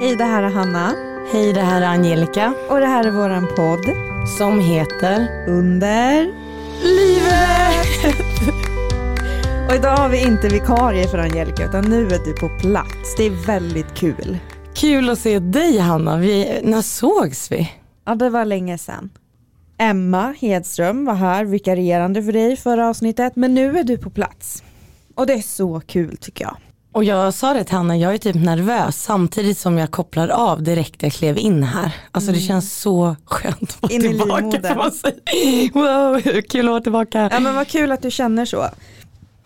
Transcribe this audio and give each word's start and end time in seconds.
Hej, 0.00 0.16
det 0.16 0.24
här 0.24 0.42
är 0.42 0.50
Hanna. 0.50 0.94
Hej, 1.32 1.52
det 1.52 1.60
här 1.60 1.82
är 1.82 1.86
Angelica. 1.86 2.54
Och 2.68 2.80
det 2.80 2.86
här 2.86 3.04
är 3.04 3.10
våran 3.10 3.46
podd. 3.56 3.96
Som 4.38 4.60
heter 4.60 5.44
Under 5.48 6.24
livet. 6.82 8.16
och 9.68 9.74
idag 9.74 9.96
har 9.96 10.08
vi 10.08 10.22
inte 10.22 10.48
vikarie 10.48 11.08
för 11.08 11.18
Angelica 11.18 11.64
utan 11.64 11.84
nu 11.84 12.06
är 12.06 12.24
du 12.24 12.32
på 12.32 12.48
plats. 12.48 13.16
Det 13.16 13.26
är 13.26 13.46
väldigt 13.46 13.94
kul. 13.94 14.38
Kul 14.74 15.10
att 15.10 15.18
se 15.18 15.38
dig 15.38 15.78
Hanna. 15.78 16.16
Vi, 16.16 16.60
när 16.62 16.82
sågs 16.82 17.52
vi? 17.52 17.70
Ja, 18.04 18.14
det 18.14 18.30
var 18.30 18.44
länge 18.44 18.78
sedan. 18.78 19.10
Emma 19.78 20.34
Hedström 20.40 21.04
var 21.04 21.14
här 21.14 21.44
vikarierande 21.44 22.22
för 22.22 22.32
dig 22.32 22.56
förra 22.56 22.88
avsnittet 22.88 23.36
men 23.36 23.54
nu 23.54 23.78
är 23.78 23.84
du 23.84 23.98
på 23.98 24.10
plats. 24.10 24.62
Och 25.14 25.26
det 25.26 25.32
är 25.32 25.42
så 25.42 25.80
kul 25.80 26.16
tycker 26.16 26.44
jag. 26.44 26.56
Och 26.96 27.04
jag 27.04 27.34
sa 27.34 27.52
det 27.52 27.64
till 27.64 27.76
Hanna, 27.76 27.96
jag 27.96 28.14
är 28.14 28.18
typ 28.18 28.34
nervös 28.34 29.02
samtidigt 29.02 29.58
som 29.58 29.78
jag 29.78 29.90
kopplar 29.90 30.28
av 30.28 30.62
direkt 30.62 31.02
jag 31.02 31.12
klev 31.12 31.38
in 31.38 31.62
här. 31.62 31.92
Alltså 32.10 32.32
det 32.32 32.40
känns 32.40 32.80
så 32.80 33.16
skönt 33.24 33.62
att 33.62 33.82
vara 33.82 33.92
In 33.92 34.00
tillbaka. 34.00 34.90
Wow, 35.74 36.20
kul 36.48 36.66
att 36.66 36.70
vara 36.70 36.80
tillbaka. 36.80 37.28
Ja 37.32 37.40
men 37.40 37.54
vad 37.54 37.68
kul 37.68 37.92
att 37.92 38.02
du 38.02 38.10
känner 38.10 38.44
så. 38.44 38.66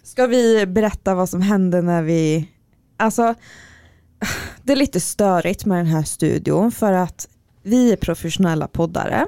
Ska 0.03 0.27
vi 0.27 0.67
berätta 0.67 1.15
vad 1.15 1.29
som 1.29 1.43
hände 1.43 1.83
när 1.83 2.03
vi, 2.03 2.49
alltså 2.97 3.35
det 4.63 4.73
är 4.73 4.77
lite 4.77 5.01
störigt 5.01 5.65
med 5.65 5.79
den 5.79 5.87
här 5.87 6.03
studion 6.03 6.73
för 6.73 6.93
att 6.93 7.29
vi 7.63 7.93
är 7.93 7.97
professionella 7.97 8.69
poddare 8.69 9.27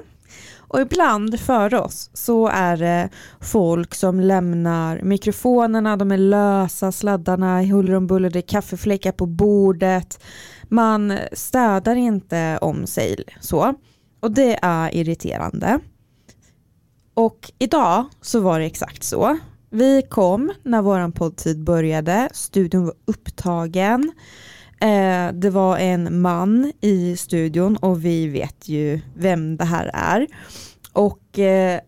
och 0.73 0.81
ibland 0.81 1.39
för 1.39 1.75
oss 1.75 2.09
så 2.13 2.47
är 2.47 2.77
det 2.77 3.09
folk 3.39 3.95
som 3.95 4.19
lämnar 4.19 5.01
mikrofonerna, 5.01 5.97
de 5.97 6.11
är 6.11 6.17
lösa, 6.17 6.91
sladdarna 6.91 7.63
i 7.63 7.65
huller 7.65 7.93
om 7.93 8.07
buller, 8.07 8.29
det 8.29 8.39
är 8.39 8.47
kaffefläckar 8.47 9.11
på 9.11 9.25
bordet, 9.25 10.23
man 10.63 11.17
städar 11.33 11.95
inte 11.95 12.57
om 12.61 12.87
sig 12.87 13.23
så 13.39 13.73
och 14.19 14.31
det 14.31 14.59
är 14.61 14.95
irriterande. 14.95 15.79
Och 17.13 17.51
idag 17.59 18.05
så 18.21 18.39
var 18.39 18.59
det 18.59 18.65
exakt 18.65 19.03
så. 19.03 19.37
Vi 19.69 20.01
kom 20.09 20.51
när 20.63 20.81
vår 20.81 21.11
poddtid 21.11 21.63
började, 21.63 22.29
studion 22.33 22.85
var 22.85 22.93
upptagen. 23.05 24.11
Eh, 24.83 25.33
det 25.33 25.49
var 25.49 25.77
en 25.77 26.21
man 26.21 26.71
i 26.81 27.17
studion 27.17 27.77
och 27.77 28.05
vi 28.05 28.27
vet 28.27 28.69
ju 28.69 29.01
vem 29.15 29.57
det 29.57 29.65
här 29.65 29.91
är. 29.93 30.27
Och 30.93 31.39
eh, 31.39 31.79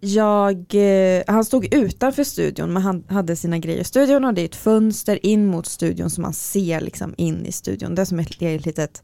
jag, 0.00 0.74
eh, 0.74 1.22
han 1.26 1.44
stod 1.44 1.74
utanför 1.74 2.24
studion 2.24 2.72
men 2.72 2.82
han 2.82 3.04
hade 3.08 3.36
sina 3.36 3.58
grejer 3.58 3.80
i 3.80 3.84
studion 3.84 4.24
och 4.24 4.34
det 4.34 4.40
är 4.40 4.44
ett 4.44 4.56
fönster 4.56 5.26
in 5.26 5.46
mot 5.46 5.66
studion 5.66 6.10
som 6.10 6.22
man 6.22 6.32
ser 6.32 6.80
liksom 6.80 7.14
in 7.16 7.46
i 7.46 7.52
studion. 7.52 7.94
Det 7.94 8.02
är 8.02 8.06
som 8.06 8.18
ett 8.18 8.40
eget 8.40 8.66
litet 8.66 9.02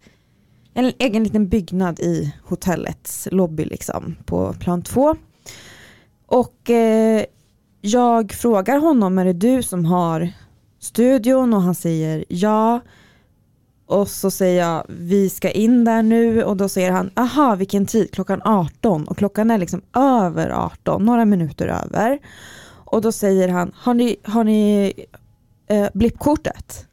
en 0.74 0.92
egen 0.98 1.24
liten 1.24 1.48
byggnad 1.48 2.00
i 2.00 2.34
hotellets 2.44 3.28
lobby 3.30 3.64
liksom 3.64 4.16
på 4.26 4.52
plan 4.52 4.82
två. 4.82 5.16
Och 6.26 6.70
eh, 6.70 7.24
jag 7.80 8.32
frågar 8.32 8.78
honom, 8.78 9.18
är 9.18 9.24
det 9.24 9.32
du 9.32 9.62
som 9.62 9.84
har 9.84 10.32
studion? 10.78 11.54
Och 11.54 11.62
han 11.62 11.74
säger 11.74 12.24
ja. 12.28 12.80
Och 13.86 14.08
så 14.08 14.30
säger 14.30 14.62
jag, 14.62 14.84
vi 14.88 15.30
ska 15.30 15.50
in 15.50 15.84
där 15.84 16.02
nu 16.02 16.44
och 16.44 16.56
då 16.56 16.68
säger 16.68 16.90
han, 16.90 17.10
aha 17.16 17.54
vilken 17.54 17.86
tid, 17.86 18.10
klockan 18.10 18.42
18 18.44 19.08
och 19.08 19.18
klockan 19.18 19.50
är 19.50 19.58
liksom 19.58 19.82
över 19.94 20.50
18, 20.50 21.04
några 21.04 21.24
minuter 21.24 21.66
över. 21.66 22.18
Och 22.68 23.00
då 23.00 23.12
säger 23.12 23.48
han, 23.48 23.72
har 23.74 23.94
ni, 23.94 24.16
har 24.24 24.44
ni 24.44 24.92
eh, 25.66 25.88
blippkortet? 25.94 26.86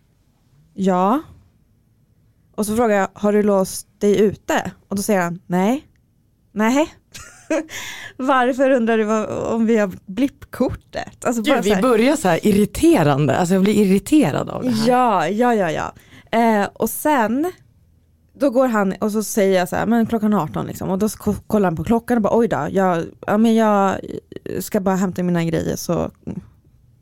Ja. 0.73 1.21
Och 2.55 2.65
så 2.65 2.75
frågar 2.75 2.95
jag, 2.95 3.07
har 3.13 3.33
du 3.33 3.43
låst 3.43 3.87
dig 3.99 4.19
ute? 4.19 4.71
Och 4.87 4.95
då 4.95 5.01
säger 5.01 5.21
han, 5.21 5.39
nej. 5.47 5.87
Nej. 6.51 6.93
Varför 8.17 8.69
undrar 8.69 8.97
du 8.97 9.25
om 9.47 9.65
vi 9.65 9.77
har 9.77 9.91
blippkortet? 10.05 11.25
Alltså 11.25 11.41
Gud, 11.41 11.63
vi 11.63 11.75
börjar 11.81 12.15
så 12.15 12.27
här 12.27 12.47
irriterande, 12.47 13.37
alltså 13.37 13.53
jag 13.55 13.63
blir 13.63 13.73
irriterad 13.73 14.49
av 14.49 14.63
det 14.63 14.69
här. 14.69 14.89
Ja, 14.89 15.27
ja, 15.27 15.55
ja, 15.55 15.71
ja. 15.71 15.93
Eh, 16.39 16.67
och 16.73 16.89
sen, 16.89 17.51
då 18.39 18.49
går 18.49 18.67
han 18.67 18.93
och 18.99 19.11
så 19.11 19.23
säger 19.23 19.59
jag 19.59 19.69
så 19.69 19.75
här, 19.75 19.85
men 19.85 20.05
klockan 20.05 20.33
18 20.33 20.65
liksom. 20.67 20.89
Och 20.89 20.99
då 20.99 21.09
ko- 21.09 21.35
kollar 21.47 21.65
han 21.67 21.75
på 21.75 21.83
klockan 21.83 22.17
och 22.17 22.21
bara, 22.23 22.37
oj 22.37 22.47
då, 22.47 22.67
jag, 22.71 23.03
ja, 23.27 23.37
men 23.37 23.55
jag 23.55 23.95
ska 24.59 24.79
bara 24.79 24.95
hämta 24.95 25.23
mina 25.23 25.43
grejer 25.43 25.75
så 25.75 26.11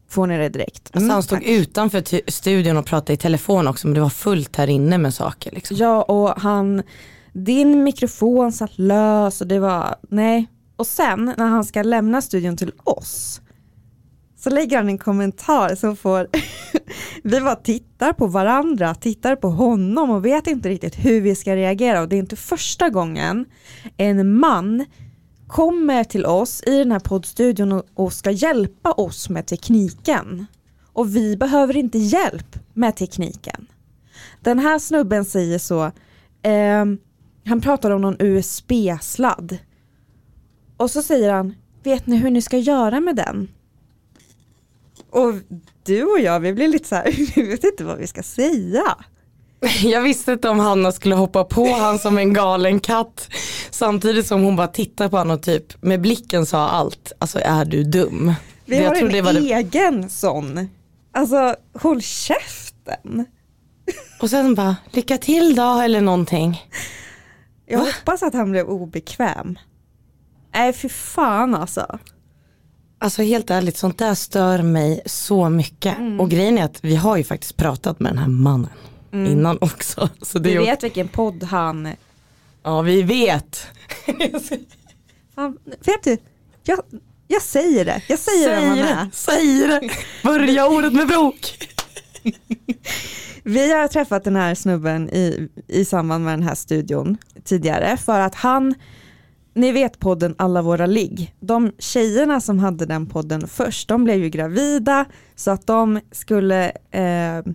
får 0.09 0.28
ni 0.28 0.38
det 0.38 0.50
direkt. 0.50 0.81
Alltså 0.84 0.97
Mm, 0.97 1.09
han 1.09 1.23
stod 1.23 1.38
tack. 1.40 1.47
utanför 1.47 2.31
studion 2.31 2.78
och 2.78 2.85
pratade 2.85 3.13
i 3.13 3.17
telefon 3.17 3.67
också 3.67 3.88
men 3.88 3.94
det 3.94 4.01
var 4.01 4.09
fullt 4.09 4.56
här 4.56 4.67
inne 4.69 4.97
med 4.97 5.13
saker. 5.13 5.51
Liksom. 5.51 5.78
Ja, 5.78 6.01
och 6.03 6.41
han, 6.41 6.84
din 7.33 7.83
mikrofon 7.83 8.51
satt 8.51 8.77
lös 8.77 9.41
och 9.41 9.47
det 9.47 9.59
var, 9.59 9.95
nej. 10.09 10.47
Och 10.75 10.87
sen 10.87 11.33
när 11.37 11.47
han 11.47 11.65
ska 11.65 11.83
lämna 11.83 12.21
studion 12.21 12.57
till 12.57 12.71
oss 12.83 13.41
så 14.37 14.49
lägger 14.49 14.77
han 14.77 14.89
en 14.89 14.97
kommentar 14.97 15.75
som 15.75 15.95
får, 15.95 16.27
vi 17.23 17.41
bara 17.41 17.55
tittar 17.55 18.13
på 18.13 18.27
varandra, 18.27 18.95
tittar 18.95 19.35
på 19.35 19.49
honom 19.49 20.09
och 20.09 20.25
vet 20.25 20.47
inte 20.47 20.69
riktigt 20.69 21.05
hur 21.05 21.21
vi 21.21 21.35
ska 21.35 21.55
reagera 21.55 22.01
och 22.01 22.09
det 22.09 22.15
är 22.15 22.19
inte 22.19 22.35
första 22.35 22.89
gången 22.89 23.45
en 23.97 24.39
man 24.39 24.85
kommer 25.47 26.03
till 26.03 26.25
oss 26.25 26.63
i 26.67 26.77
den 26.77 26.91
här 26.91 26.99
poddstudion 26.99 27.71
och, 27.71 27.85
och 27.93 28.13
ska 28.13 28.31
hjälpa 28.31 28.91
oss 28.91 29.29
med 29.29 29.45
tekniken. 29.45 30.45
Och 30.93 31.15
vi 31.15 31.37
behöver 31.37 31.77
inte 31.77 31.97
hjälp 31.97 32.59
med 32.73 32.95
tekniken. 32.95 33.67
Den 34.39 34.59
här 34.59 34.79
snubben 34.79 35.25
säger 35.25 35.59
så, 35.59 35.91
ehm, 36.41 36.97
han 37.46 37.62
pratar 37.62 37.91
om 37.91 38.02
någon 38.02 38.16
USB-sladd. 38.19 39.57
Och 40.78 40.91
så 40.91 41.02
säger 41.02 41.34
han, 41.34 41.56
vet 41.84 42.07
ni 42.07 42.18
hur 42.18 42.29
ni 42.31 42.41
ska 42.41 42.57
göra 42.57 43.00
med 43.00 43.16
den? 43.16 43.47
Och 45.09 45.34
du 45.84 46.03
och 46.03 46.19
jag, 46.19 46.40
vi 46.40 46.53
blir 46.53 46.68
lite 46.68 46.88
så 46.88 46.96
här, 46.96 47.12
vi 47.35 47.41
vet 47.41 47.63
inte 47.63 47.84
vad 47.84 47.97
vi 47.97 48.07
ska 48.07 48.24
säga. 48.24 48.84
Jag 49.84 50.02
visste 50.02 50.31
inte 50.31 50.50
om 50.50 50.59
Hanna 50.59 50.91
skulle 50.91 51.16
hoppa 51.16 51.44
på 51.44 51.68
han 51.68 52.00
som 52.00 52.18
en 52.18 52.34
galen 52.34 52.79
katt 52.79 53.28
samtidigt 53.72 54.28
som 54.28 54.44
hon 54.44 54.56
bara 54.56 54.68
tittar 54.68 55.09
på 55.09 55.18
honom 55.18 55.35
och 55.38 55.44
typ 55.44 55.84
med 55.84 56.02
blicken 56.02 56.46
sa 56.46 56.69
allt, 56.69 57.12
alltså 57.19 57.40
är 57.40 57.66
du 57.66 57.84
dum? 57.84 58.34
Vi 58.66 58.78
Det- 58.78 58.85
har 58.88 58.96
tror 58.96 59.08
en 59.08 59.13
det 59.13 59.22
var 59.22 59.34
det- 59.34 59.40
egen 59.53 60.09
sån. 60.09 60.69
Alltså, 61.13 61.56
håll 61.73 62.02
käften. 62.02 63.25
Och 64.22 64.29
sen 64.29 64.56
bara, 64.56 64.75
lycka 64.91 65.18
till 65.18 65.56
då 65.56 65.81
eller 65.81 66.02
någonting. 66.02 66.62
Jag 67.71 67.79
hoppas 67.79 68.23
att 68.23 68.33
han 68.33 68.51
blev 68.51 68.65
obekväm. 68.69 69.59
Nej, 70.53 70.73
för 70.73 70.89
fan 70.89 71.55
alltså. 71.55 71.99
Alltså 72.99 73.21
helt 73.21 73.49
ärligt, 73.49 73.77
sånt 73.77 73.97
där 73.97 74.13
stör 74.15 74.61
mig 74.61 75.01
så 75.05 75.49
mycket. 75.49 75.97
Mm. 75.97 76.19
Och 76.19 76.29
grejen 76.29 76.57
är 76.57 76.63
att 76.63 76.83
vi 76.85 76.95
har 76.95 77.17
ju 77.17 77.23
faktiskt 77.23 77.57
pratat 77.57 77.99
med 77.99 78.11
den 78.11 78.17
här 78.17 78.27
mannen 78.27 78.69
innan 79.13 79.57
också. 79.61 80.09
Så 80.21 80.39
det 80.39 80.49
ju- 80.51 80.59
vet 80.59 80.83
vilken 80.83 81.07
podd 81.07 81.43
han... 81.43 81.89
Ja 82.63 82.81
vi 82.81 83.01
vet. 83.01 83.67
Fan, 85.35 85.57
vet 85.85 86.03
du, 86.03 86.17
jag, 86.63 86.79
jag 87.27 87.41
säger 87.41 87.85
det. 87.85 88.01
Jag 88.07 88.19
säger 88.19 88.49
vem 88.59 88.69
han 88.69 88.79
är. 88.79 88.83
det, 88.83 89.09
säg 89.13 89.67
det. 89.67 89.89
Börja 90.23 90.67
ordet 90.67 90.93
med 90.93 91.07
bråk. 91.07 91.57
Vi 93.44 93.74
har 93.74 93.88
träffat 93.88 94.24
den 94.24 94.35
här 94.35 94.56
snubben 94.56 95.09
i, 95.09 95.50
i 95.68 95.85
samband 95.85 96.25
med 96.25 96.34
den 96.34 96.44
här 96.44 96.56
studion 96.56 97.18
tidigare 97.44 97.97
för 97.97 98.19
att 98.19 98.35
han, 98.35 98.75
ni 99.53 99.72
vet 99.72 100.00
podden 100.00 100.35
Alla 100.38 100.62
våra 100.62 100.85
ligg, 100.85 101.35
de 101.40 101.72
tjejerna 101.79 102.41
som 102.41 102.59
hade 102.59 102.85
den 102.85 103.05
podden 103.05 103.47
först, 103.47 103.88
de 103.88 104.03
blev 104.03 104.17
ju 104.17 104.29
gravida 104.29 105.05
så 105.35 105.52
att 105.52 105.67
de 105.67 105.99
skulle 106.11 106.72
eh, 106.91 107.53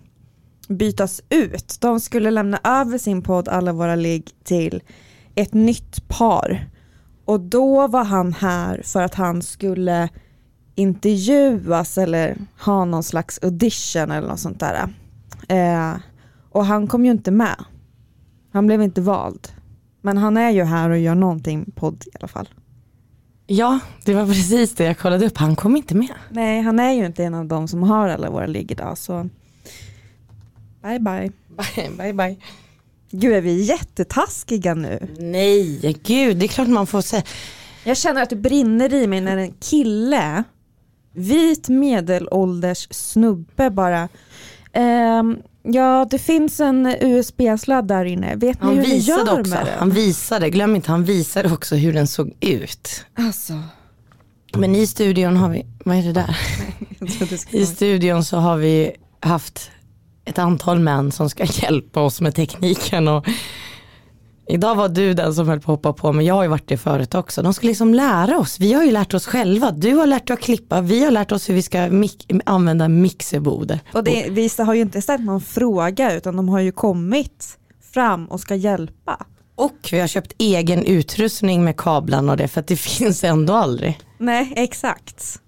bytas 0.67 1.21
ut. 1.29 1.77
De 1.79 1.99
skulle 1.99 2.31
lämna 2.31 2.59
över 2.63 2.97
sin 2.97 3.21
podd 3.21 3.47
Alla 3.47 3.73
våra 3.73 3.95
ligg 3.95 4.29
till 4.43 4.83
ett 5.35 5.53
nytt 5.53 6.07
par. 6.07 6.69
Och 7.25 7.39
då 7.39 7.87
var 7.87 8.03
han 8.03 8.33
här 8.33 8.81
för 8.83 9.01
att 9.01 9.15
han 9.15 9.41
skulle 9.41 10.09
intervjuas 10.75 11.97
eller 11.97 12.37
ha 12.59 12.85
någon 12.85 13.03
slags 13.03 13.39
audition 13.43 14.11
eller 14.11 14.27
något 14.27 14.39
sånt 14.39 14.59
där. 14.59 14.87
Eh, 15.47 15.95
och 16.49 16.65
han 16.65 16.87
kom 16.87 17.05
ju 17.05 17.11
inte 17.11 17.31
med. 17.31 17.65
Han 18.51 18.67
blev 18.67 18.81
inte 18.81 19.01
vald. 19.01 19.47
Men 20.01 20.17
han 20.17 20.37
är 20.37 20.51
ju 20.51 20.63
här 20.63 20.89
och 20.89 20.97
gör 20.97 21.15
någonting 21.15 21.71
podd 21.75 22.03
i 22.05 22.09
alla 22.19 22.27
fall. 22.27 22.49
Ja, 23.47 23.79
det 24.05 24.13
var 24.13 24.25
precis 24.25 24.75
det 24.75 24.83
jag 24.83 24.97
kollade 24.97 25.25
upp. 25.25 25.37
Han 25.37 25.55
kom 25.55 25.75
inte 25.75 25.95
med. 25.95 26.13
Nej, 26.29 26.61
han 26.61 26.79
är 26.79 26.93
ju 26.93 27.05
inte 27.05 27.23
en 27.23 27.33
av 27.33 27.45
de 27.45 27.67
som 27.67 27.83
har 27.83 28.09
alla 28.09 28.29
våra 28.29 28.45
ligg 28.45 28.71
idag 28.71 28.97
så 28.97 29.29
bye 30.83 30.99
bye. 30.99 31.31
Bye, 31.47 31.89
bye, 31.97 32.13
bye. 32.13 32.37
Gud 33.11 33.33
är 33.33 33.41
vi 33.41 33.61
jättetaskiga 33.63 34.73
nu? 34.73 35.07
Nej, 35.19 35.97
gud, 36.03 36.37
det 36.37 36.45
är 36.45 36.47
klart 36.47 36.67
man 36.67 36.87
får 36.87 37.01
säga. 37.01 37.23
Jag 37.83 37.97
känner 37.97 38.23
att 38.23 38.29
det 38.29 38.35
brinner 38.35 38.93
i 38.93 39.07
mig 39.07 39.21
när 39.21 39.37
en 39.37 39.53
kille, 39.59 40.43
vit 41.13 41.69
medelålders 41.69 42.87
snubbe 42.91 43.69
bara, 43.69 44.09
ehm, 44.77 45.37
Ja, 45.69 46.07
det 46.09 46.19
finns 46.19 46.59
en 46.59 46.95
USB-sladd 47.01 47.87
där 47.87 48.05
inne. 48.05 48.35
Vet 48.35 48.61
ni 48.61 48.67
Han 48.67 48.75
hur 48.75 48.83
ni 48.83 48.93
visade 48.93 49.31
gör 49.31 49.39
också, 49.39 49.49
med 49.55 49.65
den? 49.65 49.79
han 49.79 49.89
visade, 49.89 50.49
glöm 50.49 50.75
inte, 50.75 50.91
han 50.91 51.03
visade 51.03 51.53
också 51.53 51.75
hur 51.75 51.93
den 51.93 52.07
såg 52.07 52.33
ut. 52.39 53.05
Alltså. 53.13 53.53
Men 54.53 54.75
i 54.75 54.87
studion 54.87 55.37
har 55.37 55.49
vi, 55.49 55.65
vad 55.85 55.97
är 55.97 56.03
det 56.03 56.13
där? 56.13 56.37
I 57.55 57.65
studion 57.65 58.23
så 58.23 58.37
har 58.37 58.57
vi 58.57 58.91
haft 59.19 59.71
ett 60.25 60.39
antal 60.39 60.79
män 60.79 61.11
som 61.11 61.29
ska 61.29 61.43
hjälpa 61.63 62.01
oss 62.01 62.21
med 62.21 62.35
tekniken 62.35 63.07
och 63.07 63.25
idag 64.49 64.75
var 64.75 64.89
du 64.89 65.13
den 65.13 65.33
som 65.35 65.47
höll 65.47 65.59
på 65.59 65.71
att 65.71 65.77
hoppa 65.77 65.93
på 65.93 66.13
men 66.13 66.25
jag 66.25 66.35
har 66.35 66.43
ju 66.43 66.49
varit 66.49 66.67
det 66.67 66.77
förut 66.77 67.15
också. 67.15 67.41
De 67.41 67.53
ska 67.53 67.67
liksom 67.67 67.93
lära 67.93 68.37
oss, 68.39 68.59
vi 68.59 68.73
har 68.73 68.83
ju 68.83 68.91
lärt 68.91 69.13
oss 69.13 69.25
själva. 69.25 69.71
Du 69.71 69.93
har 69.95 70.07
lärt 70.07 70.27
dig 70.27 70.33
att 70.33 70.39
klippa, 70.41 70.81
vi 70.81 71.03
har 71.03 71.11
lärt 71.11 71.31
oss 71.31 71.49
hur 71.49 71.53
vi 71.53 71.61
ska 71.61 71.77
mik- 71.77 72.41
använda 72.45 72.87
mixerbord. 72.87 73.77
Och 73.93 74.03
det, 74.03 74.29
vissa 74.29 74.63
har 74.63 74.73
ju 74.73 74.81
inte 74.81 75.01
ställt 75.01 75.21
någon 75.25 75.41
fråga 75.41 76.13
utan 76.13 76.35
de 76.35 76.49
har 76.49 76.59
ju 76.59 76.71
kommit 76.71 77.57
fram 77.93 78.25
och 78.25 78.39
ska 78.39 78.55
hjälpa. 78.55 79.25
Och 79.55 79.89
vi 79.91 79.99
har 79.99 80.07
köpt 80.07 80.33
egen 80.37 80.83
utrustning 80.85 81.63
med 81.63 81.77
kablarna 81.77 82.31
och 82.31 82.37
det 82.37 82.47
för 82.47 82.61
att 82.61 82.67
det 82.67 82.75
finns 82.79 83.23
ändå 83.23 83.53
aldrig. 83.53 83.99
Nej, 84.17 84.53
exakt. 84.55 85.39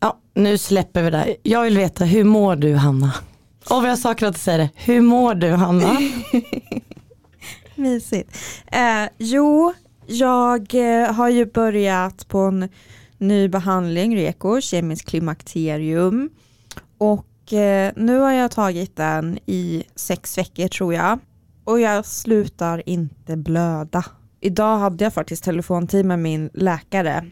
Ja, 0.00 0.18
nu 0.34 0.58
släpper 0.58 1.02
vi 1.02 1.10
det. 1.10 1.36
Jag 1.42 1.62
vill 1.62 1.76
veta, 1.78 2.04
hur 2.04 2.24
mår 2.24 2.56
du 2.56 2.74
Hanna? 2.74 3.12
Och 3.70 3.84
vi 3.84 3.88
har 3.88 3.96
saker 3.96 4.26
att 4.26 4.38
säga 4.38 4.56
det. 4.58 4.68
Hur 4.74 5.00
mår 5.00 5.34
du 5.34 5.50
Hanna? 5.50 5.96
Mysigt. 7.78 8.38
Eh, 8.66 9.08
jo, 9.18 9.72
jag 10.06 10.74
eh, 10.74 11.12
har 11.12 11.28
ju 11.28 11.46
börjat 11.46 12.28
på 12.28 12.38
en 12.38 12.68
ny 13.18 13.48
behandling, 13.48 14.16
REKO, 14.16 14.60
kemisk 14.60 15.06
klimakterium. 15.06 16.30
Och 16.98 17.52
eh, 17.52 17.92
nu 17.96 18.18
har 18.18 18.32
jag 18.32 18.50
tagit 18.50 18.96
den 18.96 19.38
i 19.46 19.84
sex 19.94 20.38
veckor 20.38 20.68
tror 20.68 20.94
jag. 20.94 21.18
Och 21.64 21.80
jag 21.80 22.06
slutar 22.06 22.88
inte 22.88 23.36
blöda. 23.36 24.04
Idag 24.40 24.78
hade 24.78 25.04
jag 25.04 25.14
faktiskt 25.14 25.44
telefontid 25.44 26.04
med 26.04 26.18
min 26.18 26.50
läkare. 26.54 27.26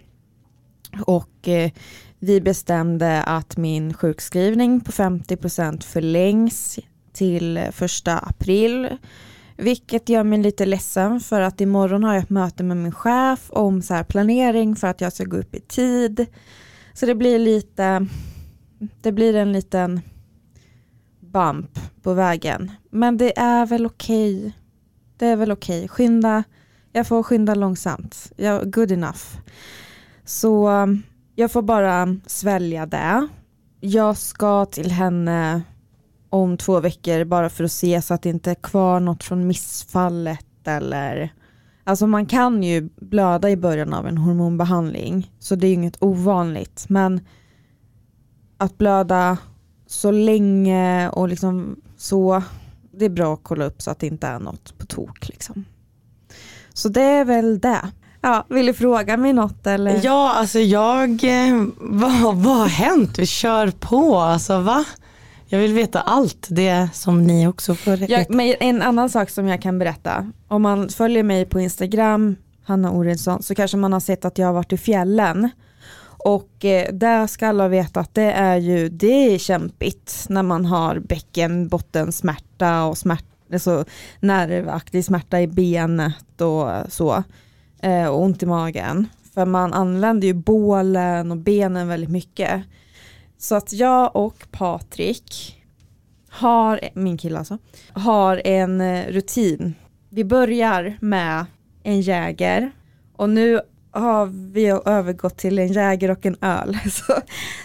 Och 1.06 1.48
eh, 1.48 1.70
vi 2.18 2.40
bestämde 2.40 3.22
att 3.22 3.56
min 3.56 3.94
sjukskrivning 3.94 4.80
på 4.80 4.92
50% 4.92 5.82
förlängs 5.82 6.78
till 7.12 7.68
första 7.72 8.18
april. 8.18 8.96
Vilket 9.56 10.08
gör 10.08 10.24
mig 10.24 10.38
lite 10.38 10.66
ledsen 10.66 11.20
för 11.20 11.40
att 11.40 11.60
imorgon 11.60 12.04
har 12.04 12.14
jag 12.14 12.22
ett 12.22 12.30
möte 12.30 12.62
med 12.62 12.76
min 12.76 12.92
chef 12.92 13.46
om 13.48 13.82
så 13.82 13.94
här 13.94 14.04
planering 14.04 14.76
för 14.76 14.88
att 14.88 15.00
jag 15.00 15.12
ska 15.12 15.24
gå 15.24 15.36
upp 15.36 15.54
i 15.54 15.60
tid. 15.60 16.26
Så 16.92 17.06
det 17.06 17.14
blir 17.14 17.38
lite, 17.38 18.06
det 19.02 19.12
blir 19.12 19.34
en 19.36 19.52
liten 19.52 20.00
bump 21.20 21.78
på 22.02 22.14
vägen. 22.14 22.72
Men 22.90 23.16
det 23.16 23.38
är 23.38 23.66
väl 23.66 23.86
okej. 23.86 24.52
Det 25.16 25.26
är 25.26 25.36
väl 25.36 25.52
okej. 25.52 25.88
Skynda, 25.88 26.44
jag 26.92 27.06
får 27.06 27.22
skynda 27.22 27.54
långsamt. 27.54 28.32
Jag, 28.36 28.72
good 28.72 28.92
enough. 28.92 29.24
Så 30.24 30.70
jag 31.34 31.52
får 31.52 31.62
bara 31.62 32.16
svälja 32.26 32.86
det. 32.86 33.28
Jag 33.80 34.16
ska 34.16 34.64
till 34.64 34.90
henne 34.90 35.62
om 36.42 36.56
två 36.56 36.80
veckor 36.80 37.24
bara 37.24 37.50
för 37.50 37.64
att 37.64 37.72
se 37.72 38.02
så 38.02 38.14
att 38.14 38.22
det 38.22 38.28
inte 38.28 38.50
är 38.50 38.54
kvar 38.54 39.00
något 39.00 39.24
från 39.24 39.46
missfallet 39.46 40.46
eller 40.64 41.32
Alltså 41.88 42.06
man 42.06 42.26
kan 42.26 42.62
ju 42.62 42.88
blöda 42.96 43.50
i 43.50 43.56
början 43.56 43.94
av 43.94 44.06
en 44.06 44.18
hormonbehandling 44.18 45.30
så 45.38 45.54
det 45.54 45.66
är 45.66 45.68
ju 45.68 45.74
inget 45.74 46.02
ovanligt 46.02 46.84
men 46.88 47.20
att 48.58 48.78
blöda 48.78 49.38
så 49.86 50.10
länge 50.10 51.08
och 51.08 51.28
liksom 51.28 51.76
så 51.96 52.42
det 52.92 53.04
är 53.04 53.10
bra 53.10 53.34
att 53.34 53.40
kolla 53.42 53.64
upp 53.64 53.82
så 53.82 53.90
att 53.90 53.98
det 53.98 54.06
inte 54.06 54.26
är 54.26 54.38
något 54.38 54.78
på 54.78 54.86
tok 54.86 55.28
liksom. 55.28 55.64
Så 56.72 56.88
det 56.88 57.02
är 57.02 57.24
väl 57.24 57.60
det. 57.60 57.80
Ja, 58.20 58.46
vill 58.48 58.66
du 58.66 58.74
fråga 58.74 59.16
mig 59.16 59.32
något 59.32 59.66
eller? 59.66 60.00
Ja, 60.04 60.32
alltså 60.34 60.58
jag, 60.58 61.24
eh, 61.24 61.66
vad, 61.76 62.36
vad 62.36 62.56
har 62.56 62.68
hänt? 62.68 63.18
Vi 63.18 63.26
kör 63.26 63.70
på, 63.70 64.16
alltså 64.16 64.60
va? 64.60 64.84
Jag 65.48 65.58
vill 65.58 65.72
veta 65.72 66.00
allt 66.00 66.46
det 66.50 66.88
som 66.92 67.24
ni 67.24 67.46
också 67.48 67.74
får 67.74 67.96
veta. 67.96 68.12
Jag, 68.12 68.30
men 68.30 68.54
en 68.60 68.82
annan 68.82 69.10
sak 69.10 69.30
som 69.30 69.48
jag 69.48 69.62
kan 69.62 69.78
berätta, 69.78 70.32
om 70.48 70.62
man 70.62 70.88
följer 70.88 71.22
mig 71.22 71.44
på 71.44 71.60
Instagram, 71.60 72.36
Hanna 72.64 72.90
Oredsson, 72.90 73.42
så 73.42 73.54
kanske 73.54 73.76
man 73.76 73.92
har 73.92 74.00
sett 74.00 74.24
att 74.24 74.38
jag 74.38 74.46
har 74.46 74.54
varit 74.54 74.72
i 74.72 74.76
fjällen. 74.76 75.50
Och 76.18 76.64
eh, 76.64 76.92
där 76.92 77.26
ska 77.26 77.48
alla 77.48 77.68
veta 77.68 78.00
att 78.00 78.14
det 78.14 78.32
är 78.32 78.56
ju, 78.56 78.88
det 78.88 79.34
är 79.34 79.38
kämpigt 79.38 80.26
när 80.28 80.42
man 80.42 80.64
har 80.64 80.98
bäckenbottensmärta 80.98 82.84
och 82.84 82.98
smärt, 82.98 83.24
alltså 83.52 83.84
nervaktig 84.20 85.04
smärta 85.04 85.40
i 85.40 85.46
benet 85.46 86.40
och 86.40 86.68
så. 86.88 87.24
Eh, 87.82 88.06
och 88.06 88.22
ont 88.22 88.42
i 88.42 88.46
magen. 88.46 89.08
För 89.34 89.46
man 89.46 89.72
använder 89.72 90.26
ju 90.26 90.34
bålen 90.34 91.30
och 91.30 91.36
benen 91.36 91.88
väldigt 91.88 92.10
mycket. 92.10 92.62
Så 93.38 93.54
att 93.54 93.72
jag 93.72 94.16
och 94.16 94.46
Patrik 94.50 95.56
har, 96.28 96.80
min 96.94 97.18
kille 97.18 97.38
alltså, 97.38 97.58
har 97.92 98.42
en 98.44 98.80
eh, 98.80 99.06
rutin. 99.06 99.74
Vi 100.10 100.24
börjar 100.24 100.98
med 101.00 101.46
en 101.82 102.00
jäger 102.00 102.70
och 103.16 103.30
nu 103.30 103.60
har 103.90 104.26
vi 104.52 104.66
övergått 104.66 105.36
till 105.36 105.58
en 105.58 105.72
jäger 105.72 106.10
och 106.10 106.26
en 106.26 106.36
öl. 106.40 106.78
Så, 106.90 107.12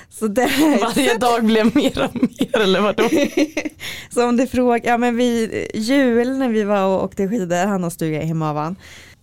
så 0.10 0.26
är 0.26 0.82
Varje 0.82 1.18
dag 1.18 1.46
blev 1.46 1.76
mer 1.76 2.04
och 2.04 2.16
mer 2.16 2.62
eller 2.62 2.82
vadå? 2.82 3.10
så 4.10 4.30
om 4.30 4.38
du 4.38 4.48
frågar, 4.48 4.92
ja 4.92 4.98
men 4.98 5.18
vi, 5.18 5.68
jul 5.74 6.38
när 6.38 6.50
vi 6.50 6.64
var 6.64 6.86
och 6.86 7.04
åkte 7.04 7.28
skidor, 7.28 7.68
han 7.68 7.84
har 7.84 7.90
stuga 7.90 8.22
i 8.22 8.26
Hemavan, 8.26 8.76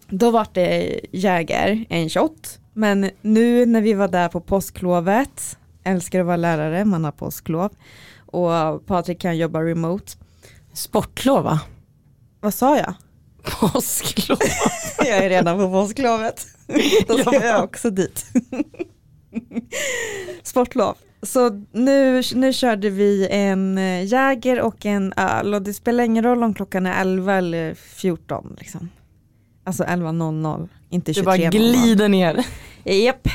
då 0.08 0.30
var 0.30 0.46
det 0.52 1.00
jäger, 1.12 1.84
en 1.88 2.08
shot. 2.08 2.58
Men 2.72 3.10
nu 3.20 3.66
när 3.66 3.80
vi 3.80 3.94
var 3.94 4.08
där 4.08 4.28
på 4.28 4.40
påsklovet, 4.40 5.58
älskar 5.88 6.20
att 6.20 6.26
vara 6.26 6.36
lärare, 6.36 6.84
man 6.84 7.04
har 7.04 7.12
påsklov. 7.12 7.70
Och 8.26 8.86
Patrik 8.86 9.20
kan 9.20 9.36
jobba 9.36 9.60
remote. 9.62 10.12
Sportlov 10.72 11.44
va? 11.44 11.60
Vad 12.40 12.54
sa 12.54 12.76
jag? 12.76 12.94
Påsklov. 13.42 14.38
Jag 14.98 15.08
är 15.08 15.28
redan 15.28 15.58
på 15.58 15.68
påsklovet. 15.70 16.46
Då 17.06 17.18
ska 17.18 17.46
jag 17.46 17.64
också 17.64 17.90
dit. 17.90 18.24
Sportlov. 20.42 20.94
Så 21.22 21.64
nu, 21.72 22.22
nu 22.34 22.52
körde 22.52 22.90
vi 22.90 23.28
en 23.30 23.78
eh, 23.78 24.04
Jäger 24.04 24.60
och 24.60 24.86
en 24.86 25.12
öl 25.16 25.54
och 25.54 25.62
det 25.62 25.74
spelar 25.74 26.04
ingen 26.04 26.24
roll 26.24 26.42
om 26.42 26.54
klockan 26.54 26.86
är 26.86 27.00
11 27.00 27.34
eller 27.34 27.74
14. 27.74 28.56
Liksom. 28.58 28.88
Alltså 29.64 29.84
11.00, 29.84 30.68
inte 30.90 31.12
23.00. 31.12 31.18
Du 31.18 31.24
bara 31.24 31.36
glider 31.36 32.08
ner. 32.08 32.46
Japp. 32.84 33.28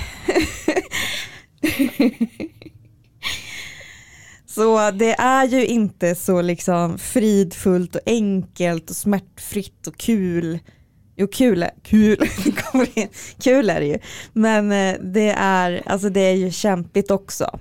Så 4.45 4.91
det 4.91 5.13
är 5.13 5.47
ju 5.47 5.65
inte 5.65 6.15
så 6.15 6.41
liksom 6.41 6.97
fridfullt 6.97 7.95
och 7.95 8.01
enkelt 8.05 8.89
och 8.89 8.95
smärtfritt 8.95 9.87
och 9.87 9.97
kul. 9.97 10.59
Jo 11.15 11.27
kul, 11.27 11.63
är- 11.63 11.71
kul, 11.83 12.17
kul 13.43 13.69
är 13.69 13.79
det 13.79 13.85
ju. 13.87 13.97
Men 14.33 14.71
eh, 14.71 14.95
det 15.01 15.29
är, 15.37 15.81
alltså 15.85 16.09
det 16.09 16.19
är 16.21 16.33
ju 16.33 16.51
kämpigt 16.51 17.11
också. 17.11 17.59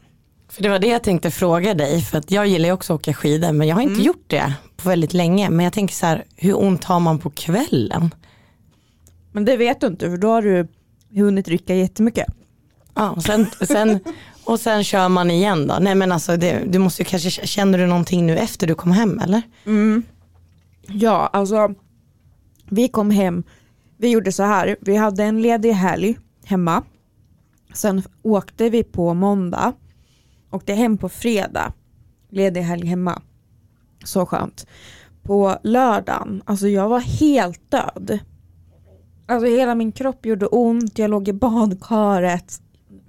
För 0.49 0.63
det 0.63 0.69
var 0.69 0.79
det 0.79 0.87
jag 0.87 1.03
tänkte 1.03 1.31
fråga 1.31 1.75
dig, 1.75 2.01
för 2.03 2.19
att 2.19 2.31
jag 2.31 2.47
gillar 2.47 2.67
ju 2.69 2.73
också 2.73 2.95
att 2.95 3.01
åka 3.01 3.15
skidor, 3.15 3.53
men 3.53 3.69
jag 3.69 3.77
har 3.77 3.83
inte 3.83 3.93
Mm. 3.95 4.07
gjort 4.07 4.25
det 4.31 4.55
på 4.77 4.89
väldigt 4.89 5.13
länge. 5.13 5.51
Men 5.51 5.65
jag 5.65 5.73
tänker 5.73 5.95
så 5.95 6.07
här, 6.07 6.25
hur 6.37 6.59
ont 6.59 6.85
har 6.85 7.01
man 7.01 7.19
på 7.19 7.31
kvällen? 7.31 8.15
Men 9.33 9.45
det 9.45 9.57
vet 9.57 9.81
du 9.81 9.87
inte 9.87 10.11
för 10.11 10.17
då 10.17 10.29
har 10.29 10.43
du 10.43 10.69
hunnit 11.21 11.49
rycka 11.49 11.75
jättemycket. 11.75 12.27
Ja, 12.95 13.11
och, 13.11 13.23
sen, 13.23 13.47
sen, 13.61 14.01
och 14.45 14.61
sen 14.61 14.85
kör 14.85 15.09
man 15.09 15.31
igen 15.31 15.67
då. 15.67 15.79
Nej 15.81 15.95
men 15.95 16.13
alltså, 16.13 16.37
det, 16.37 16.63
du 16.67 16.79
måste 16.79 17.03
ju 17.03 17.07
kanske, 17.07 17.31
känner 17.31 17.79
du 17.79 17.87
någonting 17.87 18.27
nu 18.27 18.39
efter 18.39 18.67
du 18.67 18.75
kom 18.75 18.93
hem 18.93 19.19
eller? 19.19 19.43
Mm. 19.67 20.03
Ja, 20.87 21.31
alltså 21.33 21.75
vi 22.71 22.89
kom 22.89 23.11
hem, 23.11 23.43
vi 23.97 24.09
gjorde 24.09 24.33
så 24.33 24.43
här, 24.43 24.77
vi 24.81 24.97
hade 24.97 25.25
en 25.25 25.43
ledig 25.43 25.73
helg 25.73 26.19
hemma. 26.45 26.83
Sen 27.75 28.03
åkte 28.23 28.71
vi 28.71 28.85
på 28.85 29.15
måndag, 29.15 29.73
åkte 30.51 30.75
hem 30.75 30.99
på 30.99 31.09
fredag, 31.09 31.73
ledig 32.31 32.61
helg 32.61 32.87
hemma. 32.87 33.23
Så 34.05 34.27
skönt. 34.27 34.67
På 35.23 35.59
lördagen, 35.63 36.43
alltså 36.45 36.69
jag 36.69 36.89
var 36.89 37.01
helt 37.01 37.71
död. 37.71 38.19
Alltså 39.27 39.47
hela 39.47 39.75
min 39.75 39.93
kropp 39.93 40.27
gjorde 40.27 40.47
ont, 40.47 40.99
jag 40.99 41.11
låg 41.11 41.29
i 41.29 41.33
badkaret. 41.33 42.61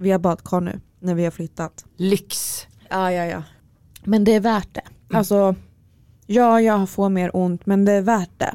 Vi 0.04 0.10
har 0.10 0.18
badkar 0.18 0.60
nu 0.60 0.80
när 1.00 1.14
vi 1.14 1.24
har 1.24 1.30
flyttat. 1.30 1.84
Lyx. 1.96 2.66
Ja, 2.88 3.12
ja, 3.12 3.24
ja. 3.24 3.42
Men 4.04 4.24
det 4.24 4.34
är 4.34 4.40
värt 4.40 4.68
det. 4.74 5.16
Alltså, 5.16 5.54
ja, 6.26 6.60
jag 6.60 6.88
får 6.90 7.08
mer 7.08 7.36
ont, 7.36 7.66
men 7.66 7.84
det 7.84 7.92
är 7.92 8.02
värt 8.02 8.30
det. 8.38 8.54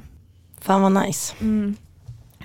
Fan 0.61 0.81
vad 0.81 0.91
nice. 0.91 1.35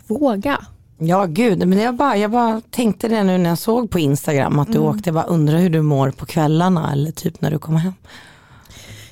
Våga. 0.06 0.66
Ja 0.98 1.26
gud, 1.26 1.68
men 1.68 1.78
jag 1.78 1.94
bara, 1.94 2.16
jag 2.16 2.30
bara 2.30 2.60
tänkte 2.70 3.08
det 3.08 3.22
nu 3.22 3.38
när 3.38 3.48
jag 3.48 3.58
såg 3.58 3.90
på 3.90 3.98
Instagram 3.98 4.58
att 4.58 4.72
du 4.72 4.78
åkte, 4.78 5.08
jag 5.08 5.14
bara 5.14 5.24
undrar 5.24 5.58
hur 5.58 5.70
du 5.70 5.82
mår 5.82 6.10
på 6.10 6.26
kvällarna 6.26 6.92
eller 6.92 7.10
typ 7.10 7.40
när 7.40 7.50
du 7.50 7.58
kommer 7.58 7.78
hem. 7.78 7.94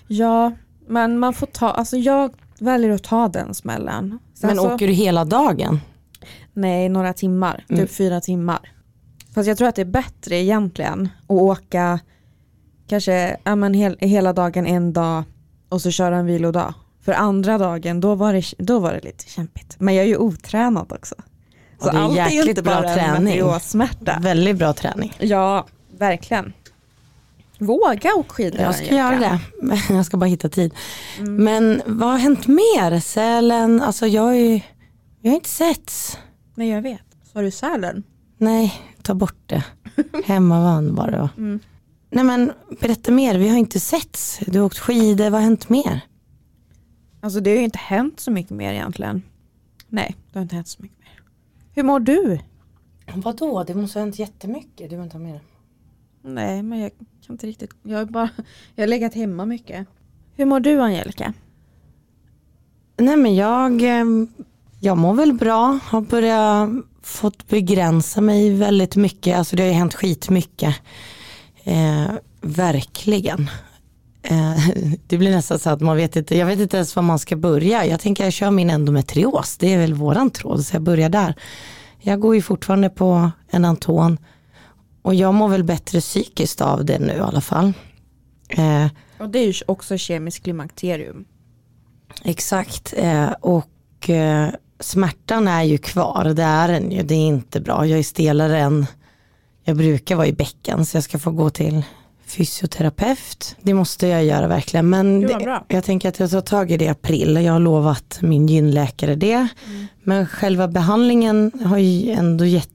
Ja, 0.06 0.52
Men 0.88 1.18
man 1.18 1.34
får 1.34 1.46
ta, 1.46 1.70
alltså 1.70 1.96
jag 1.96 2.34
väljer 2.58 2.90
att 2.90 3.02
ta 3.02 3.28
den 3.28 3.54
smällen. 3.54 4.18
Sen 4.34 4.48
Men 4.48 4.56
så, 4.56 4.74
åker 4.74 4.86
du 4.86 4.92
hela 4.92 5.24
dagen? 5.24 5.80
Nej, 6.52 6.88
några 6.88 7.12
timmar. 7.12 7.64
Mm. 7.68 7.82
Typ 7.82 7.96
fyra 7.96 8.20
timmar. 8.20 8.71
Fast 9.34 9.48
jag 9.48 9.58
tror 9.58 9.68
att 9.68 9.74
det 9.74 9.82
är 9.82 9.86
bättre 9.86 10.36
egentligen 10.36 11.08
att 11.22 11.30
åka 11.30 12.00
kanske 12.88 13.36
ja, 13.44 13.56
men 13.56 13.74
hel, 13.74 13.96
hela 14.00 14.32
dagen 14.32 14.66
en 14.66 14.92
dag 14.92 15.24
och 15.68 15.82
så 15.82 15.90
köra 15.90 16.16
en 16.16 16.26
vilodag. 16.26 16.74
För 17.04 17.12
andra 17.12 17.58
dagen 17.58 18.00
då 18.00 18.14
var 18.14 18.32
det, 18.32 18.44
då 18.58 18.78
var 18.78 18.92
det 18.92 19.00
lite 19.00 19.30
kämpigt. 19.30 19.76
Men 19.78 19.94
jag 19.94 20.04
är 20.04 20.08
ju 20.08 20.16
otränad 20.16 20.92
också. 20.92 21.14
Ja, 21.80 21.92
det 21.92 21.98
är 21.98 22.02
allt 22.02 22.16
jäkligt 22.16 22.48
inte 22.48 22.62
bra 22.62 22.74
bara 22.74 22.88
en 22.88 22.94
träning. 22.94 23.24
materiosmärta. 23.24 24.18
Väldigt 24.22 24.56
bra 24.56 24.72
träning. 24.72 25.12
Ja, 25.18 25.66
verkligen. 25.98 26.52
Våga 27.58 28.14
åka 28.14 28.32
skidor. 28.32 28.60
Jag 28.60 28.74
ska 28.74 28.94
göra 28.94 29.18
det. 29.18 29.40
Jag 29.94 30.06
ska 30.06 30.16
bara 30.16 30.26
hitta 30.26 30.48
tid. 30.48 30.74
Mm. 31.18 31.44
Men 31.44 31.82
vad 31.86 32.10
har 32.10 32.18
hänt 32.18 32.46
mer? 32.46 33.00
Sälen, 33.00 33.80
alltså 33.80 34.06
jag 34.06 34.22
har 34.22 34.32
ju, 34.32 34.60
jag 35.20 35.30
har 35.30 35.36
inte 35.36 35.50
setts. 35.50 36.18
Nej 36.54 36.68
jag 36.68 36.82
vet. 36.82 37.00
Sa 37.32 37.40
du 37.40 37.50
Sälen? 37.50 38.02
Nej, 38.38 38.74
ta 39.02 39.14
bort 39.14 39.42
det. 39.46 39.64
Hemmavan 40.24 40.94
bara 40.94 41.10
då. 41.10 41.28
Mm. 41.36 41.60
Nej 42.10 42.24
men 42.24 42.52
berätta 42.80 43.12
mer, 43.12 43.38
vi 43.38 43.48
har 43.48 43.56
inte 43.56 43.80
setts. 43.80 44.40
Du 44.46 44.58
har 44.58 44.66
åkt 44.66 44.78
skidor, 44.78 45.24
vad 45.24 45.32
har 45.32 45.40
hänt 45.40 45.68
mer? 45.68 46.00
Alltså 47.20 47.40
det 47.40 47.50
har 47.50 47.56
ju 47.56 47.64
inte 47.64 47.78
hänt 47.78 48.20
så 48.20 48.30
mycket 48.30 48.50
mer 48.50 48.72
egentligen. 48.72 49.22
Nej, 49.88 50.16
det 50.32 50.38
har 50.38 50.42
inte 50.42 50.54
hänt 50.54 50.68
så 50.68 50.82
mycket 50.82 50.98
mer. 50.98 51.22
Hur 51.74 51.82
mår 51.82 52.00
du? 52.00 52.38
Vadå, 53.14 53.64
det 53.64 53.74
måste 53.74 53.98
ha 53.98 54.04
hänt 54.04 54.18
jättemycket. 54.18 54.90
Du 54.90 54.96
vill 54.96 55.04
inte 55.04 55.16
ha 55.16 55.24
mer? 55.24 55.40
Nej, 56.22 56.62
men 56.62 56.78
jag 56.78 56.90
kan 57.26 57.34
inte 57.34 57.46
riktigt. 57.46 57.70
Jag 57.82 57.98
har 57.98 58.04
bara, 58.04 58.30
jag 58.74 58.82
har 58.82 58.88
legat 58.88 59.14
hemma 59.14 59.46
mycket. 59.46 59.86
Hur 60.34 60.44
mår 60.44 60.60
du 60.60 60.80
Angelica? 60.80 61.34
Nej 62.96 63.16
men 63.16 63.34
jag, 63.34 63.82
eh, 63.82 64.04
jag 64.80 64.98
mår 64.98 65.14
väl 65.14 65.32
bra, 65.32 65.78
har 65.82 66.00
börjat 66.00 66.70
fått 67.02 67.48
begränsa 67.48 68.20
mig 68.20 68.54
väldigt 68.54 68.96
mycket. 68.96 69.38
Alltså 69.38 69.56
det 69.56 69.62
har 69.62 69.68
ju 69.68 69.74
hänt 69.74 69.94
skitmycket. 69.94 70.74
Eh, 71.64 72.10
verkligen. 72.40 73.50
Eh, 74.22 74.68
det 75.06 75.18
blir 75.18 75.30
nästan 75.30 75.58
så 75.58 75.70
att 75.70 75.80
man 75.80 75.96
vet 75.96 76.16
inte, 76.16 76.38
jag 76.38 76.46
vet 76.46 76.58
inte 76.58 76.76
ens 76.76 76.96
var 76.96 77.02
man 77.02 77.18
ska 77.18 77.36
börja. 77.36 77.86
Jag 77.86 78.00
tänker 78.00 78.24
jag 78.24 78.32
kör 78.32 78.50
min 78.50 78.70
endometrios, 78.70 79.56
det 79.58 79.72
är 79.72 79.78
väl 79.78 79.94
våran 79.94 80.30
tråd, 80.30 80.64
så 80.66 80.74
jag 80.76 80.82
börjar 80.82 81.08
där. 81.08 81.34
Jag 82.00 82.20
går 82.20 82.34
ju 82.34 82.42
fortfarande 82.42 82.90
på 82.90 83.30
en 83.50 83.64
Anton 83.64 84.18
och 85.02 85.14
jag 85.14 85.34
mår 85.34 85.48
väl 85.48 85.64
bättre 85.64 86.00
psykiskt 86.00 86.60
av 86.60 86.84
det 86.84 86.98
nu 86.98 87.12
i 87.12 87.18
alla 87.20 87.40
fall. 87.40 87.72
Eh, 88.48 88.86
Och 89.18 89.28
det 89.28 89.38
är 89.38 89.46
ju 89.46 89.54
också 89.66 89.98
kemiskt 89.98 90.42
klimakterium. 90.44 91.24
Exakt 92.24 92.94
eh, 92.96 93.30
och 93.40 94.10
eh, 94.10 94.48
smärtan 94.82 95.48
är 95.48 95.62
ju 95.62 95.78
kvar, 95.78 96.24
det 96.24 96.42
är 96.42 96.68
den 96.68 96.90
ju, 96.90 97.02
det 97.02 97.14
är 97.14 97.26
inte 97.26 97.60
bra. 97.60 97.86
Jag 97.86 97.98
är 97.98 98.02
stelare 98.02 98.58
än 98.58 98.86
jag 99.64 99.76
brukar 99.76 100.16
vara 100.16 100.26
i 100.26 100.32
bäcken 100.32 100.86
så 100.86 100.96
jag 100.96 101.04
ska 101.04 101.18
få 101.18 101.30
gå 101.30 101.50
till 101.50 101.82
fysioterapeut. 102.26 103.56
Det 103.60 103.74
måste 103.74 104.06
jag 104.06 104.24
göra 104.24 104.48
verkligen 104.48 104.90
men 104.90 105.20
Det 105.20 105.62
jag 105.68 105.84
tänker 105.84 106.08
att 106.08 106.20
jag 106.20 106.30
tar 106.30 106.40
tag 106.40 106.70
i 106.70 106.76
det 106.76 106.84
i 106.84 106.88
april. 106.88 107.36
Jag 107.44 107.52
har 107.52 107.60
lovat 107.60 108.18
min 108.20 108.46
gynläkare 108.46 109.14
det. 109.14 109.48
Men 110.02 110.26
själva 110.26 110.68
behandlingen 110.68 111.52
har 111.64 111.78
ju 111.78 112.10
ändå 112.10 112.44
gett 112.44 112.68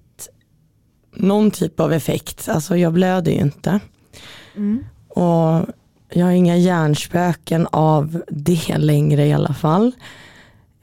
någon 1.15 1.51
typ 1.51 1.79
av 1.79 1.93
effekt. 1.93 2.49
Alltså 2.49 2.77
jag 2.77 2.93
blöder 2.93 3.31
ju 3.31 3.39
inte. 3.39 3.79
Mm. 4.55 4.85
Och 5.07 5.65
jag 6.09 6.25
har 6.25 6.31
inga 6.31 6.57
hjärnspöken 6.57 7.67
av 7.71 8.23
det 8.27 8.77
längre 8.77 9.25
i 9.25 9.33
alla 9.33 9.53
fall. 9.53 9.91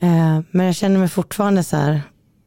Eh, 0.05 0.41
men 0.51 0.67
jag 0.67 0.75
känner 0.75 0.99
mig 0.99 1.09
fortfarande 1.09 1.65
så 1.65 1.77
här, 1.77 2.03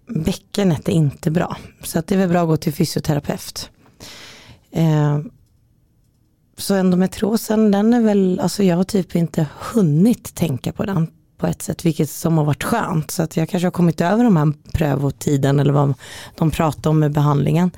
bäckenet 0.07 0.89
är 0.89 0.93
inte 0.93 1.31
bra. 1.31 1.57
Så 1.83 1.99
att 1.99 2.07
det 2.07 2.15
är 2.15 2.19
väl 2.19 2.29
bra 2.29 2.41
att 2.41 2.47
gå 2.47 2.57
till 2.57 2.73
fysioterapeut. 2.73 3.69
Eh, 4.71 5.19
så 6.57 6.75
endometriosen, 6.75 7.71
den 7.71 7.93
är 7.93 8.01
väl, 8.01 8.39
alltså 8.39 8.63
jag 8.63 8.77
har 8.77 8.83
typ 8.83 9.15
inte 9.15 9.47
hunnit 9.59 10.35
tänka 10.35 10.71
på 10.71 10.85
den 10.85 11.07
på 11.37 11.47
ett 11.47 11.61
sätt, 11.61 11.85
vilket 11.85 12.09
som 12.09 12.37
har 12.37 12.45
varit 12.45 12.63
skönt. 12.63 13.11
Så 13.11 13.23
att 13.23 13.37
jag 13.37 13.49
kanske 13.49 13.67
har 13.67 13.71
kommit 13.71 14.01
över 14.01 14.23
de 14.23 14.37
här 14.37 14.53
prövotiden 14.73 15.59
eller 15.59 15.73
vad 15.73 15.93
de 16.35 16.51
pratar 16.51 16.89
om 16.89 16.99
med 16.99 17.11
behandlingen. 17.11 17.71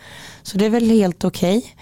Så 0.44 0.58
det 0.58 0.66
är 0.66 0.70
väl 0.70 0.90
helt 0.90 1.24
okej. 1.24 1.76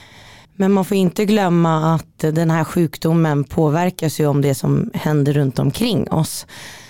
Men 0.55 0.71
man 0.71 0.85
får 0.85 0.97
inte 0.97 1.25
glömma 1.25 1.95
att 1.95 2.17
den 2.17 2.51
här 2.51 2.63
sjukdomen 2.63 3.43
påverkas 3.43 4.19
ju 4.19 4.27
om 4.27 4.41
det 4.41 4.55
som 4.55 4.91
händer 4.93 5.33
runt 5.33 5.59
omkring 5.59 6.11
oss. 6.11 6.45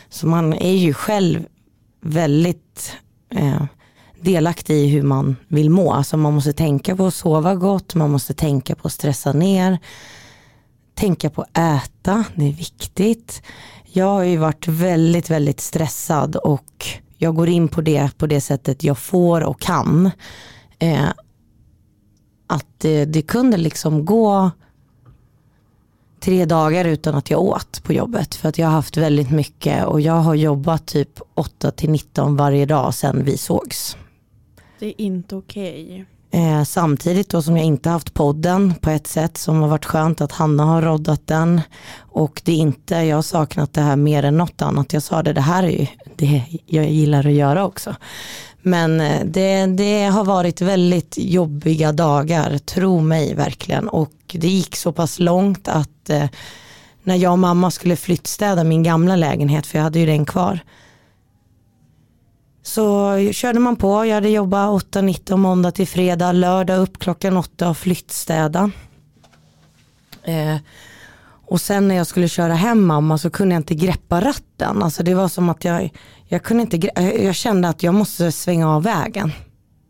Så 0.10 0.28
man 0.28 0.54
är 0.54 0.76
ju 0.76 0.94
själv 0.94 1.46
väldigt 2.02 2.94
eh, 3.30 3.64
delaktig 4.22 4.76
i 4.76 4.88
hur 4.88 5.04
man 5.04 5.36
vill 5.48 5.70
må. 5.70 5.94
Alltså 5.94 6.18
man 6.18 6.34
måste 6.34 6.54
tänka 6.54 6.96
på 6.96 7.06
att 7.06 7.14
sova 7.14 7.56
gott, 7.56 7.96
man 7.96 8.12
måste 8.12 8.34
tänka 8.34 8.76
på 8.76 8.88
att 8.88 8.94
stressa 8.94 9.34
ner, 9.34 9.80
tänka 10.96 11.30
på 11.30 11.42
att 11.42 11.58
äta, 11.58 12.24
det 12.36 12.48
är 12.48 12.54
viktigt. 12.54 13.42
Jag 13.84 14.06
har 14.06 14.24
ju 14.24 14.38
varit 14.38 14.68
väldigt, 14.68 15.30
väldigt 15.30 15.60
stressad 15.60 16.36
och 16.36 16.86
jag 17.18 17.36
går 17.36 17.50
in 17.50 17.68
på 17.68 17.82
det 17.82 18.18
på 18.18 18.28
det 18.28 18.42
sättet 18.42 18.84
jag 18.84 18.98
får 18.98 19.42
och 19.42 19.62
kan. 19.62 20.12
Eh, 20.80 21.10
att 22.48 22.66
det, 22.78 23.06
det 23.06 23.22
kunde 23.22 23.58
liksom 23.58 24.06
gå 24.06 24.52
tre 26.28 26.46
dagar 26.46 26.86
utan 26.86 27.16
att 27.16 27.30
jag 27.30 27.42
åt 27.42 27.84
på 27.84 27.94
jobbet. 27.94 28.36
För 28.36 28.50
att 28.50 28.58
jag 28.58 28.68
har 28.68 28.74
haft 28.74 28.98
väldigt 28.98 29.32
mycket 29.32 29.86
och 29.86 30.02
jag 30.02 30.14
har 30.14 30.36
jobbat 30.36 30.86
typ 30.86 31.20
8 31.34 31.72
till 31.72 31.90
19 31.90 32.36
varje 32.36 32.66
dag 32.66 32.94
sedan 32.94 33.24
vi 33.24 33.38
sågs. 33.38 33.98
Det 34.80 34.86
är 34.86 35.02
inte 35.02 35.36
okej. 35.36 36.06
Eh, 36.32 36.64
samtidigt 36.64 37.30
då 37.30 37.42
som 37.42 37.58
jag 37.58 37.66
inte 37.66 37.90
haft 37.90 38.14
podden 38.14 38.74
på 38.82 38.90
ett 38.90 39.08
sätt 39.08 39.38
som 39.38 39.62
har 39.62 39.68
varit 39.68 39.86
skönt 39.86 40.22
att 40.22 40.32
Hanna 40.32 40.64
har 40.64 40.82
roddat 40.82 41.28
den. 41.28 41.62
Och 41.98 42.42
det 42.46 42.52
är 42.52 42.58
inte, 42.58 42.96
jag 42.96 43.16
har 43.18 43.22
saknat 43.22 43.74
det 43.74 43.82
här 43.82 43.96
mer 43.96 44.24
än 44.24 44.38
något 44.38 44.62
annat. 44.62 44.94
Jag 44.94 45.04
sa 45.04 45.24
det, 45.24 45.34
det 45.34 45.42
här 45.42 45.64
är 45.64 45.80
ju 45.80 45.88
det 46.16 46.44
jag 46.66 46.90
gillar 46.90 47.28
att 47.28 47.34
göra 47.34 47.66
också. 47.66 47.96
Men 48.68 49.02
eh, 49.02 49.26
det, 49.26 49.66
det 49.66 50.04
har 50.04 50.24
varit 50.24 50.62
väldigt 50.62 51.16
jobbiga 51.18 51.92
dagar, 51.92 52.58
tro 52.58 53.00
mig 53.02 53.34
verkligen. 53.36 53.90
Och 53.90 54.14
det 54.28 54.48
gick 54.48 54.76
så 54.76 54.92
pass 54.92 55.20
långt 55.20 55.68
att 55.68 56.10
eh, 56.10 56.30
när 57.04 57.16
jag 57.16 57.32
och 57.32 57.40
mamma 57.40 57.72
skulle 57.72 57.96
flyttstäda 57.96 58.64
min 58.64 58.84
gamla 58.84 59.16
lägenhet, 59.16 59.68
för 59.68 59.78
jag 59.78 59.84
hade 59.84 60.00
ju 60.00 60.06
den 60.06 60.26
kvar. 60.26 60.60
Så 62.64 63.18
körde 63.32 63.60
man 63.60 63.76
på, 63.76 64.06
jag 64.06 64.16
hade 64.16 64.30
jobbat 64.30 64.84
8-19 64.94 65.38
måndag 65.38 65.72
till 65.72 65.88
fredag, 65.88 66.32
lördag 66.32 66.80
upp 66.80 67.00
klockan 67.00 67.38
8 67.38 67.70
och 67.70 67.78
flyttstäda. 67.78 68.72
Eh, 70.24 70.58
och 71.46 71.62
sen 71.62 71.88
när 71.88 71.96
jag 71.96 72.08
skulle 72.08 72.28
köra 72.28 72.54
hem 72.54 72.86
mamma 72.86 73.18
så 73.18 73.30
kunde 73.30 73.56
jag 73.56 73.60
inte 73.60 73.76
greppa 73.76 74.22
ratten. 74.22 74.84
Alltså 74.84 75.04
det 75.04 75.14
var 75.14 75.28
som 75.28 75.50
att 75.50 75.64
jag, 75.64 75.90
jag 76.28 76.44
kunde 76.44 76.64
inte, 76.64 76.90
jag- 77.22 77.36
kände 77.36 77.70
att 77.70 77.84
jag 77.84 77.94
måste 77.94 78.32
svänga 78.32 78.70
av 78.76 78.84
vägen. 78.84 79.32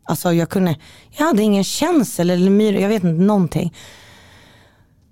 Alltså 0.04 0.32
jag 0.32 0.48
kunde, 0.48 0.76
jag 1.18 1.26
hade 1.26 1.42
ingen 1.42 1.64
känsel 1.64 2.30
eller 2.30 2.50
myr, 2.50 2.72
jag 2.72 2.88
vet 2.88 3.04
inte 3.04 3.22
någonting. 3.22 3.74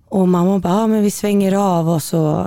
Och 0.08 0.28
mamma 0.28 0.58
bara, 0.58 0.74
ah, 0.74 0.86
men 0.86 1.02
vi 1.02 1.10
svänger 1.10 1.52
av 1.52 1.88
och 1.88 2.02
så, 2.02 2.40
eh, 2.40 2.46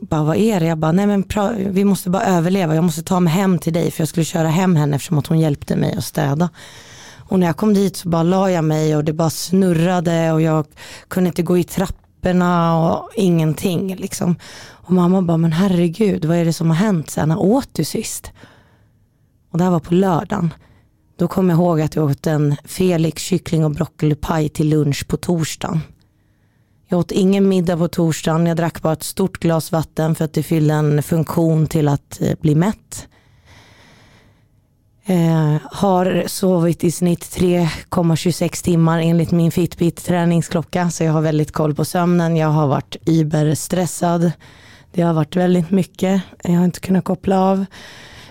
bara 0.00 0.22
vad 0.22 0.36
är 0.36 0.60
det? 0.60 0.66
Jag 0.66 0.78
bara, 0.78 0.92
nej 0.92 1.06
men 1.06 1.24
vi 1.72 1.84
måste 1.84 2.10
bara 2.10 2.24
överleva, 2.24 2.74
jag 2.74 2.84
måste 2.84 3.02
ta 3.02 3.20
mig 3.20 3.32
hem 3.32 3.58
till 3.58 3.72
dig 3.72 3.90
för 3.90 4.00
jag 4.00 4.08
skulle 4.08 4.24
köra 4.24 4.48
hem 4.48 4.76
henne 4.76 4.96
eftersom 4.96 5.18
att 5.18 5.26
hon 5.26 5.38
hjälpte 5.40 5.76
mig 5.76 5.94
att 5.98 6.04
städa. 6.04 6.50
Och 7.28 7.38
när 7.38 7.46
jag 7.46 7.56
kom 7.56 7.74
dit 7.74 7.96
så 7.96 8.08
bara 8.08 8.22
la 8.22 8.50
jag 8.50 8.64
mig 8.64 8.96
och 8.96 9.04
det 9.04 9.12
bara 9.12 9.30
snurrade 9.30 10.32
och 10.32 10.42
jag 10.42 10.66
kunde 11.08 11.28
inte 11.28 11.42
gå 11.42 11.58
i 11.58 11.64
trappan 11.64 11.96
papperna 12.20 12.76
och 12.76 13.10
ingenting 13.14 13.96
liksom. 13.96 14.36
Och 14.86 14.92
mamma 14.92 15.22
bara, 15.22 15.36
men 15.36 15.52
herregud 15.52 16.24
vad 16.24 16.36
är 16.36 16.44
det 16.44 16.52
som 16.52 16.70
har 16.70 16.76
hänt 16.76 17.10
sen? 17.10 17.28
När 17.28 17.38
åt 17.38 17.68
du 17.72 17.84
sist? 17.84 18.32
Och 19.50 19.58
det 19.58 19.64
här 19.64 19.70
var 19.70 19.80
på 19.80 19.94
lördagen. 19.94 20.54
Då 21.18 21.28
kom 21.28 21.50
jag 21.50 21.56
ihåg 21.56 21.80
att 21.80 21.96
jag 21.96 22.10
åt 22.10 22.26
en 22.26 22.56
Felix 22.64 23.22
kyckling 23.22 23.64
och 23.64 23.70
broccolipaj 23.70 24.48
till 24.48 24.68
lunch 24.68 25.06
på 25.08 25.16
torsdagen. 25.16 25.80
Jag 26.88 27.00
åt 27.00 27.12
ingen 27.12 27.48
middag 27.48 27.76
på 27.76 27.88
torsdagen, 27.88 28.46
jag 28.46 28.56
drack 28.56 28.82
bara 28.82 28.92
ett 28.92 29.02
stort 29.02 29.38
glas 29.38 29.72
vatten 29.72 30.14
för 30.14 30.24
att 30.24 30.32
det 30.32 30.42
fyllde 30.42 30.74
en 30.74 31.02
funktion 31.02 31.66
till 31.66 31.88
att 31.88 32.20
eh, 32.20 32.34
bli 32.40 32.54
mätt. 32.54 33.08
Eh, 35.10 35.56
har 35.72 36.24
sovit 36.26 36.84
i 36.84 36.90
snitt 36.90 37.24
3,26 37.24 38.64
timmar 38.64 39.00
enligt 39.00 39.30
min 39.30 39.50
Fitbit 39.50 40.04
träningsklocka 40.04 40.90
så 40.90 41.04
jag 41.04 41.12
har 41.12 41.20
väldigt 41.20 41.52
koll 41.52 41.74
på 41.74 41.84
sömnen. 41.84 42.36
Jag 42.36 42.48
har 42.48 42.66
varit 42.66 42.96
überstressad. 43.06 44.32
Det 44.92 45.02
har 45.02 45.12
varit 45.12 45.36
väldigt 45.36 45.70
mycket. 45.70 46.22
Jag 46.42 46.52
har 46.52 46.64
inte 46.64 46.80
kunnat 46.80 47.04
koppla 47.04 47.40
av. 47.40 47.64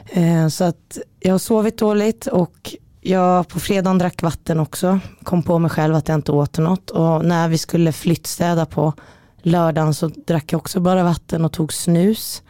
Eh, 0.09 0.47
så 0.47 0.63
att 0.63 0.97
jag 1.19 1.31
har 1.31 1.39
sovit 1.39 1.77
dåligt 1.77 2.27
och 2.27 2.75
jag 3.01 3.47
på 3.47 3.59
fredagen 3.59 3.97
drack 3.97 4.21
vatten 4.21 4.59
också. 4.59 4.99
Kom 5.23 5.43
på 5.43 5.59
mig 5.59 5.71
själv 5.71 5.95
att 5.95 6.07
jag 6.07 6.15
inte 6.15 6.31
åt 6.31 6.57
något 6.57 6.89
och 6.89 7.25
när 7.25 7.47
vi 7.47 7.57
skulle 7.57 7.91
flyttstäda 7.91 8.65
på 8.65 8.93
lördagen 9.41 9.93
så 9.93 10.07
drack 10.07 10.53
jag 10.53 10.59
också 10.59 10.79
bara 10.79 11.03
vatten 11.03 11.45
och 11.45 11.51
tog 11.51 11.73
snus. 11.73 12.43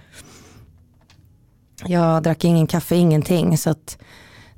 Jag 1.85 2.23
drack 2.23 2.45
ingen 2.45 2.67
kaffe, 2.67 2.95
ingenting. 2.95 3.57
Så 3.57 3.69
att 3.69 3.97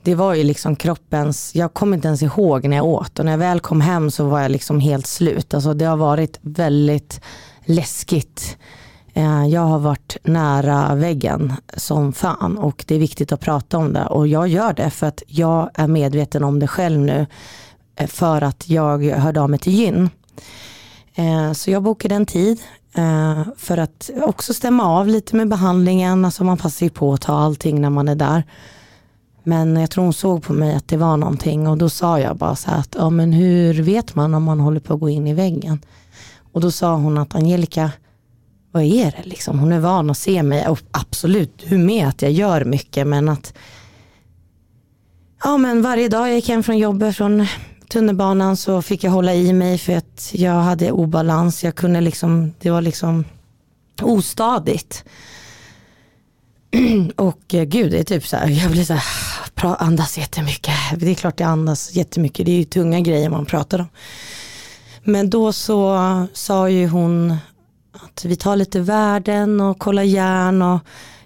det 0.04 0.16
var 0.16 0.34
ju 0.34 0.44
liksom 0.44 0.76
kroppens, 0.76 1.56
jag 1.56 1.74
kommer 1.74 1.96
inte 1.98 2.08
ens 2.08 2.22
ihåg 2.24 2.68
när 2.68 2.78
jag 2.78 2.86
åt 2.86 3.20
och 3.20 3.26
när 3.26 3.32
jag 3.32 3.40
väl 3.40 3.60
kom 3.60 3.82
hem 3.82 4.12
så 4.12 4.26
var 4.26 4.42
jag 4.42 4.52
liksom 4.52 4.80
helt 4.80 5.08
slut. 5.08 5.54
Alltså 5.54 5.74
det 5.74 5.86
har 5.86 5.98
varit 5.98 6.40
väldigt 6.42 7.22
läskigt. 7.66 8.58
Eh, 9.14 9.48
jag 9.48 9.62
har 9.62 9.80
varit 9.80 10.18
nära 10.24 10.96
väggen 10.96 11.54
som 11.78 12.14
fan 12.14 12.58
och 12.58 12.86
det 12.88 12.96
är 12.96 13.00
viktigt 13.00 13.32
att 13.32 13.40
prata 13.40 13.78
om 13.78 13.94
det 13.94 14.06
och 14.06 14.28
jag 14.28 14.48
gör 14.48 14.74
det 14.74 14.90
för 14.90 15.08
att 15.08 15.24
jag 15.28 15.70
är 15.74 15.88
medveten 15.88 16.44
om 16.44 16.60
det 16.60 16.68
själv 16.68 17.00
nu 17.00 17.26
eh, 17.96 18.08
för 18.08 18.42
att 18.42 18.70
jag 18.70 19.04
hörde 19.04 19.42
av 19.42 19.50
mig 19.50 19.60
till 19.60 19.74
gyn. 19.74 20.10
Eh, 21.16 21.52
så 21.54 21.72
jag 21.72 21.84
bokade 21.84 22.16
en 22.16 22.26
tid 22.26 22.62
Eh, 22.94 23.44
för 23.58 23.78
att 23.78 24.10
också 24.24 24.54
stämma 24.54 24.84
av 24.86 25.08
lite 25.08 25.36
med 25.36 25.48
behandlingen, 25.48 26.26
alltså 26.26 26.44
man 26.44 26.58
passar 26.58 26.86
ju 26.86 26.90
på 26.90 27.14
att 27.14 27.22
ta 27.22 27.34
allting 27.34 27.82
när 27.82 27.90
man 27.90 28.08
är 28.08 28.16
där. 28.16 28.44
Men 29.44 29.78
jag 29.78 29.92
tror 29.92 30.04
hon 30.04 30.14
såg 30.14 30.44
på 30.44 30.54
mig 30.54 30.76
att 30.76 30.88
det 30.88 30.98
var 30.98 31.18
någonting 31.18 31.68
och 31.68 31.78
då 31.78 31.90
sa 31.90 32.20
jag 32.20 32.38
bara 32.38 32.56
så 32.56 32.72
här 32.72 32.80
att, 32.80 32.96
ja 32.98 33.10
men 33.10 33.34
hur 33.34 33.82
vet 33.82 34.16
man 34.16 34.34
om 34.34 34.44
man 34.44 34.60
håller 34.60 34.80
på 34.80 34.94
att 34.94 35.00
gå 35.00 35.10
in 35.10 35.28
i 35.28 35.34
väggen? 35.34 35.80
Och 36.52 36.62
då 36.62 36.72
sa 36.72 36.96
hon 36.96 37.18
att 37.18 37.36
Angelica, 37.36 37.92
vad 38.72 38.84
är 38.84 39.06
det 39.06 39.24
liksom? 39.30 39.60
Hon 39.60 39.72
är 39.72 39.80
van 39.80 40.10
att 40.10 40.18
se 40.18 40.44
mig 40.44 40.68
och 40.68 40.80
absolut, 40.92 41.64
hur 41.66 41.78
med 41.78 42.08
att 42.08 42.22
jag 42.22 42.32
gör 42.32 42.66
mycket 42.66 43.08
men 43.08 43.30
att 43.30 43.54
Ja 45.44 45.58
men 45.58 45.82
varje 45.82 46.10
dag 46.10 46.28
jag 46.28 46.36
gick 46.36 46.50
hem 46.50 46.64
från 46.64 46.78
jobbet 46.78 47.16
från 47.16 47.48
tunnelbanan 47.92 48.58
så 48.58 48.82
fick 48.82 49.04
jag 49.04 49.12
hålla 49.12 49.34
i 49.34 49.54
mig 49.54 49.78
för 49.78 49.98
att 49.98 50.30
jag 50.34 50.54
hade 50.54 50.92
obalans. 50.92 51.64
Jag 51.64 51.76
kunde 51.76 52.02
liksom, 52.02 52.54
det 52.60 52.70
var 52.70 52.82
liksom 52.82 53.26
ostadigt. 54.02 55.04
Och 57.16 57.54
eh, 57.54 57.64
gud, 57.64 57.92
det 57.92 58.00
är 58.00 58.04
typ 58.04 58.28
så 58.28 58.38
här, 58.38 58.48
jag 58.48 58.72
blir 58.72 58.84
så 58.84 58.94
här, 58.94 59.04
ah, 59.64 59.76
andas 59.76 60.18
jättemycket. 60.18 60.74
Det 60.96 61.12
är 61.12 61.16
klart 61.16 61.40
jag 61.40 61.50
andas 61.50 61.96
jättemycket, 61.96 62.46
det 62.46 62.52
är 62.52 62.58
ju 62.58 62.64
tunga 62.64 63.00
grejer 63.00 63.30
man 63.30 63.46
pratar 63.46 63.80
om. 63.80 63.88
Men 65.04 65.30
då 65.30 65.54
så 65.54 66.00
sa 66.34 66.70
ju 66.70 66.88
hon 66.88 67.38
att 67.92 68.26
vi 68.26 68.36
tar 68.36 68.56
lite 68.56 68.80
värden 68.80 69.62
och 69.62 69.80
kollar 69.80 70.04
järn 70.04 70.62
och 70.62 70.80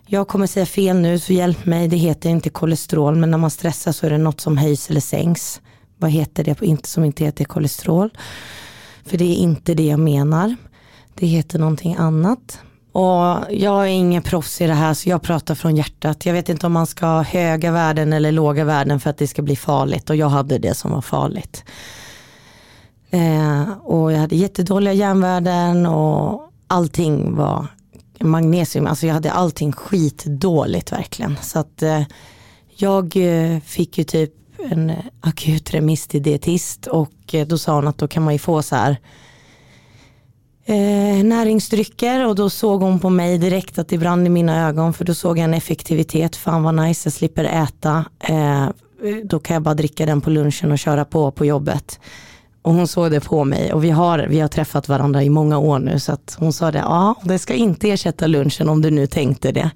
jag 0.08 0.28
kommer 0.28 0.48
säga 0.48 0.66
fel 0.66 1.00
nu 1.00 1.20
så 1.20 1.34
hjälp 1.34 1.66
mig, 1.66 1.88
det 1.88 1.98
heter 1.98 2.30
inte 2.30 2.50
kolesterol 2.50 3.16
men 3.16 3.32
när 3.32 3.38
man 3.38 3.52
stressar 3.52 3.92
så 3.92 4.06
är 4.06 4.10
det 4.10 4.18
något 4.18 4.42
som 4.42 4.58
höjs 4.58 4.90
eller 4.90 5.02
sänks. 5.02 5.62
Vad 5.98 6.12
heter 6.12 6.44
det 6.44 6.88
som 6.88 7.04
inte 7.04 7.26
heter 7.26 7.46
kolesterol? 7.46 8.10
För 9.06 9.18
det 9.18 9.26
är 9.26 9.36
inte 9.36 9.74
det 9.74 9.86
jag 9.86 10.00
menar. 10.00 10.56
Det 11.14 11.28
heter 11.28 11.60
någonting 11.60 11.96
annat. 11.96 12.60
Och 12.92 13.38
jag 13.50 13.82
är 13.82 13.86
ingen 13.86 14.22
proffs 14.22 14.62
i 14.62 14.68
det 14.68 14.74
här 14.74 14.94
så 14.94 15.10
jag 15.10 15.22
pratar 15.22 15.56
från 15.56 15.76
hjärtat. 15.76 16.26
Jag 16.26 16.34
vet 16.34 16.50
inte 16.50 16.66
om 16.66 16.74
man 16.74 16.88
ska 16.88 17.06
ha 17.06 17.22
höga 17.22 17.72
värden 17.72 18.14
eller 18.14 18.32
låga 18.32 18.64
värden 18.64 19.00
för 19.00 19.10
att 19.10 19.18
det 19.18 19.28
ska 19.28 19.42
bli 19.42 19.56
farligt 19.56 20.10
och 20.10 20.16
jag 20.16 20.30
hade 20.30 20.58
det 20.58 20.74
som 20.74 20.92
var 20.92 21.02
farligt. 21.02 21.64
Eh, 23.10 23.72
och 23.84 24.12
jag 24.12 24.20
hade 24.20 24.36
jättedåliga 24.36 24.94
järnvärden 24.94 25.86
och 25.86 26.52
allting 26.68 27.36
var 27.36 27.68
magnesium, 28.20 28.88
alltså 28.88 29.08
jag 29.08 29.14
hade 29.14 29.32
allting 29.32 29.72
skitdåligt 29.72 30.92
verkligen. 30.92 31.38
Så 31.42 31.60
att 31.60 31.82
eh, 31.82 32.02
jag 32.76 33.18
eh, 33.18 33.60
fick 33.60 33.98
ju 33.98 34.04
typ 34.04 34.34
en 34.72 34.90
eh, 34.90 34.98
akut 35.22 35.74
remiss 35.74 36.08
till 36.08 36.24
dietist 36.24 36.88
och 36.88 37.12
eh, 37.34 37.48
då 37.48 37.58
sa 37.58 37.76
hon 37.76 37.88
att 37.88 37.98
då 37.98 38.08
kan 38.08 38.24
man 38.24 38.34
ju 38.34 38.40
få 38.40 38.62
så 38.62 38.76
här 38.76 38.98
eh, 40.66 41.24
näringsdrycker 41.24 42.28
och 42.28 42.36
då 42.36 42.50
såg 42.50 42.82
hon 42.82 43.00
på 43.00 43.10
mig 43.10 43.38
direkt 43.38 43.80
att 43.80 43.88
det 43.88 43.98
brann 43.98 44.28
i 44.28 44.30
mina 44.30 44.68
ögon 44.68 44.94
för 44.94 45.06
då 45.06 45.14
såg 45.14 45.38
jag 45.38 45.44
en 45.44 45.54
effektivitet, 45.54 46.36
fan 46.36 46.64
vad 46.64 46.76
nice, 46.76 47.08
jag 47.08 47.14
slipper 47.14 47.44
äta, 47.44 48.06
eh, 48.20 48.64
eh, 48.64 48.70
då 49.24 49.40
kan 49.40 49.54
jag 49.54 49.64
bara 49.64 49.76
dricka 49.76 50.06
den 50.06 50.22
på 50.22 50.30
lunchen 50.30 50.72
och 50.72 50.80
köra 50.80 51.06
på 51.06 51.32
på 51.32 51.46
jobbet. 51.46 52.00
Och 52.62 52.74
hon 52.74 52.88
såg 52.88 53.12
det 53.12 53.20
på 53.20 53.44
mig 53.44 53.74
och 53.74 53.84
vi 53.84 53.90
har, 53.90 54.20
vi 54.30 54.40
har 54.40 54.48
träffat 54.48 54.88
varandra 54.88 55.24
i 55.24 55.30
många 55.30 55.58
år 55.58 55.80
nu 55.80 56.00
så 56.00 56.12
att 56.12 56.36
hon 56.40 56.54
sa 56.54 56.72
det, 56.72 56.80
ja 56.80 57.16
det 57.24 57.40
ska 57.40 57.54
inte 57.54 57.92
ersätta 57.92 58.28
lunchen 58.28 58.70
om 58.70 58.82
du 58.82 58.92
nu 58.92 59.08
tänkte 59.08 59.52
det. 59.52 59.72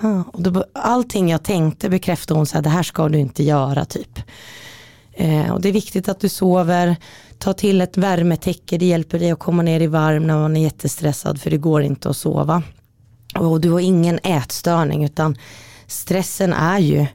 Ja, 0.00 0.24
och 0.32 0.42
då, 0.42 0.64
allting 0.72 1.30
jag 1.30 1.42
tänkte 1.42 1.90
bekräftade 1.90 2.38
hon 2.38 2.46
så 2.46 2.54
här, 2.54 2.62
det 2.62 2.70
här 2.70 2.82
ska 2.82 3.08
du 3.08 3.18
inte 3.18 3.42
göra 3.42 3.84
typ. 3.84 4.18
Eh, 5.12 5.52
och 5.52 5.60
det 5.60 5.68
är 5.68 5.72
viktigt 5.72 6.08
att 6.08 6.20
du 6.20 6.28
sover, 6.28 6.96
ta 7.38 7.52
till 7.52 7.80
ett 7.80 7.96
värmetäcke, 7.96 8.78
det 8.78 8.86
hjälper 8.86 9.18
dig 9.18 9.30
att 9.30 9.38
komma 9.38 9.62
ner 9.62 9.80
i 9.80 9.86
varm 9.86 10.26
när 10.26 10.38
man 10.38 10.56
är 10.56 10.62
jättestressad 10.62 11.40
för 11.40 11.50
det 11.50 11.56
går 11.56 11.82
inte 11.82 12.10
att 12.10 12.16
sova. 12.16 12.62
Och 13.34 13.60
du 13.60 13.70
har 13.70 13.80
ingen 13.80 14.18
ätstörning 14.22 15.04
utan 15.04 15.36
stressen 15.86 16.52
är 16.52 16.78
ju 16.78 17.06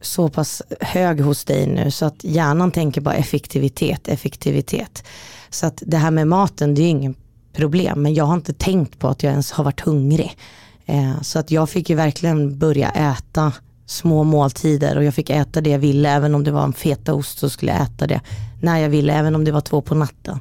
så 0.00 0.28
pass 0.28 0.62
hög 0.80 1.20
hos 1.20 1.44
dig 1.44 1.66
nu 1.66 1.90
så 1.90 2.06
att 2.06 2.24
hjärnan 2.24 2.70
tänker 2.70 3.00
bara 3.00 3.14
effektivitet, 3.14 4.08
effektivitet. 4.08 5.04
Så 5.50 5.66
att 5.66 5.82
det 5.86 5.96
här 5.96 6.10
med 6.10 6.28
maten 6.28 6.74
det 6.74 6.80
är 6.80 6.84
ju 6.84 6.88
ingen 6.88 7.14
problem 7.52 8.02
men 8.02 8.14
jag 8.14 8.24
har 8.24 8.34
inte 8.34 8.52
tänkt 8.52 8.98
på 8.98 9.08
att 9.08 9.22
jag 9.22 9.30
ens 9.30 9.52
har 9.52 9.64
varit 9.64 9.80
hungrig. 9.80 10.36
Eh, 10.86 11.20
så 11.22 11.38
att 11.38 11.50
jag 11.50 11.70
fick 11.70 11.90
ju 11.90 11.96
verkligen 11.96 12.58
börja 12.58 12.90
äta 12.90 13.52
små 13.86 14.24
måltider 14.24 14.96
och 14.96 15.04
jag 15.04 15.14
fick 15.14 15.30
äta 15.30 15.60
det 15.60 15.70
jag 15.70 15.78
ville 15.78 16.10
även 16.10 16.34
om 16.34 16.44
det 16.44 16.50
var 16.50 16.64
en 16.64 16.72
fetaost 16.72 17.38
så 17.38 17.50
skulle 17.50 17.72
jag 17.72 17.82
äta 17.82 18.06
det 18.06 18.20
när 18.62 18.78
jag 18.78 18.88
ville 18.88 19.12
även 19.12 19.34
om 19.34 19.44
det 19.44 19.52
var 19.52 19.60
två 19.60 19.80
på 19.80 19.94
natten. 19.94 20.38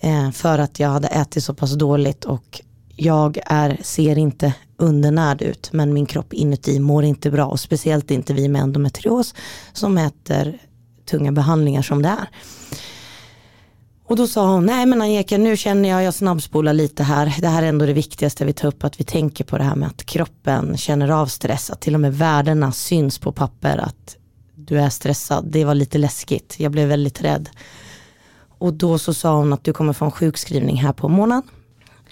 Eh, 0.00 0.30
för 0.30 0.58
att 0.58 0.80
jag 0.80 0.88
hade 0.88 1.08
ätit 1.08 1.44
så 1.44 1.54
pass 1.54 1.74
dåligt 1.74 2.24
och 2.24 2.60
jag 2.96 3.38
är, 3.46 3.78
ser 3.82 4.18
inte 4.18 4.54
undernärd 4.76 5.42
ut 5.42 5.70
men 5.72 5.92
min 5.94 6.06
kropp 6.06 6.32
inuti 6.32 6.80
mår 6.80 7.04
inte 7.04 7.30
bra 7.30 7.46
och 7.46 7.60
speciellt 7.60 8.10
inte 8.10 8.34
vi 8.34 8.48
med 8.48 8.62
endometrios 8.62 9.34
som 9.72 9.98
äter 9.98 10.58
tunga 11.10 11.32
behandlingar 11.32 11.82
som 11.82 12.02
det 12.02 12.08
är. 12.08 12.28
Och 14.08 14.16
då 14.16 14.26
sa 14.26 14.52
hon, 14.52 14.66
nej 14.66 14.86
men 14.86 15.02
Angelica 15.02 15.38
nu 15.38 15.56
känner 15.56 15.88
jag, 15.88 16.02
jag 16.02 16.14
snabbspolar 16.14 16.72
lite 16.72 17.02
här, 17.02 17.34
det 17.40 17.48
här 17.48 17.62
är 17.62 17.66
ändå 17.66 17.86
det 17.86 17.92
viktigaste 17.92 18.44
vi 18.44 18.52
tar 18.52 18.68
upp, 18.68 18.84
att 18.84 19.00
vi 19.00 19.04
tänker 19.04 19.44
på 19.44 19.58
det 19.58 19.64
här 19.64 19.76
med 19.76 19.88
att 19.88 20.04
kroppen 20.04 20.76
känner 20.76 21.08
av 21.08 21.26
stress, 21.26 21.70
att 21.70 21.80
till 21.80 21.94
och 21.94 22.00
med 22.00 22.14
värdena 22.14 22.72
syns 22.72 23.18
på 23.18 23.32
papper, 23.32 23.78
att 23.78 24.16
du 24.54 24.80
är 24.80 24.88
stressad, 24.88 25.44
det 25.48 25.64
var 25.64 25.74
lite 25.74 25.98
läskigt, 25.98 26.54
jag 26.58 26.72
blev 26.72 26.88
väldigt 26.88 27.22
rädd. 27.22 27.48
Och 28.58 28.74
då 28.74 28.98
så 28.98 29.14
sa 29.14 29.36
hon 29.36 29.52
att 29.52 29.64
du 29.64 29.72
kommer 29.72 29.92
få 29.92 30.04
en 30.04 30.10
sjukskrivning 30.10 30.76
här 30.76 30.92
på 30.92 31.08
månaden. 31.08 31.50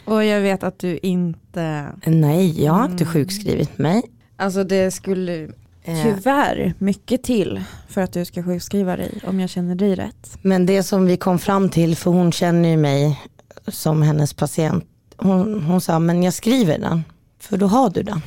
Och 0.04 0.24
jag 0.24 0.40
vet 0.40 0.62
att 0.62 0.78
du 0.78 0.98
inte... 0.98 1.87
Nej, 2.06 2.64
jag 2.64 2.72
har 2.72 2.85
inte 2.85 3.04
mm. 3.04 3.12
sjukskrivit 3.12 3.78
mig. 3.78 4.02
Alltså 4.37 4.64
det 4.64 4.90
skulle. 4.90 5.48
Tyvärr 5.87 6.75
mycket 6.79 7.22
till 7.22 7.64
för 7.88 8.01
att 8.01 8.12
du 8.12 8.25
ska 8.25 8.42
sjukskriva 8.42 8.96
dig 8.96 9.20
om 9.27 9.40
jag 9.40 9.51
känner 9.51 9.75
dig 9.75 9.94
rätt. 9.94 10.38
Men 10.42 10.66
det 10.66 10.83
som 10.83 11.07
vi 11.07 11.16
kom 11.16 11.38
fram 11.38 11.68
till, 11.68 11.96
för 11.96 12.11
hon 12.11 12.33
känner 12.33 12.68
ju 12.68 12.77
mig 12.77 13.20
som 13.68 14.03
hennes 14.03 14.35
patient. 14.35 14.85
Hon, 15.16 15.62
hon 15.62 15.81
sa, 15.81 15.99
men 15.99 16.22
jag 16.22 16.35
skriver 16.35 16.79
den, 16.79 17.05
för 17.40 17.57
då 17.57 17.66
har 17.66 17.90
du 17.90 18.03
den. 18.03 18.22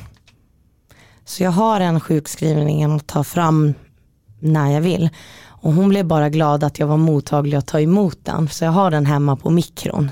Så 1.24 1.42
jag 1.42 1.50
har 1.50 1.80
en 1.80 2.00
sjukskrivning 2.00 2.84
att 2.84 3.06
ta 3.06 3.24
fram 3.24 3.74
när 4.40 4.70
jag 4.70 4.80
vill. 4.80 5.10
Och 5.62 5.72
hon 5.72 5.88
blev 5.88 6.04
bara 6.04 6.28
glad 6.28 6.64
att 6.64 6.78
jag 6.78 6.86
var 6.86 6.96
mottaglig 6.96 7.56
att 7.56 7.66
ta 7.66 7.80
emot 7.80 8.18
den. 8.22 8.48
Så 8.48 8.64
jag 8.64 8.72
har 8.72 8.90
den 8.90 9.06
hemma 9.06 9.36
på 9.36 9.50
mikron. 9.50 10.10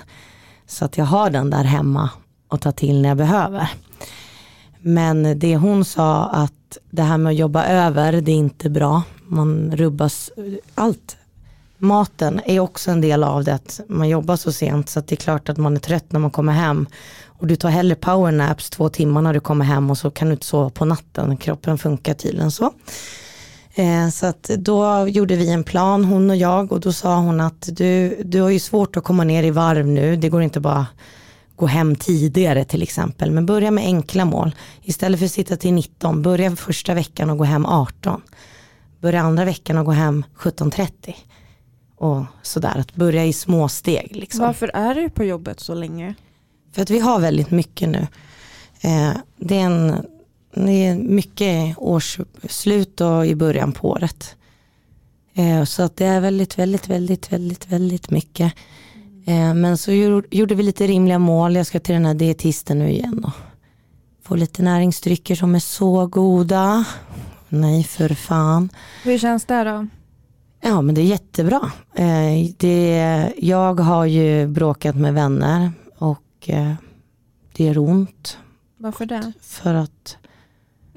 Så 0.67 0.85
att 0.85 0.99
jag 0.99 1.05
har 1.05 1.31
den 1.31 1.51
där 1.51 1.65
hemma 1.65 2.11
och 2.49 2.61
ta 2.61 2.73
till 2.73 3.03
när 3.03 3.09
jag 3.09 3.19
behöver. 3.19 3.71
Men 4.81 5.39
det 5.39 5.57
hon 5.57 5.85
sa 5.85 6.25
att 6.25 6.79
det 6.91 7.03
här 7.03 7.19
med 7.19 7.31
att 7.31 7.37
jobba 7.37 7.67
över, 7.67 8.13
det 8.13 8.33
är 8.33 8.37
inte 8.37 8.71
bra. 8.71 9.03
Man 9.27 9.77
rubbas, 9.77 10.31
allt. 10.75 11.17
Maten 11.79 12.41
är 12.45 12.61
också 12.61 12.91
en 12.91 13.01
del 13.01 13.25
av 13.25 13.45
det, 13.45 13.55
att 13.55 13.81
man 13.89 14.09
jobbar 14.09 14.37
så 14.37 14.53
sent 14.53 14.89
så 14.89 14.99
att 14.99 15.07
det 15.07 15.15
är 15.15 15.17
klart 15.17 15.49
att 15.49 15.57
man 15.57 15.77
är 15.77 15.81
trött 15.81 16.13
när 16.13 16.21
man 16.21 16.31
kommer 16.31 16.53
hem. 16.53 16.87
Och 17.27 17.47
du 17.47 17.57
tar 17.57 17.69
hellre 17.69 17.95
powernaps 17.95 18.71
två 18.71 18.89
timmar 18.89 19.23
när 19.23 19.35
du 19.35 19.41
kommer 19.41 19.65
hem 19.65 19.91
och 19.91 19.99
så 19.99 20.11
kan 20.11 20.29
du 20.29 20.33
inte 20.33 20.47
sova 20.47 20.71
på 20.71 20.85
natten. 20.85 21.37
Kroppen 21.37 21.79
funkar 21.79 22.15
tydligen 22.15 22.51
så. 22.51 22.73
Eh, 23.75 24.09
så 24.09 24.27
att 24.27 24.43
då 24.43 25.09
gjorde 25.09 25.37
vi 25.37 25.51
en 25.51 25.65
plan, 25.65 26.05
hon 26.05 26.31
och 26.31 26.37
jag, 26.37 26.73
och 26.73 26.81
då 26.81 26.93
sa 26.93 27.17
hon 27.17 27.41
att 27.41 27.69
du, 27.73 28.23
du 28.25 28.41
har 28.41 28.51
ju 28.51 28.59
svårt 28.59 28.97
att 28.97 29.05
komma 29.05 29.25
ner 29.25 29.43
i 29.43 29.51
varv 29.51 29.87
nu, 29.87 30.17
det 30.17 30.29
går 30.29 30.43
inte 30.43 30.61
bara 30.61 30.87
gå 31.59 31.67
hem 31.67 31.97
tidigare 31.97 32.65
till 32.65 32.83
exempel, 32.83 33.31
men 33.31 33.47
börja 33.47 33.71
med 33.71 33.85
enkla 33.85 34.25
mål. 34.25 34.55
Istället 34.83 35.19
för 35.19 35.27
att 35.27 35.33
sitta 35.33 35.57
till 35.57 35.75
19, 35.75 36.23
börja 36.23 36.57
första 36.57 36.95
veckan 36.95 37.31
och 37.31 37.39
gå 37.39 37.45
hem 37.45 37.67
18. 37.67 38.23
Börja 39.01 39.21
andra 39.21 39.45
veckan 39.45 39.79
och 39.79 39.85
gå 39.85 39.93
hem 39.93 40.25
17.30. 40.37 41.15
Och 41.97 42.25
sådär, 42.43 42.79
att 42.79 42.95
börja 42.95 43.25
i 43.25 43.33
små 43.33 43.69
steg. 43.69 44.17
Liksom. 44.17 44.41
Varför 44.41 44.71
är 44.75 44.95
du 44.95 45.11
på 45.11 45.25
jobbet 45.25 45.61
så 45.61 45.75
länge? 45.75 46.15
För 46.73 46.83
att 46.83 46.91
vi 46.91 46.99
har 46.99 47.21
väldigt 47.21 47.51
mycket 47.51 47.89
nu. 47.89 48.07
Eh, 48.81 49.13
det 49.37 49.57
är 49.57 49.65
en 49.65 50.07
det 50.55 50.87
är 50.87 50.97
mycket 50.97 51.79
årsslut 51.79 53.01
och 53.01 53.27
i 53.27 53.35
början 53.35 53.73
på 53.73 53.89
året. 53.89 54.37
Eh, 55.35 55.65
så 55.65 55.83
att 55.83 55.97
det 55.97 56.07
är 56.07 56.21
väldigt, 56.21 56.59
väldigt, 56.59 56.89
väldigt, 56.89 57.33
väldigt, 57.33 57.67
väldigt 57.67 58.11
mycket. 58.11 58.53
Eh, 59.29 59.55
men 59.55 59.79
så 59.79 59.93
gjorde 60.31 60.55
vi 60.55 60.63
lite 60.63 60.87
rimliga 60.87 61.19
mål. 61.19 61.57
Jag 61.57 61.67
ska 61.67 61.81
till 61.81 61.95
den 61.95 62.07
här 62.07 62.15
dietisten 62.15 62.79
nu 62.79 62.91
igen 62.91 63.25
och 63.25 63.33
få 64.23 64.35
lite 64.35 64.63
näringsdrycker 64.63 65.35
som 65.35 65.55
är 65.55 65.59
så 65.59 66.07
goda. 66.07 66.85
Nej 67.49 67.85
för 67.85 68.09
fan. 68.09 68.69
Hur 69.05 69.19
känns 69.19 69.45
det 69.45 69.65
då? 69.65 69.87
Ja 70.61 70.83
men 70.83 70.95
det 70.95 71.01
är 71.01 71.05
jättebra. 71.05 71.73
Eh, 71.95 72.51
det, 72.57 73.33
jag 73.39 73.81
har 73.81 74.05
ju 74.05 74.47
bråkat 74.47 74.97
med 74.97 75.15
vänner 75.15 75.73
och 75.99 76.49
eh, 76.49 76.75
det 77.53 77.65
gör 77.65 77.79
ont. 77.79 78.39
Varför 78.77 79.07
det? 79.07 79.33
För 79.41 79.75
att 79.75 80.17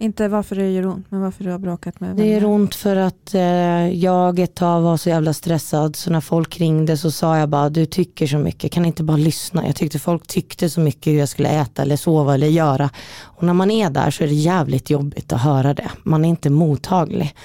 inte 0.01 0.27
varför 0.27 0.55
det 0.55 0.71
gör 0.71 0.85
ont, 0.85 1.05
men 1.09 1.21
varför 1.21 1.43
du 1.43 1.51
har 1.51 1.59
bråkat 1.59 1.99
med 1.99 2.09
vänner. 2.09 2.23
Det 2.23 2.29
gör 2.29 2.45
ont 2.45 2.75
för 2.75 2.95
att 2.95 3.33
eh, 3.33 3.89
jag 3.89 4.39
ett 4.39 4.55
tag 4.55 4.81
var 4.81 4.97
så 4.97 5.09
jävla 5.09 5.33
stressad 5.33 5.95
så 5.95 6.11
när 6.11 6.21
folk 6.21 6.59
ringde 6.59 6.97
så 6.97 7.11
sa 7.11 7.37
jag 7.37 7.49
bara 7.49 7.69
du 7.69 7.85
tycker 7.85 8.27
så 8.27 8.37
mycket, 8.37 8.71
kan 8.71 8.85
inte 8.85 9.03
bara 9.03 9.17
lyssna. 9.17 9.67
Jag 9.67 9.75
tyckte 9.75 9.99
folk 9.99 10.27
tyckte 10.27 10.69
så 10.69 10.79
mycket 10.79 11.13
hur 11.13 11.19
jag 11.19 11.29
skulle 11.29 11.49
äta 11.49 11.81
eller 11.81 11.95
sova 11.95 12.33
eller 12.33 12.47
göra. 12.47 12.89
Och 13.21 13.43
när 13.43 13.53
man 13.53 13.71
är 13.71 13.89
där 13.89 14.11
så 14.11 14.23
är 14.23 14.27
det 14.27 14.33
jävligt 14.33 14.89
jobbigt 14.89 15.33
att 15.33 15.41
höra 15.41 15.73
det. 15.73 15.91
Man 16.03 16.25
är 16.25 16.29
inte 16.29 16.49
mottaglig. 16.49 17.35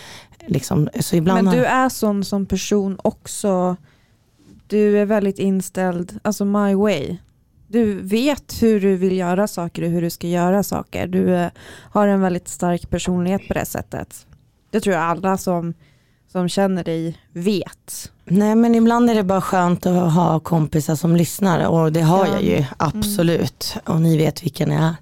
Liksom. 0.46 0.88
Så 1.00 1.16
ibland 1.16 1.44
men 1.44 1.54
du 1.54 1.64
är 1.64 1.88
sån 1.88 2.24
som 2.24 2.46
person 2.46 2.98
också. 3.02 3.76
Du 4.66 4.98
är 4.98 5.04
väldigt 5.04 5.38
inställd, 5.38 6.18
alltså 6.22 6.44
my 6.44 6.74
way. 6.74 7.16
Du 7.68 8.00
vet 8.00 8.62
hur 8.62 8.80
du 8.80 8.96
vill 8.96 9.16
göra 9.16 9.46
saker 9.46 9.82
och 9.82 9.88
hur 9.88 10.02
du 10.02 10.10
ska 10.10 10.26
göra 10.26 10.62
saker. 10.62 11.06
Du 11.06 11.34
eh, 11.34 11.48
har 11.90 12.08
en 12.08 12.20
väldigt 12.20 12.48
stark 12.48 12.90
personlighet 12.90 13.48
på 13.48 13.54
det 13.54 13.64
sättet. 13.64 14.26
Det 14.70 14.80
tror 14.80 14.94
jag 14.94 15.04
alla 15.04 15.38
som, 15.38 15.74
som 16.32 16.48
känner 16.48 16.84
dig 16.84 17.18
vet. 17.32 18.12
Nej 18.24 18.54
men 18.54 18.74
ibland 18.74 19.10
är 19.10 19.14
det 19.14 19.22
bara 19.22 19.40
skönt 19.40 19.86
att 19.86 20.12
ha 20.12 20.40
kompisar 20.40 20.94
som 20.94 21.16
lyssnar 21.16 21.68
och 21.68 21.92
det 21.92 22.00
har 22.00 22.26
ja. 22.26 22.32
jag 22.32 22.42
ju 22.42 22.64
absolut. 22.76 23.72
Mm. 23.74 23.96
Och 23.96 24.02
ni 24.02 24.16
vet 24.16 24.44
vilken 24.44 24.70
jag 24.70 24.82
är. 24.82 24.94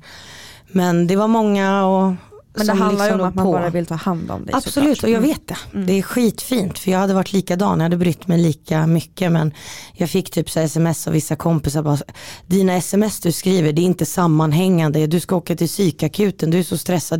Men 0.72 1.06
det 1.06 1.16
var 1.16 1.28
många 1.28 1.86
och 1.86 2.12
men 2.56 2.66
det 2.66 2.72
handlar 2.72 3.04
liksom 3.04 3.18
ju 3.18 3.22
om 3.22 3.28
att 3.28 3.34
man 3.34 3.44
på. 3.44 3.52
bara 3.52 3.70
vill 3.70 3.86
ta 3.86 3.94
hand 3.94 4.30
om 4.30 4.44
dig. 4.44 4.54
Absolut 4.54 4.98
såklart. 4.98 5.04
och 5.04 5.10
jag 5.10 5.24
mm. 5.24 5.28
vet 5.28 5.48
det. 5.48 5.56
Mm. 5.74 5.86
Det 5.86 5.92
är 5.98 6.02
skitfint 6.02 6.78
för 6.78 6.90
jag 6.90 6.98
hade 6.98 7.14
varit 7.14 7.32
likadan, 7.32 7.78
jag 7.78 7.84
hade 7.84 7.96
brytt 7.96 8.28
mig 8.28 8.38
lika 8.38 8.86
mycket 8.86 9.32
men 9.32 9.52
jag 9.92 10.10
fick 10.10 10.30
typ 10.30 10.50
så 10.50 10.60
sms 10.60 11.06
av 11.06 11.12
vissa 11.12 11.36
kompisar 11.36 11.82
bara, 11.82 11.98
dina 12.46 12.74
sms 12.76 13.20
du 13.20 13.32
skriver 13.32 13.72
det 13.72 13.82
är 13.82 13.84
inte 13.84 14.06
sammanhängande, 14.06 15.06
du 15.06 15.20
ska 15.20 15.36
åka 15.36 15.56
till 15.56 15.68
psykakuten, 15.68 16.50
du 16.50 16.58
är 16.58 16.62
så 16.62 16.78
stressad. 16.78 17.18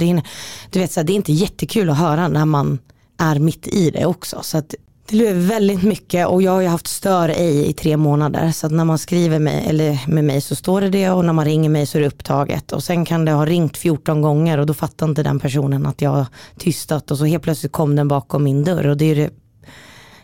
Du 0.71 0.79
vet, 0.79 0.93
så 0.93 1.01
här, 1.01 1.05
det 1.05 1.13
är 1.13 1.15
inte 1.15 1.33
jättekul 1.33 1.91
att 1.91 1.99
höra 1.99 2.29
när 2.29 2.45
man 2.45 2.79
är 3.19 3.39
mitt 3.39 3.67
i 3.67 3.91
det 3.91 4.07
också. 4.07 4.39
Så 4.43 4.59
att 4.59 4.75
det 5.07 5.17
blev 5.17 5.37
väldigt 5.37 5.83
mycket 5.83 6.27
och 6.27 6.43
jag 6.43 6.53
har 6.53 6.61
ju 6.61 6.69
haft 6.69 6.87
stör 6.87 7.29
ej 7.29 7.69
i 7.69 7.73
tre 7.73 7.97
månader. 7.97 8.53
Så 8.53 8.67
att 8.67 8.73
när 8.73 8.85
man 8.85 8.99
skriver 8.99 9.39
med, 9.39 9.67
eller 9.67 10.01
med 10.09 10.25
mig 10.25 10.41
så 10.41 10.55
står 10.55 10.81
det 10.81 10.91
det 10.91 11.11
och 11.11 11.25
när 11.25 11.33
man 11.33 11.45
ringer 11.45 11.69
mig 11.69 11.87
så 11.87 11.99
är 11.99 12.03
det 12.03 12.09
upptaget. 12.09 12.73
Och 12.73 12.85
sen 12.85 13.05
kan 13.05 13.25
det 13.25 13.33
ha 13.33 13.47
ringt 13.47 13.77
14 13.77 14.23
gånger 14.23 14.59
och 14.59 14.67
då 14.67 14.75
fattar 14.75 15.07
inte 15.07 15.23
den 15.23 15.41
personen 15.41 15.87
att 15.87 16.03
jag 16.03 16.11
har 16.11 16.27
tystat 16.59 17.11
och 17.11 17.19
så 17.19 17.25
helt 17.25 17.43
plötsligt 17.43 17.73
kom 17.73 17.97
den 17.97 18.09
bakom 18.09 18.45
min 18.45 18.65
dörr. 18.65 18.87
Och 18.87 18.97
det 18.97 19.05
är 19.05 19.15
det, 19.15 19.31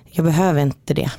jag 0.05 0.25
behöver 0.25 0.63
inte 0.63 0.95
det. 0.95 1.11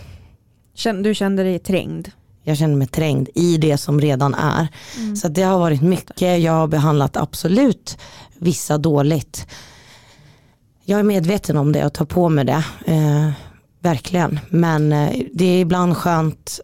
Du 1.04 1.16
kände 1.16 1.44
dig 1.44 1.60
trängd? 1.60 2.12
Jag 2.44 2.58
kände 2.58 2.78
mig 2.78 2.88
trängd 2.88 3.30
i 3.36 3.58
det 3.58 3.78
som 3.78 4.02
redan 4.02 4.34
är. 4.34 4.68
Mm. 4.98 5.16
Så 5.16 5.28
det 5.28 5.42
har 5.42 5.60
varit 5.60 5.82
mycket, 5.82 6.42
jag 6.42 6.54
har 6.54 6.68
behandlat 6.68 7.18
absolut 7.18 7.98
vissa 8.40 8.78
dåligt. 8.78 9.48
Jag 10.86 11.00
är 11.00 11.04
medveten 11.04 11.58
om 11.58 11.72
det 11.72 11.86
och 11.86 11.94
tar 11.94 12.06
på 12.06 12.30
mig 12.30 12.46
det. 12.46 12.64
Verkligen. 13.82 14.40
Men 14.50 14.92
eh, 14.92 15.26
det 15.34 15.46
är 15.46 15.62
ibland 15.62 15.98
skönt 15.98 16.60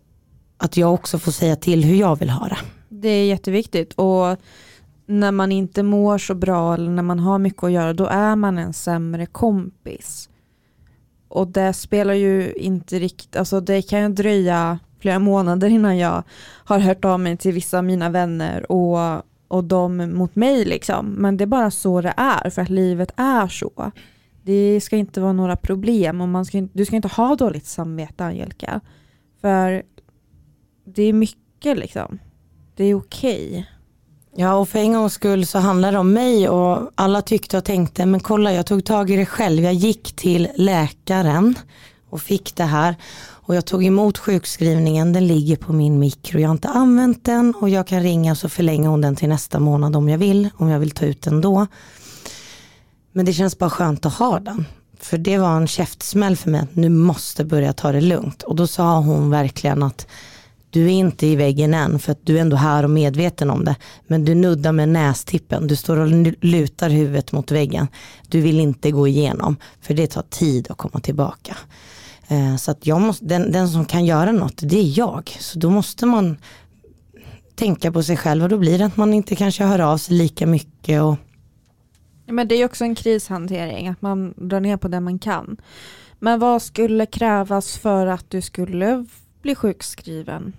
att 0.58 0.78
jag 0.78 0.94
också 0.94 1.20
får 1.20 1.32
säga 1.32 1.56
till 1.56 1.84
hur 1.84 1.96
jag 1.96 2.20
vill 2.20 2.30
ha 2.30 2.48
det. 2.48 2.58
Det 2.90 3.10
är 3.10 3.26
jätteviktigt 3.26 3.94
och 3.94 4.38
när 5.06 5.32
man 5.32 5.52
inte 5.52 5.84
mår 5.84 6.18
så 6.18 6.36
bra 6.36 6.74
eller 6.74 6.92
när 6.92 7.04
man 7.04 7.20
har 7.20 7.40
mycket 7.40 7.64
att 7.64 7.72
göra 7.72 7.94
då 7.94 8.06
är 8.06 8.36
man 8.36 8.58
en 8.58 8.74
sämre 8.74 9.26
kompis. 9.26 10.30
Och 11.28 11.48
det 11.48 11.74
spelar 11.74 12.14
ju 12.14 12.54
inte 12.54 13.00
riktigt, 13.00 13.36
alltså 13.36 13.62
det 13.62 13.82
kan 13.82 14.02
ju 14.02 14.10
dröja 14.10 14.80
flera 15.00 15.20
månader 15.20 15.70
innan 15.70 15.98
jag 15.98 16.24
har 16.66 16.80
hört 16.80 17.06
av 17.06 17.20
mig 17.20 17.38
till 17.38 17.54
vissa 17.54 17.78
av 17.78 17.84
mina 17.84 18.10
vänner 18.10 18.72
och, 18.72 19.24
och 19.48 19.64
de 19.64 19.98
mot 19.98 20.36
mig 20.36 20.66
liksom. 20.66 21.06
Men 21.06 21.38
det 21.38 21.44
är 21.44 21.46
bara 21.46 21.72
så 21.72 22.02
det 22.02 22.14
är 22.18 22.50
för 22.50 22.62
att 22.62 22.70
livet 22.70 23.12
är 23.16 23.48
så. 23.48 23.92
Det 24.48 24.82
ska 24.82 24.98
inte 24.98 25.22
vara 25.22 25.34
några 25.34 25.56
problem 25.56 26.22
och 26.22 26.28
man 26.28 26.46
ska, 26.46 26.68
du 26.74 26.86
ska 26.86 26.96
inte 26.96 27.08
ha 27.08 27.36
dåligt 27.36 27.66
samvete 27.66 28.26
Angelica. 28.26 28.82
För 29.42 29.84
det 30.86 31.04
är 31.04 31.14
mycket 31.14 31.78
liksom. 31.78 32.20
Det 32.76 32.84
är 32.84 32.94
okej. 32.94 33.50
Okay. 33.50 33.64
Ja 34.36 34.56
och 34.56 34.70
för 34.70 34.80
en 34.80 34.94
gångs 34.94 35.14
skull 35.14 35.46
så 35.46 35.60
handlar 35.60 35.92
det 35.92 35.98
om 35.98 36.14
mig 36.14 36.50
och 36.50 36.92
alla 36.96 37.22
tyckte 37.22 37.58
och 37.58 37.64
tänkte 37.64 38.06
men 38.06 38.20
kolla 38.20 38.54
jag 38.54 38.66
tog 38.66 38.86
tag 38.86 39.10
i 39.10 39.16
det 39.16 39.26
själv. 39.26 39.64
Jag 39.64 39.74
gick 39.74 40.16
till 40.16 40.48
läkaren 40.56 41.56
och 42.10 42.22
fick 42.22 42.56
det 42.56 42.64
här 42.64 42.96
och 43.20 43.56
jag 43.56 43.66
tog 43.66 43.86
emot 43.86 44.18
sjukskrivningen. 44.18 45.14
Den 45.14 45.28
ligger 45.28 45.56
på 45.56 45.74
min 45.74 46.00
mikro. 46.00 46.40
Jag 46.40 46.50
har 46.50 46.56
inte 46.56 46.70
använt 46.70 47.26
den 47.26 47.54
och 47.56 47.70
jag 47.70 47.88
kan 47.88 48.04
ringa 48.04 48.36
så 48.36 48.50
förlänger 48.50 48.90
hon 48.90 49.02
den 49.02 49.16
till 49.16 49.30
nästa 49.30 49.60
månad 49.60 49.96
om 49.96 50.10
jag 50.10 50.18
vill. 50.18 50.50
Om 50.58 50.70
jag 50.70 50.80
vill 50.80 50.92
ta 50.92 51.06
ut 51.06 51.22
den 51.22 51.42
då. 51.42 51.68
Men 53.18 53.26
det 53.26 53.34
känns 53.34 53.58
bara 53.58 53.70
skönt 53.70 54.06
att 54.06 54.14
ha 54.14 54.40
den. 54.40 54.66
För 55.00 55.18
det 55.18 55.38
var 55.38 55.58
en 55.58 55.68
käftsmäll 55.68 56.36
för 56.36 56.50
mig 56.50 56.62
att 56.62 56.76
nu 56.76 56.90
måste 56.90 57.46
börja 57.46 57.74
ta 57.74 57.92
det 57.92 58.02
lugnt. 58.02 58.44
Och 58.44 58.56
då 58.56 58.68
sa 58.68 59.00
hon 59.00 59.30
verkligen 59.30 59.84
att 59.84 60.08
du 60.70 60.84
är 60.86 60.90
inte 60.90 61.28
i 61.28 61.36
väggen 61.36 61.74
än 61.74 62.00
för 62.00 62.12
att 62.12 62.20
du 62.24 62.38
är 62.38 62.42
ändå 62.42 62.56
här 62.56 62.84
och 62.84 62.90
medveten 62.90 63.50
om 63.50 63.66
det. 63.66 63.76
Men 64.08 64.26
du 64.26 64.36
nuddar 64.36 64.72
med 64.72 64.90
nästippen, 64.90 65.68
du 65.68 65.76
står 65.76 65.98
och 65.98 66.08
lutar 66.42 66.90
huvudet 66.90 67.32
mot 67.32 67.52
väggen. 67.52 67.88
Du 68.28 68.42
vill 68.42 68.60
inte 68.60 68.92
gå 68.92 69.08
igenom 69.08 69.56
för 69.82 69.94
det 69.94 70.08
tar 70.08 70.26
tid 70.30 70.72
att 70.72 70.78
komma 70.78 71.00
tillbaka. 71.00 71.58
Eh, 72.28 72.56
så 72.56 72.72
att 72.72 72.88
jag 72.88 73.02
måste, 73.02 73.26
den, 73.26 73.52
den 73.52 73.70
som 73.70 73.86
kan 73.86 74.06
göra 74.06 74.32
något 74.32 74.58
det 74.58 74.80
är 74.80 74.98
jag. 75.00 75.38
Så 75.40 75.60
då 75.60 75.70
måste 75.70 76.06
man 76.06 76.38
tänka 77.56 77.92
på 77.92 78.04
sig 78.04 78.18
själv 78.18 78.44
och 78.44 78.50
då 78.50 78.58
blir 78.58 78.80
det 78.80 78.86
att 78.86 78.98
man 78.98 79.14
inte 79.14 79.36
kanske 79.36 79.64
hör 79.64 79.80
av 79.80 79.98
sig 79.98 80.18
lika 80.18 80.48
mycket. 80.48 81.02
Och 81.02 81.18
men 82.28 82.48
det 82.48 82.56
är 82.56 82.66
också 82.66 82.84
en 82.84 82.96
krishantering, 82.96 83.88
att 83.88 84.02
man 84.02 84.34
drar 84.38 84.60
ner 84.60 84.78
på 84.78 84.88
det 84.88 85.00
man 85.00 85.20
kan. 85.20 85.58
Men 86.20 86.40
vad 86.40 86.62
skulle 86.62 87.06
krävas 87.06 87.78
för 87.78 88.08
att 88.08 88.30
du 88.30 88.42
skulle 88.42 89.06
bli 89.42 89.56
sjukskriven? 89.56 90.54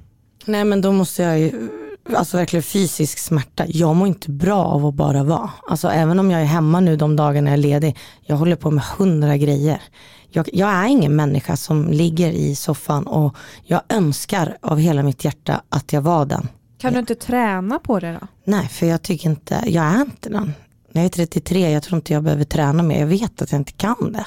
Nej 0.44 0.64
men 0.64 0.80
då 0.80 0.92
måste 0.92 1.22
jag 1.22 1.38
ju, 1.40 1.68
alltså 2.14 2.36
verkligen 2.36 2.62
fysisk 2.62 3.18
smärta. 3.18 3.64
Jag 3.66 3.96
mår 3.96 4.08
inte 4.08 4.30
bra 4.30 4.64
av 4.64 4.86
att 4.86 4.94
bara 4.94 5.24
vara. 5.24 5.50
Alltså 5.68 5.88
även 5.88 6.18
om 6.18 6.30
jag 6.30 6.40
är 6.40 6.44
hemma 6.44 6.80
nu 6.80 6.96
de 6.96 7.16
dagarna 7.16 7.50
jag 7.50 7.58
är 7.58 7.62
ledig, 7.62 7.96
jag 8.26 8.36
håller 8.36 8.56
på 8.56 8.70
med 8.70 8.84
hundra 8.84 9.36
grejer. 9.36 9.82
Jag, 10.30 10.48
jag, 10.52 10.70
är 10.70 10.86
ingen 10.86 11.16
människa 11.16 11.56
som 11.56 11.88
ligger 11.88 12.30
i 12.30 12.54
soffan 12.54 13.06
och 13.06 13.36
jag 13.64 13.80
önskar 13.88 14.56
av 14.60 14.78
hela 14.78 15.02
mitt 15.02 15.24
hjärta 15.24 15.62
att 15.68 15.92
jag 15.92 16.00
var 16.00 16.26
den. 16.26 16.48
Kan 16.78 16.92
du 16.92 16.98
inte 16.98 17.14
träna 17.14 17.78
på 17.78 18.00
det 18.00 18.18
då? 18.20 18.26
Nej, 18.44 18.68
för 18.68 18.86
jag 18.86 19.02
tycker 19.02 19.30
inte, 19.30 19.64
jag 19.66 19.84
är 19.84 20.00
inte 20.00 20.28
den 20.28 20.52
jag 20.92 21.04
är 21.04 21.08
33, 21.08 21.70
jag 21.70 21.82
tror 21.82 21.96
inte 21.96 22.12
jag 22.12 22.22
behöver 22.22 22.44
träna 22.44 22.82
mer. 22.82 23.00
Jag 23.00 23.06
vet 23.06 23.42
att 23.42 23.52
jag 23.52 23.60
inte 23.60 23.72
kan 23.72 24.12
det. 24.12 24.24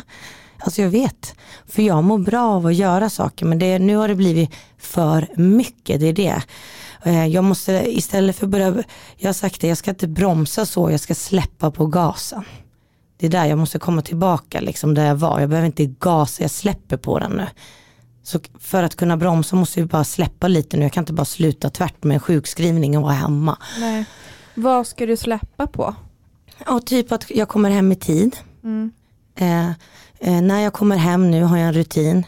Alltså 0.59 0.81
jag 0.81 0.89
vet. 0.89 1.35
För 1.67 1.81
jag 1.81 2.03
mår 2.03 2.17
bra 2.17 2.43
av 2.43 2.65
att 2.65 2.75
göra 2.75 3.09
saker 3.09 3.45
men 3.45 3.59
det, 3.59 3.79
nu 3.79 3.95
har 3.95 4.07
det 4.07 4.15
blivit 4.15 4.49
för 4.77 5.27
mycket. 5.35 5.99
Det 5.99 6.07
är 6.07 6.13
det. 6.13 6.41
Eh, 7.03 7.27
jag 7.27 7.43
måste 7.43 7.71
istället 7.71 8.35
för 8.35 8.45
att 8.45 8.51
börja, 8.51 8.83
jag 9.17 9.27
har 9.27 9.33
sagt 9.33 9.61
det, 9.61 9.67
jag 9.67 9.77
ska 9.77 9.91
inte 9.91 10.07
bromsa 10.07 10.65
så, 10.65 10.91
jag 10.91 10.99
ska 10.99 11.15
släppa 11.15 11.71
på 11.71 11.85
gasen. 11.85 12.43
Det 13.17 13.25
är 13.25 13.31
där 13.31 13.45
jag 13.45 13.57
måste 13.57 13.79
komma 13.79 14.01
tillbaka 14.01 14.61
liksom 14.61 14.93
där 14.93 15.05
jag 15.05 15.15
var. 15.15 15.39
Jag 15.39 15.49
behöver 15.49 15.65
inte 15.65 15.85
gasa, 15.85 16.43
jag 16.43 16.51
släpper 16.51 16.97
på 16.97 17.19
den 17.19 17.31
nu. 17.31 17.47
Så 18.23 18.39
för 18.59 18.83
att 18.83 18.95
kunna 18.95 19.17
bromsa 19.17 19.55
måste 19.55 19.81
vi 19.81 19.85
bara 19.85 20.03
släppa 20.03 20.47
lite 20.47 20.77
nu. 20.77 20.83
Jag 20.83 20.91
kan 20.93 21.01
inte 21.01 21.13
bara 21.13 21.25
sluta 21.25 21.69
tvärt 21.69 22.03
med 22.03 22.15
en 22.15 22.19
sjukskrivning 22.19 22.97
och 22.97 23.03
vara 23.03 23.13
hemma. 23.13 23.57
Nej. 23.79 24.05
Vad 24.55 24.87
ska 24.87 25.05
du 25.05 25.17
släppa 25.17 25.67
på? 25.67 25.95
Ja, 26.65 26.79
typ 26.79 27.11
att 27.11 27.29
jag 27.29 27.49
kommer 27.49 27.69
hem 27.69 27.91
i 27.91 27.95
tid. 27.95 28.37
Mm. 28.63 28.91
Eh, 29.35 29.69
eh, 30.19 30.41
när 30.41 30.59
jag 30.59 30.73
kommer 30.73 30.97
hem 30.97 31.31
nu 31.31 31.43
har 31.43 31.57
jag 31.57 31.67
en 31.67 31.73
rutin 31.73 32.25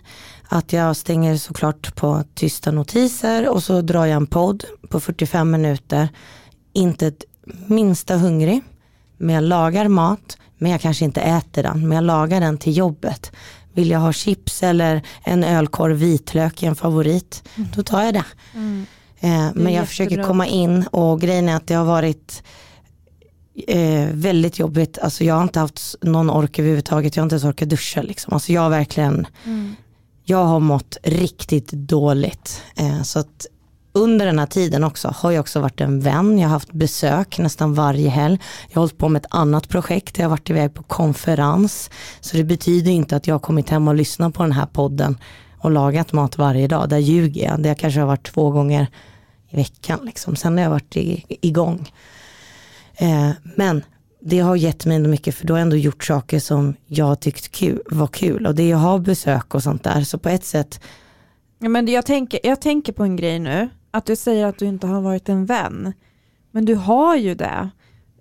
att 0.53 0.73
jag 0.73 0.95
stänger 0.95 1.37
såklart 1.37 1.95
på 1.95 2.23
tysta 2.33 2.71
notiser 2.71 3.49
och 3.49 3.63
så 3.63 3.81
drar 3.81 4.05
jag 4.05 4.15
en 4.15 4.27
podd 4.27 4.63
på 4.89 4.99
45 4.99 5.51
minuter. 5.51 6.09
Inte 6.73 7.07
ett 7.07 7.23
minsta 7.67 8.17
hungrig, 8.17 8.61
men 9.17 9.35
jag 9.35 9.43
lagar 9.43 9.87
mat, 9.87 10.37
men 10.57 10.71
jag 10.71 10.81
kanske 10.81 11.05
inte 11.05 11.21
äter 11.21 11.63
den, 11.63 11.87
men 11.87 11.95
jag 11.95 12.03
lagar 12.03 12.41
den 12.41 12.57
till 12.57 12.77
jobbet. 12.77 13.31
Vill 13.73 13.89
jag 13.89 13.99
ha 13.99 14.13
chips 14.13 14.63
eller 14.63 15.01
en 15.23 15.43
ölkorv 15.43 15.97
vitlök 15.97 16.63
är 16.63 16.67
en 16.67 16.75
favorit, 16.75 17.43
mm. 17.55 17.69
då 17.75 17.83
tar 17.83 18.03
jag 18.03 18.13
det. 18.13 18.25
Mm. 18.53 18.85
Eh, 19.19 19.29
men 19.29 19.43
jag 19.43 19.71
jättebra. 19.71 19.85
försöker 19.85 20.23
komma 20.23 20.47
in 20.47 20.85
och 20.91 21.21
grejen 21.21 21.49
är 21.49 21.55
att 21.55 21.67
det 21.67 21.73
har 21.73 21.85
varit 21.85 22.43
eh, 23.67 24.07
väldigt 24.13 24.59
jobbigt. 24.59 24.97
Alltså 24.97 25.23
jag 25.23 25.35
har 25.35 25.43
inte 25.43 25.59
haft 25.59 25.95
någon 26.01 26.29
ork 26.29 26.59
överhuvudtaget. 26.59 27.15
Jag 27.15 27.21
har 27.21 27.25
inte 27.25 27.33
ens 27.33 27.45
orkat 27.45 27.69
duscha. 27.69 28.01
Liksom. 28.01 28.33
Alltså 28.33 28.51
jag 28.51 28.69
verkligen, 28.69 29.27
mm. 29.45 29.75
jag 30.23 30.45
har 30.45 30.59
mått 30.59 30.97
riktigt 31.03 31.71
dåligt. 31.71 32.61
Eh, 32.75 33.01
så 33.01 33.19
att 33.19 33.47
under 33.93 34.25
den 34.25 34.39
här 34.39 34.45
tiden 34.45 34.83
också 34.83 35.13
har 35.15 35.31
jag 35.31 35.41
också 35.41 35.59
varit 35.59 35.81
en 35.81 35.99
vän. 35.99 36.39
Jag 36.39 36.47
har 36.47 36.53
haft 36.53 36.73
besök 36.73 37.39
nästan 37.39 37.73
varje 37.73 38.09
helg. 38.09 38.39
Jag 38.67 38.75
har 38.75 38.81
hållit 38.81 38.97
på 38.97 39.09
med 39.09 39.19
ett 39.19 39.31
annat 39.31 39.69
projekt. 39.69 40.17
Jag 40.17 40.25
har 40.25 40.29
varit 40.29 40.49
iväg 40.49 40.73
på 40.73 40.83
konferens. 40.83 41.89
Så 42.21 42.37
det 42.37 42.43
betyder 42.43 42.91
inte 42.91 43.15
att 43.15 43.27
jag 43.27 43.35
har 43.35 43.39
kommit 43.39 43.69
hem 43.69 43.87
och 43.87 43.95
lyssnat 43.95 44.33
på 44.33 44.43
den 44.43 44.51
här 44.51 44.65
podden 44.65 45.17
och 45.59 45.71
lagat 45.71 46.13
mat 46.13 46.37
varje 46.37 46.67
dag. 46.67 46.89
Där 46.89 46.97
ljuger 46.97 47.45
jag. 47.45 47.63
Det 47.63 47.75
kanske 47.75 47.99
har 47.99 48.07
varit 48.07 48.33
två 48.33 48.51
gånger 48.51 48.87
i 49.49 49.55
veckan. 49.55 49.99
Liksom. 50.03 50.35
Sen 50.35 50.57
har 50.57 50.63
jag 50.63 50.69
varit 50.69 50.95
igång. 51.41 51.89
Eh, 52.97 53.31
men 53.55 53.83
det 54.19 54.39
har 54.39 54.55
gett 54.55 54.85
mig 54.85 54.95
ändå 54.95 55.09
mycket 55.09 55.35
för 55.35 55.47
då 55.47 55.53
har 55.53 55.59
jag 55.59 55.63
ändå 55.63 55.75
gjort 55.75 56.03
saker 56.03 56.39
som 56.39 56.75
jag 56.87 57.19
tyckt 57.19 57.51
kul, 57.51 57.81
var 57.85 58.07
kul. 58.07 58.47
Och 58.47 58.55
det 58.55 58.63
är 58.63 58.69
jag 58.69 58.77
har 58.77 58.99
besök 58.99 59.55
och 59.55 59.63
sånt 59.63 59.83
där. 59.83 60.01
Så 60.01 60.17
på 60.17 60.29
ett 60.29 60.45
sätt. 60.45 60.81
Ja, 61.59 61.69
men 61.69 61.87
jag, 61.87 62.05
tänker, 62.05 62.39
jag 62.43 62.61
tänker 62.61 62.93
på 62.93 63.03
en 63.03 63.15
grej 63.15 63.39
nu. 63.39 63.69
Att 63.91 64.05
du 64.05 64.15
säger 64.15 64.45
att 64.45 64.59
du 64.59 64.65
inte 64.65 64.87
har 64.87 65.01
varit 65.01 65.29
en 65.29 65.45
vän. 65.45 65.93
Men 66.51 66.65
du 66.65 66.75
har 66.75 67.15
ju 67.15 67.35
det. 67.35 67.69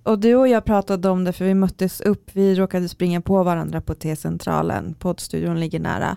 Och 0.03 0.19
du 0.19 0.35
och 0.35 0.49
jag 0.49 0.65
pratade 0.65 1.09
om 1.09 1.25
det 1.25 1.33
för 1.33 1.45
vi 1.45 1.55
möttes 1.55 2.01
upp. 2.01 2.31
Vi 2.33 2.55
råkade 2.55 2.89
springa 2.89 3.21
på 3.21 3.43
varandra 3.43 3.81
på 3.81 3.95
T-centralen. 3.95 4.95
Poddstudion 4.95 5.61
ligger 5.61 5.81
nära. 5.81 6.17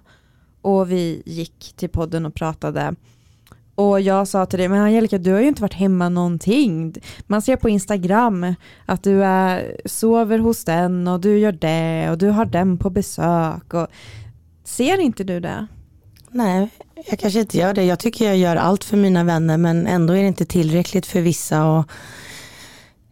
Och 0.62 0.92
vi 0.92 1.24
gick 1.26 1.74
till 1.76 1.90
podden 1.90 2.26
och 2.26 2.36
pratade. 2.36 2.96
Och 3.76 4.02
jag 4.02 4.28
sa 4.28 4.46
till 4.46 4.60
dig, 4.60 4.68
men 4.68 4.82
Angelica 4.82 5.18
du 5.18 5.32
har 5.34 5.40
ju 5.40 5.48
inte 5.48 5.62
varit 5.62 5.74
hemma 5.74 6.10
någonting. 6.10 6.94
Man 7.28 7.42
ser 7.42 7.56
på 7.56 7.70
Instagram 7.70 8.56
att 8.86 9.04
du 9.04 9.24
är, 9.24 9.78
sover 9.86 10.40
hos 10.40 10.66
den 10.66 11.08
och 11.08 11.20
du 11.20 11.38
gör 11.38 11.52
det 11.52 12.10
och 12.12 12.18
du 12.18 12.30
har 12.30 12.46
den 12.46 12.78
på 12.78 12.90
besök. 12.90 13.74
Och, 13.74 13.88
ser 14.64 15.00
inte 15.00 15.24
du 15.24 15.40
det? 15.40 15.68
Nej, 16.30 16.70
jag 17.10 17.20
kanske 17.20 17.40
inte 17.40 17.58
gör 17.58 17.74
det. 17.74 17.84
Jag 17.84 18.00
tycker 18.00 18.26
jag 18.26 18.38
gör 18.38 18.56
allt 18.56 18.84
för 18.84 18.98
mina 18.98 19.24
vänner 19.24 19.58
men 19.58 19.88
ändå 19.88 20.14
är 20.14 20.22
det 20.22 20.28
inte 20.28 20.46
tillräckligt 20.46 21.06
för 21.06 21.22
vissa. 21.22 21.66
Och 21.66 21.92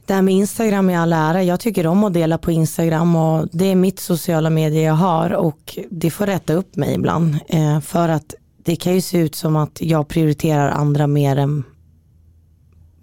det 0.05 0.13
här 0.13 0.21
med 0.21 0.33
Instagram 0.33 0.89
i 0.89 0.95
all 0.95 1.13
ära. 1.13 1.43
Jag 1.43 1.59
tycker 1.59 1.87
om 1.87 2.03
att 2.03 2.13
dela 2.13 2.37
på 2.37 2.51
Instagram 2.51 3.15
och 3.15 3.47
det 3.51 3.71
är 3.71 3.75
mitt 3.75 3.99
sociala 3.99 4.49
medier 4.49 4.85
jag 4.85 4.93
har 4.93 5.33
och 5.33 5.77
det 5.89 6.11
får 6.11 6.25
rätta 6.25 6.53
upp 6.53 6.75
mig 6.75 6.93
ibland. 6.93 7.37
Eh, 7.47 7.79
för 7.79 8.09
att 8.09 8.35
det 8.63 8.75
kan 8.75 8.93
ju 8.93 9.01
se 9.01 9.17
ut 9.17 9.35
som 9.35 9.55
att 9.55 9.81
jag 9.81 10.07
prioriterar 10.07 10.69
andra 10.69 11.07
mer 11.07 11.37
än 11.37 11.63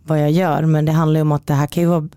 vad 0.02 0.20
jag 0.20 0.30
gör. 0.30 0.62
Men 0.62 0.84
det 0.84 0.92
handlar 0.92 1.18
ju 1.18 1.22
om 1.22 1.32
att 1.32 1.46
det 1.46 1.54
här 1.54 1.66
kan 1.66 1.82
ju 1.82 1.88
vara 1.88 2.08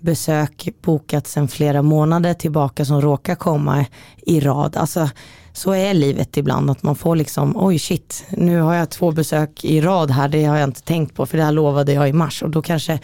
besök 0.00 0.68
bokat 0.82 1.26
sedan 1.26 1.48
flera 1.48 1.82
månader 1.82 2.34
tillbaka 2.34 2.84
som 2.84 3.00
råkar 3.00 3.34
komma 3.34 3.86
i 4.16 4.40
rad. 4.40 4.76
Alltså 4.76 5.10
så 5.56 5.74
är 5.74 5.94
livet 5.94 6.36
ibland 6.36 6.70
att 6.70 6.82
man 6.82 6.96
får 6.96 7.16
liksom, 7.16 7.52
oj 7.56 7.78
shit, 7.78 8.24
nu 8.30 8.60
har 8.60 8.74
jag 8.74 8.90
två 8.90 9.10
besök 9.10 9.64
i 9.64 9.80
rad 9.80 10.10
här, 10.10 10.28
det 10.28 10.44
har 10.44 10.56
jag 10.56 10.68
inte 10.68 10.82
tänkt 10.82 11.14
på 11.14 11.26
för 11.26 11.38
det 11.38 11.44
här 11.44 11.52
lovade 11.52 11.92
jag 11.92 12.08
i 12.08 12.12
mars 12.12 12.42
och 12.42 12.50
då 12.50 12.62
kanske 12.62 12.98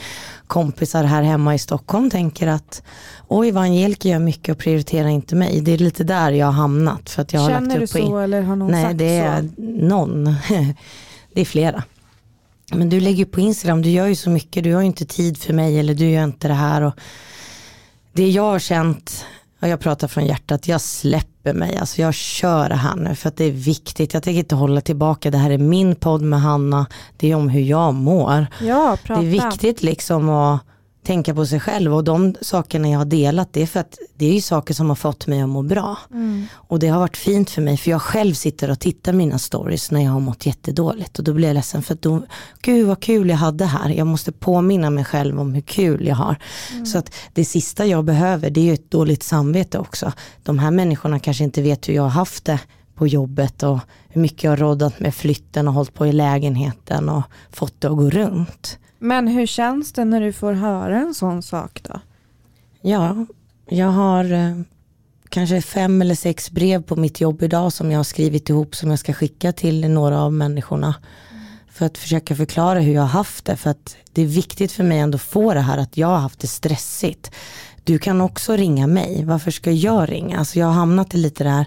kompisar 0.47 1.05
här 1.05 1.23
hemma 1.23 1.55
i 1.55 1.59
Stockholm 1.59 2.11
tänker 2.11 2.47
att 2.47 2.83
oj 3.29 3.51
vad 3.51 3.63
Angelica 3.63 4.09
gör 4.09 4.19
mycket 4.19 4.53
och 4.53 4.59
prioriterar 4.59 5.09
inte 5.09 5.37
mig. 5.37 5.61
Det 5.61 5.73
är 5.73 5.79
lite 5.79 6.05
där 6.05 6.33
jag 6.33 6.47
har 6.47 6.53
hamnat. 6.53 7.11
För 7.11 7.23
att 7.23 7.33
jag 7.33 7.43
Känner 7.43 7.55
har 7.55 7.61
lagt 7.61 7.75
upp 7.75 7.81
du 7.81 7.87
så 7.87 8.11
på 8.11 8.19
eller 8.19 8.43
har 8.43 8.57
någon 8.57 8.71
Nej, 8.71 8.85
sagt 8.85 8.99
det 8.99 9.17
är 9.17 9.43
så? 9.43 9.49
någon. 9.87 10.25
det 11.35 11.41
är 11.41 11.45
flera. 11.45 11.83
Men 12.73 12.89
du 12.89 13.01
lägger 13.01 13.25
på 13.25 13.41
Instagram, 13.41 13.83
du 13.83 13.91
gör 13.91 14.07
ju 14.07 14.17
så 14.17 14.31
mycket, 14.31 14.65
du 14.65 14.75
har 14.75 14.81
ju 14.81 14.87
inte 14.87 15.07
tid 15.07 15.39
för 15.39 15.53
mig 15.53 15.79
eller 15.79 15.95
du 15.95 16.11
gör 16.11 16.25
inte 16.25 16.49
det 16.49 16.55
här. 16.55 16.83
Och 16.83 16.93
det 18.13 18.29
jag 18.29 18.43
har 18.43 18.59
känt, 18.59 19.25
och 19.63 19.69
jag 19.69 19.81
pratar 19.81 20.09
från 20.09 20.27
hjärtat, 20.27 20.69
jag 20.69 20.81
släpper 20.81 21.55
mig, 21.55 21.77
alltså 21.77 22.03
jag 22.03 22.15
kör 22.15 22.69
det 22.69 22.75
här 22.75 22.97
nu 22.97 23.15
för 23.15 23.29
att 23.29 23.37
det 23.37 23.45
är 23.45 23.51
viktigt. 23.51 24.15
Jag 24.15 24.23
tänker 24.23 24.39
inte 24.39 24.55
hålla 24.55 24.81
tillbaka, 24.81 25.31
det 25.31 25.39
här 25.39 25.51
är 25.51 25.59
min 25.59 25.95
podd 25.95 26.23
med 26.23 26.41
Hanna, 26.41 26.87
det 27.17 27.31
är 27.31 27.35
om 27.35 27.49
hur 27.49 27.61
jag 27.61 27.95
mår. 27.95 28.47
Ja, 28.61 28.97
prata. 29.05 29.21
Det 29.21 29.27
är 29.27 29.31
viktigt 29.31 29.83
liksom 29.83 30.29
att 30.29 30.61
tänka 31.05 31.35
på 31.35 31.47
sig 31.47 31.61
själv 31.61 31.95
och 31.95 32.05
de 32.05 32.35
sakerna 32.41 32.89
jag 32.89 32.99
har 32.99 33.05
delat 33.05 33.53
det 33.53 33.63
är 33.63 33.67
för 33.67 33.81
att 33.81 33.99
det 34.15 34.27
är 34.27 34.33
ju 34.33 34.41
saker 34.41 34.75
som 34.75 34.89
har 34.89 34.97
fått 34.97 35.27
mig 35.27 35.41
att 35.41 35.49
må 35.49 35.63
bra. 35.63 35.99
Mm. 36.11 36.47
Och 36.55 36.79
det 36.79 36.89
har 36.89 37.01
varit 37.01 37.17
fint 37.17 37.51
för 37.51 37.63
mig 37.63 37.77
för 37.77 37.91
jag 37.91 38.03
själv 38.03 38.35
sitter 38.35 38.71
och 38.71 38.81
tittar 38.81 39.13
mina 39.13 39.39
stories 39.39 39.91
när 39.91 40.01
jag 40.05 40.11
har 40.11 40.21
mått 40.21 40.47
jättedåligt 40.47 41.19
och 41.19 41.25
då 41.25 41.33
blir 41.33 41.49
jag 41.49 41.55
ledsen 41.55 41.83
för 41.83 41.95
att 41.95 42.03
då, 42.03 42.23
gud 42.63 42.87
vad 42.87 43.01
kul 43.01 43.29
jag 43.29 43.37
hade 43.37 43.65
här, 43.65 43.91
jag 43.91 44.07
måste 44.07 44.33
påminna 44.33 44.91
mig 44.91 45.05
själv 45.05 45.41
om 45.41 45.55
hur 45.55 45.61
kul 45.61 46.07
jag 46.07 46.17
har. 46.17 46.37
Mm. 46.73 46.87
Så 46.87 46.99
att 46.99 47.15
det 47.33 47.45
sista 47.45 47.87
jag 47.87 48.05
behöver 48.05 48.51
det 48.51 48.61
är 48.61 48.65
ju 48.65 48.75
ett 48.75 48.91
dåligt 48.91 49.23
samvete 49.23 49.79
också. 49.79 50.13
De 50.43 50.59
här 50.59 50.71
människorna 50.71 51.19
kanske 51.19 51.45
inte 51.45 51.63
vet 51.63 51.89
hur 51.89 51.95
jag 51.95 52.03
har 52.03 52.09
haft 52.09 52.45
det 52.45 52.61
på 52.95 53.07
jobbet 53.07 53.63
och 53.63 53.79
hur 54.09 54.21
mycket 54.21 54.45
jag 54.45 54.51
har 54.51 54.57
råddat 54.57 55.01
med 55.01 55.15
flytten 55.15 55.69
och 55.69 55.75
hållit 55.75 55.95
på 55.95 56.07
i 56.07 56.13
lägenheten 56.13 57.09
och 57.09 57.23
fått 57.51 57.81
det 57.81 57.89
att 57.89 57.97
gå 57.97 58.11
runt. 58.11 58.79
Men 59.05 59.29
hur 59.29 59.47
känns 59.47 59.93
det 59.93 60.05
när 60.05 60.21
du 60.21 60.33
får 60.33 60.53
höra 60.53 60.99
en 61.01 61.15
sån 61.15 61.43
sak 61.43 61.81
då? 61.83 62.01
Ja, 62.81 63.27
jag 63.69 63.87
har 63.87 64.33
eh, 64.33 64.57
kanske 65.29 65.63
fem 65.63 66.03
eller 66.03 66.15
sex 66.15 66.51
brev 66.51 66.83
på 66.83 66.97
mitt 66.97 67.21
jobb 67.21 67.43
idag 67.43 67.73
som 67.73 67.91
jag 67.91 67.99
har 67.99 68.05
skrivit 68.05 68.49
ihop 68.49 68.75
som 68.75 68.91
jag 68.91 68.99
ska 68.99 69.13
skicka 69.13 69.53
till 69.53 69.91
några 69.91 70.21
av 70.21 70.33
människorna. 70.33 70.95
Mm. 71.31 71.43
För 71.71 71.87
att 71.87 71.99
försöka 71.99 72.37
förklara 72.37 72.81
hur 72.81 72.95
jag 72.95 73.03
har 73.03 73.09
haft 73.09 73.45
det. 73.45 73.57
För 73.57 73.71
att 73.71 73.97
det 74.13 74.23
är 74.23 74.27
viktigt 74.27 74.73
för 74.73 74.85
mig 74.85 74.99
ändå 74.99 75.17
att 75.17 75.23
få 75.23 75.55
det 75.55 75.61
här 75.61 75.79
att 75.79 75.97
jag 75.97 76.07
har 76.07 76.19
haft 76.19 76.41
det 76.41 76.47
stressigt. 76.47 77.31
Du 77.85 77.99
kan 77.99 78.21
också 78.21 78.57
ringa 78.57 78.87
mig, 78.87 79.25
varför 79.25 79.51
ska 79.51 79.71
jag 79.71 80.13
ringa? 80.13 80.39
Alltså 80.39 80.59
jag 80.59 80.67
har 80.67 80.75
hamnat 80.75 81.15
i 81.15 81.19
lite 81.19 81.45
där 81.45 81.67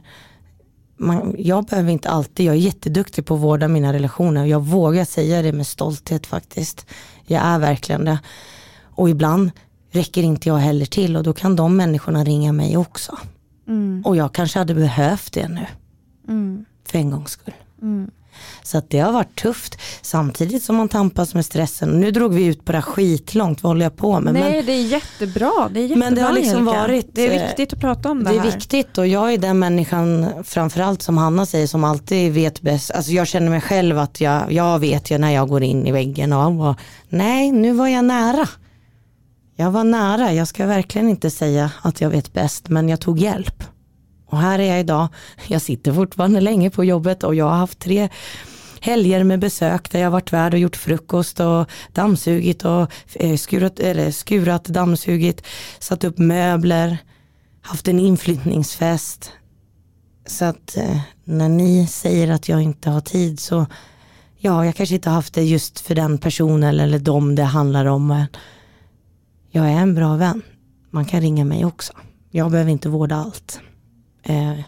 man, 0.98 1.36
jag 1.38 1.66
behöver 1.66 1.92
inte 1.92 2.10
alltid, 2.10 2.46
jag 2.46 2.56
är 2.56 2.60
jätteduktig 2.60 3.26
på 3.26 3.36
att 3.36 3.42
vårda 3.42 3.68
mina 3.68 3.94
relationer. 3.94 4.46
Jag 4.46 4.66
vågar 4.66 5.06
säga 5.06 5.42
det 5.42 5.54
med 5.54 5.68
stolthet 5.68 6.28
faktiskt. 6.28 6.86
Jag 7.26 7.44
är 7.44 7.60
verkligen 7.60 8.06
det. 8.06 8.20
Och 8.82 9.10
ibland 9.10 9.52
räcker 9.92 10.24
inte 10.24 10.50
jag 10.50 10.58
heller 10.58 10.86
till 10.86 11.18
och 11.18 11.24
då 11.24 11.34
kan 11.34 11.56
de 11.56 11.78
människorna 11.78 12.24
ringa 12.24 12.52
mig 12.52 12.78
också. 12.78 13.18
Mm. 13.68 14.02
Och 14.06 14.16
jag 14.16 14.34
kanske 14.34 14.60
hade 14.60 14.76
behövt 14.76 15.34
det 15.34 15.48
nu. 15.48 15.66
Mm. 16.28 16.66
För 16.86 17.00
en 17.00 17.12
gångs 17.12 17.32
skull. 17.32 17.54
Mm. 17.82 18.12
Så 18.64 18.78
att 18.78 18.90
det 18.90 19.00
har 19.00 19.12
varit 19.12 19.36
tufft 19.36 19.78
samtidigt 20.02 20.64
som 20.64 20.76
man 20.76 20.90
tampas 20.90 21.34
med 21.34 21.46
stressen. 21.46 21.90
Nu 21.90 22.12
drog 22.12 22.34
vi 22.34 22.46
ut 22.46 22.66
på 22.66 22.72
det 22.72 22.78
här 22.78 22.82
skitlångt, 22.84 23.64
vad 23.64 23.70
håller 23.70 23.86
jag 23.86 23.96
på 23.96 24.20
med? 24.20 24.34
Nej 24.34 24.56
men, 24.56 24.66
det 24.66 24.72
är 24.72 24.86
jättebra. 24.86 25.70
Det 25.74 25.80
är 25.80 25.82
jättebra 25.82 26.06
men 26.06 26.16
det 26.16 26.22
har 26.22 26.34
liksom 26.34 26.66
varit, 26.66 27.10
det 27.12 27.36
är 27.36 27.48
viktigt 27.48 27.74
att 27.74 27.80
prata 27.80 28.12
om 28.12 28.24
det, 28.24 28.24
det 28.24 28.38
här. 28.38 28.44
Det 28.44 28.50
är 28.50 28.56
viktigt 28.56 28.98
och 28.98 29.08
jag 29.08 29.34
är 29.34 29.38
den 29.38 29.60
människan 29.60 30.28
framförallt 30.44 31.02
som 31.02 31.18
Hanna 31.18 31.46
säger 31.46 31.68
som 31.68 31.84
alltid 31.84 32.34
vet 32.34 32.62
bäst. 32.62 32.92
Alltså 32.92 33.12
jag 33.12 33.28
känner 33.28 33.50
mig 33.50 33.62
själv 33.62 34.00
att 34.00 34.22
jag, 34.22 34.52
jag 34.52 34.80
vet 34.80 35.12
ju 35.12 35.18
när 35.18 35.32
jag 35.32 35.50
går 35.50 35.64
in 35.64 35.88
i 35.88 35.92
väggen 35.92 36.34
och, 36.34 36.70
och 36.70 36.76
nej 37.10 37.52
nu 37.52 37.74
var 37.74 37.88
jag 37.88 38.06
nära. 38.06 38.48
Jag 39.56 39.72
var 39.72 39.84
nära, 39.84 40.34
jag 40.34 40.48
ska 40.48 40.66
verkligen 40.66 41.10
inte 41.10 41.32
säga 41.32 41.72
att 41.82 42.02
jag 42.02 42.10
vet 42.10 42.34
bäst 42.34 42.70
men 42.70 42.90
jag 42.90 43.00
tog 43.00 43.20
hjälp. 43.20 43.64
Och 44.26 44.38
här 44.38 44.60
är 44.60 44.64
jag 44.64 44.80
idag, 44.80 45.08
jag 45.48 45.62
sitter 45.62 45.94
fortfarande 45.94 46.42
länge 46.42 46.70
på 46.70 46.84
jobbet 46.84 47.24
och 47.24 47.36
jag 47.36 47.46
har 47.46 47.58
haft 47.58 47.80
tre 47.80 48.10
helger 48.86 49.24
med 49.24 49.40
besök 49.40 49.92
där 49.92 50.00
jag 50.00 50.12
varit 50.12 50.34
värd 50.34 50.54
och 50.54 50.60
gjort 50.60 50.76
frukost 50.76 51.40
och 51.40 51.70
dammsugit 51.94 52.66
och 52.66 52.92
eh, 53.14 53.38
skurat, 53.38 53.80
eller 53.80 54.12
skurat, 54.12 54.66
dammsugit, 54.66 55.42
satt 55.80 56.04
upp 56.04 56.18
möbler, 56.18 56.98
haft 57.62 57.88
en 57.88 58.00
inflyttningsfest. 58.00 59.32
Så 60.26 60.46
att 60.46 60.78
eh, 60.78 61.00
när 61.24 61.50
ni 61.50 61.88
säger 61.88 62.32
att 62.32 62.50
jag 62.50 62.62
inte 62.62 62.90
har 62.90 63.02
tid 63.02 63.40
så 63.40 63.66
ja, 64.38 64.66
jag 64.66 64.76
kanske 64.76 64.96
inte 64.96 65.10
har 65.10 65.16
haft 65.16 65.34
det 65.34 65.44
just 65.44 65.80
för 65.80 65.96
den 65.96 66.18
personen 66.18 66.80
eller 66.80 67.00
dem 67.00 67.36
det 67.36 67.44
handlar 67.44 67.86
om. 67.86 68.26
Jag 69.52 69.66
är 69.66 69.78
en 69.78 69.96
bra 69.96 70.16
vän. 70.16 70.42
Man 70.90 71.06
kan 71.06 71.22
ringa 71.22 71.46
mig 71.46 71.66
också. 71.66 71.94
Jag 72.32 72.52
behöver 72.52 72.72
inte 72.72 72.90
vårda 72.90 73.16
allt. 73.16 73.60
Eh, 74.26 74.60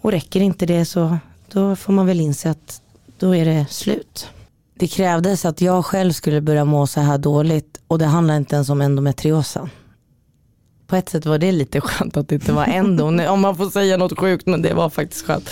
och 0.00 0.12
räcker 0.12 0.40
inte 0.40 0.66
det 0.66 0.84
så 0.84 1.18
då 1.52 1.76
får 1.76 1.92
man 1.92 2.06
väl 2.06 2.20
inse 2.20 2.50
att 2.50 2.82
då 3.18 3.36
är 3.36 3.44
det 3.44 3.66
slut. 3.70 4.28
Det 4.74 4.88
krävdes 4.88 5.44
att 5.44 5.60
jag 5.60 5.84
själv 5.84 6.12
skulle 6.12 6.40
börja 6.40 6.64
må 6.64 6.86
så 6.86 7.00
här 7.00 7.18
dåligt 7.18 7.80
och 7.86 7.98
det 7.98 8.06
handlar 8.06 8.36
inte 8.36 8.54
ens 8.54 8.68
om 8.68 8.80
endometriosen. 8.80 9.70
På 10.86 10.96
ett 10.96 11.08
sätt 11.08 11.26
var 11.26 11.38
det 11.38 11.52
lite 11.52 11.80
skönt 11.80 12.16
att 12.16 12.28
det 12.28 12.34
inte 12.34 12.52
var 12.52 12.64
endo, 12.64 13.04
om 13.28 13.40
man 13.40 13.56
får 13.56 13.70
säga 13.70 13.96
något 13.96 14.18
sjukt 14.18 14.46
men 14.46 14.62
det 14.62 14.74
var 14.74 14.90
faktiskt 14.90 15.26
skönt. 15.26 15.50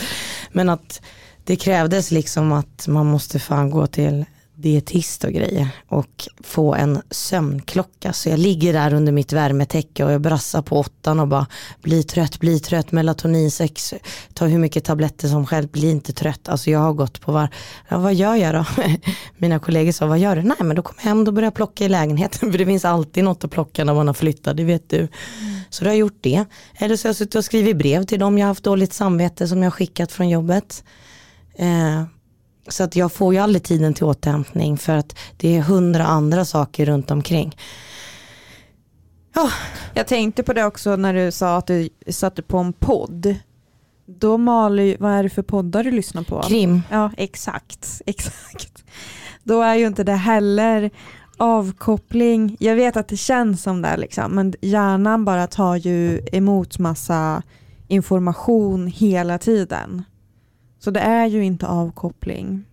Men 0.52 0.68
att 0.68 1.02
det 1.44 1.56
krävdes 1.56 2.10
liksom 2.10 2.52
att 2.52 2.88
man 2.88 3.06
måste 3.06 3.38
fan 3.38 3.70
gå 3.70 3.86
till 3.86 4.24
dietist 4.56 5.24
och 5.24 5.32
grejer 5.32 5.68
och 5.88 6.28
få 6.40 6.74
en 6.74 7.02
sömnklocka. 7.10 8.12
Så 8.12 8.28
jag 8.28 8.38
ligger 8.38 8.72
där 8.72 8.94
under 8.94 9.12
mitt 9.12 9.32
värmetäcke 9.32 10.04
och 10.04 10.12
jag 10.12 10.20
brassar 10.20 10.62
på 10.62 10.78
åttan 10.78 11.20
och 11.20 11.28
bara 11.28 11.46
bli 11.82 12.02
trött, 12.02 12.40
bli 12.40 12.60
trött, 12.60 12.92
melatonin 12.92 13.50
6, 13.50 13.94
ta 14.34 14.46
hur 14.46 14.58
mycket 14.58 14.84
tabletter 14.84 15.28
som 15.28 15.46
själv, 15.46 15.68
bli 15.68 15.90
inte 15.90 16.12
trött. 16.12 16.48
Alltså 16.48 16.70
jag 16.70 16.78
har 16.78 16.92
gått 16.92 17.20
på 17.20 17.32
var, 17.32 17.48
ja, 17.88 17.98
vad 17.98 18.14
gör 18.14 18.34
jag 18.34 18.54
då? 18.54 18.64
Mina 19.36 19.58
kollegor 19.58 19.92
sa, 19.92 20.06
vad 20.06 20.18
gör 20.18 20.36
du? 20.36 20.42
Nej 20.42 20.56
men 20.60 20.76
då 20.76 20.82
kommer 20.82 21.00
jag 21.02 21.08
hem, 21.08 21.24
då 21.24 21.32
börjar 21.32 21.46
jag 21.46 21.54
plocka 21.54 21.84
i 21.84 21.88
lägenheten 21.88 22.38
för 22.52 22.58
det 22.58 22.66
finns 22.66 22.84
alltid 22.84 23.24
något 23.24 23.44
att 23.44 23.50
plocka 23.50 23.84
när 23.84 23.94
man 23.94 24.06
har 24.06 24.14
flyttat, 24.14 24.56
det 24.56 24.64
vet 24.64 24.90
du. 24.90 25.08
Så 25.70 25.84
då 25.84 25.90
har 25.90 25.94
jag 25.94 26.00
gjort 26.00 26.18
det. 26.20 26.44
Eller 26.74 26.96
så 26.96 27.06
har 27.06 27.08
jag 27.08 27.16
suttit 27.16 27.34
och 27.34 27.44
skrivit 27.44 27.76
brev 27.76 28.04
till 28.04 28.18
dem 28.18 28.38
jag 28.38 28.44
har 28.46 28.50
haft 28.50 28.64
dåligt 28.64 28.92
samvete 28.92 29.48
som 29.48 29.58
jag 29.62 29.66
har 29.66 29.76
skickat 29.76 30.12
från 30.12 30.28
jobbet. 30.28 30.84
Eh, 31.58 32.02
så 32.68 32.84
att 32.84 32.96
jag 32.96 33.12
får 33.12 33.34
ju 33.34 33.40
aldrig 33.40 33.62
tiden 33.62 33.94
till 33.94 34.04
återhämtning 34.04 34.78
för 34.78 34.92
att 34.92 35.18
det 35.36 35.56
är 35.56 35.60
hundra 35.60 36.04
andra 36.06 36.44
saker 36.44 36.86
runt 36.86 37.10
omkring. 37.10 37.56
Oh. 39.36 39.52
Jag 39.94 40.06
tänkte 40.06 40.42
på 40.42 40.52
det 40.52 40.64
också 40.64 40.96
när 40.96 41.14
du 41.14 41.32
sa 41.32 41.56
att 41.56 41.66
du 41.66 41.88
satte 42.08 42.42
på 42.42 42.58
en 42.58 42.72
podd. 42.72 43.36
Då 44.06 44.38
maler 44.38 44.96
vad 45.00 45.12
är 45.12 45.22
det 45.22 45.30
för 45.30 45.42
poddar 45.42 45.84
du 45.84 45.90
lyssnar 45.90 46.22
på? 46.22 46.42
Krim. 46.42 46.82
Ja, 46.90 47.10
exakt. 47.16 48.02
exakt. 48.06 48.84
Då 49.42 49.62
är 49.62 49.74
ju 49.74 49.86
inte 49.86 50.04
det 50.04 50.12
heller 50.12 50.90
avkoppling. 51.36 52.56
Jag 52.60 52.76
vet 52.76 52.96
att 52.96 53.08
det 53.08 53.16
känns 53.16 53.62
som 53.62 53.82
det, 53.82 53.96
liksom, 53.96 54.32
men 54.32 54.54
hjärnan 54.60 55.24
bara 55.24 55.46
tar 55.46 55.76
ju 55.76 56.20
emot 56.32 56.78
massa 56.78 57.42
information 57.88 58.86
hela 58.86 59.38
tiden. 59.38 60.04
Så 60.86 60.90
det 60.90 61.00
är 61.00 61.26
ju 61.26 61.44
inte 61.44 61.66
avkoppling. 61.66 62.64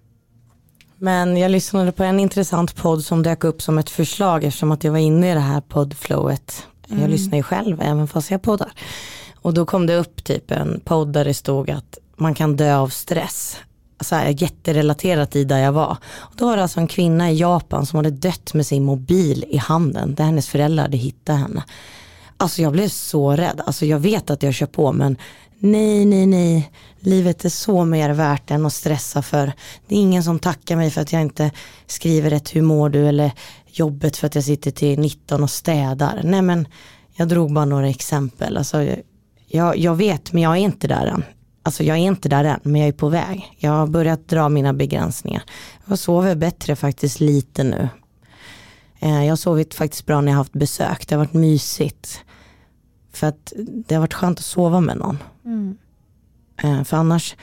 Men 0.98 1.38
jag 1.38 1.52
lyssnade 1.52 1.92
på 1.92 2.04
en 2.04 2.20
intressant 2.20 2.76
podd 2.76 3.04
som 3.04 3.24
dök 3.24 3.44
upp 3.44 3.62
som 3.62 3.78
ett 3.78 3.90
förslag 3.90 4.44
eftersom 4.44 4.72
att 4.72 4.84
jag 4.84 4.92
var 4.92 5.00
inne 5.00 5.32
i 5.32 5.34
det 5.34 5.40
här 5.40 5.62
poddflowet. 5.62 6.68
Mm. 6.90 7.02
Jag 7.02 7.10
lyssnar 7.10 7.38
ju 7.38 7.44
själv 7.44 7.82
även 7.82 8.08
fast 8.08 8.32
jag 8.32 8.42
poddar. 8.42 8.72
Och 9.36 9.54
då 9.54 9.66
kom 9.66 9.86
det 9.86 9.96
upp 9.96 10.24
typ 10.24 10.52
en 10.52 10.82
podd 10.86 11.14
där 11.14 11.26
det 11.26 11.34
stod 11.34 11.70
att 11.70 11.98
man 12.16 12.34
kan 12.34 12.56
dö 12.56 12.76
av 12.76 12.88
stress. 12.88 13.58
Så 14.00 14.16
här, 14.16 14.42
jätterelaterat 14.42 15.36
i 15.36 15.44
där 15.44 15.60
jag 15.60 15.72
var. 15.72 15.98
Och 16.16 16.34
då 16.36 16.46
var 16.46 16.56
det 16.56 16.62
alltså 16.62 16.80
en 16.80 16.88
kvinna 16.88 17.32
i 17.32 17.36
Japan 17.36 17.86
som 17.86 17.98
hade 17.98 18.12
dött 18.12 18.54
med 18.54 18.66
sin 18.66 18.84
mobil 18.84 19.46
i 19.50 19.58
handen 19.58 20.16
där 20.16 20.24
hennes 20.24 20.48
föräldrar 20.48 20.84
hade 20.84 20.98
hittat 20.98 21.40
henne. 21.40 21.64
Alltså 22.38 22.62
jag 22.62 22.72
blev 22.72 22.88
så 22.88 23.32
rädd. 23.32 23.62
Alltså 23.66 23.86
jag 23.86 24.00
vet 24.00 24.30
att 24.30 24.44
jag 24.44 24.54
kör 24.54 24.66
på 24.66 24.92
men 24.92 25.18
nej, 25.64 26.06
nej, 26.06 26.26
nej. 26.26 26.72
Livet 27.00 27.46
är 27.46 27.50
så 27.50 27.86
mer 27.86 28.10
värt 28.10 28.52
än 28.52 28.66
att 28.66 28.74
stressa 28.74 29.22
för. 29.22 29.54
Det 29.88 29.96
är 29.96 30.00
ingen 30.00 30.24
som 30.24 30.40
tackar 30.40 30.76
mig 30.76 30.92
för 30.92 31.02
att 31.02 31.14
jag 31.14 31.22
inte 31.22 31.52
skriver 31.88 32.32
ett 32.32 32.56
hur 32.56 32.62
mår 32.62 32.90
du 32.90 33.08
eller 33.08 33.32
jobbet 33.68 34.18
för 34.18 34.28
att 34.28 34.36
jag 34.36 34.44
sitter 34.44 34.72
till 34.72 35.00
19 35.00 35.44
och 35.44 35.50
städar. 35.50 36.22
Nej 36.24 36.42
men 36.42 36.68
jag 37.16 37.28
drog 37.28 37.54
bara 37.54 37.66
några 37.66 37.90
exempel. 37.90 38.58
Alltså, 38.58 38.96
jag, 39.48 39.78
jag 39.78 39.96
vet 39.96 40.34
men 40.34 40.44
jag 40.44 40.52
är 40.52 40.62
inte 40.62 40.88
där 40.88 41.06
än. 41.06 41.24
Alltså 41.64 41.84
jag 41.84 41.98
är 41.98 42.02
inte 42.02 42.30
där 42.30 42.44
än 42.44 42.60
men 42.64 42.82
jag 42.82 42.88
är 42.88 42.94
på 42.94 43.10
väg. 43.10 43.56
Jag 43.58 43.72
har 43.72 43.88
börjat 43.88 44.28
dra 44.28 44.50
mina 44.50 44.74
begränsningar. 44.74 45.44
Jag 45.86 46.00
sover 46.00 46.36
bättre 46.36 46.76
faktiskt 46.76 47.20
lite 47.20 47.64
nu. 47.64 47.90
Eh, 49.00 49.24
jag 49.24 49.32
har 49.32 49.36
sovit 49.36 49.74
faktiskt 49.74 50.06
bra 50.06 50.22
när 50.22 50.28
jag 50.28 50.38
har 50.38 50.44
haft 50.44 50.54
besök. 50.54 51.08
Det 51.08 51.16
har 51.16 51.20
varit 51.20 51.34
mysigt. 51.34 52.20
För 53.14 53.28
att 53.28 53.54
det 53.56 53.96
har 53.96 54.00
varit 54.00 54.14
skönt 54.14 54.40
att 54.40 54.46
sova 54.46 54.80
med 54.80 54.98
någon. 54.98 55.18
Mm. 55.46 55.78
Eh, 56.64 56.84
för 56.84 56.98
annars 56.98 57.36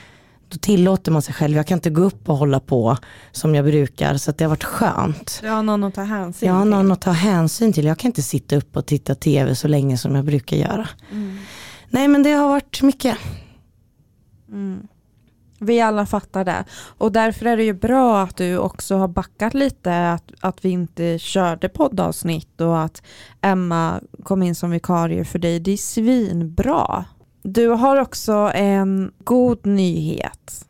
då 0.51 0.57
tillåter 0.57 1.11
man 1.11 1.21
sig 1.21 1.33
själv. 1.33 1.57
Jag 1.57 1.67
kan 1.67 1.77
inte 1.77 1.89
gå 1.89 2.01
upp 2.01 2.29
och 2.29 2.37
hålla 2.37 2.59
på 2.59 2.97
som 3.31 3.55
jag 3.55 3.65
brukar. 3.65 4.17
Så 4.17 4.31
det 4.31 4.43
har 4.43 4.49
varit 4.49 4.63
skönt. 4.63 5.39
Jag 5.43 5.51
har 5.51 5.63
någon 5.63 5.83
att 5.83 5.93
ta 5.93 6.01
hänsyn 6.01 6.47
Jag 6.47 6.55
har 6.55 6.65
någon 6.65 6.91
att 6.91 7.01
ta 7.01 7.11
hänsyn 7.11 7.73
till. 7.73 7.85
Jag 7.85 7.97
kan 7.97 8.09
inte 8.09 8.21
sitta 8.21 8.55
upp 8.55 8.77
och 8.77 8.85
titta 8.85 9.15
tv 9.15 9.55
så 9.55 9.67
länge 9.67 9.97
som 9.97 10.15
jag 10.15 10.25
brukar 10.25 10.57
göra. 10.57 10.89
Mm. 11.11 11.37
Nej 11.89 12.07
men 12.07 12.23
det 12.23 12.31
har 12.31 12.49
varit 12.49 12.81
mycket. 12.81 13.17
Mm. 14.49 14.87
Vi 15.63 15.81
alla 15.81 16.05
fattar 16.05 16.45
det. 16.45 16.65
Och 16.97 17.11
därför 17.11 17.45
är 17.45 17.57
det 17.57 17.63
ju 17.63 17.73
bra 17.73 18.21
att 18.21 18.37
du 18.37 18.57
också 18.57 18.95
har 18.95 19.07
backat 19.07 19.53
lite, 19.53 20.11
att, 20.11 20.31
att 20.39 20.65
vi 20.65 20.69
inte 20.69 21.19
körde 21.19 21.69
poddavsnitt 21.69 22.61
och 22.61 22.79
att 22.79 23.03
Emma 23.41 24.01
kom 24.23 24.43
in 24.43 24.55
som 24.55 24.71
vikarie 24.71 25.25
för 25.25 25.39
dig. 25.39 25.59
Det 25.59 25.71
är 25.71 25.77
svinbra. 25.77 27.05
Du 27.43 27.67
har 27.67 27.97
också 27.97 28.51
en 28.55 29.11
god 29.23 29.65
nyhet. 29.65 30.65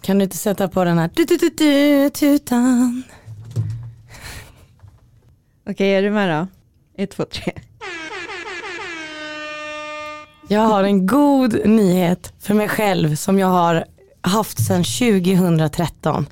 Kan 0.00 0.18
du 0.18 0.24
inte 0.24 0.36
sätta 0.36 0.68
på 0.68 0.84
den 0.84 0.98
här 0.98 1.10
du, 1.14 1.24
du, 1.24 1.36
du, 1.36 1.48
du, 1.48 2.10
tutan? 2.10 3.02
Okej, 5.70 5.94
är 5.94 6.02
du 6.02 6.10
med 6.10 6.30
då? 6.30 6.46
Ett, 7.02 7.10
två, 7.10 7.24
tre. 7.24 7.52
Jag 10.48 10.60
har 10.60 10.84
en 10.84 11.06
god 11.06 11.68
nyhet 11.68 12.32
för 12.38 12.54
mig 12.54 12.68
själv 12.68 13.14
som 13.14 13.38
jag 13.38 13.46
har 13.46 13.84
haft 14.24 14.66
sedan 14.66 14.84
2013. 14.84 16.26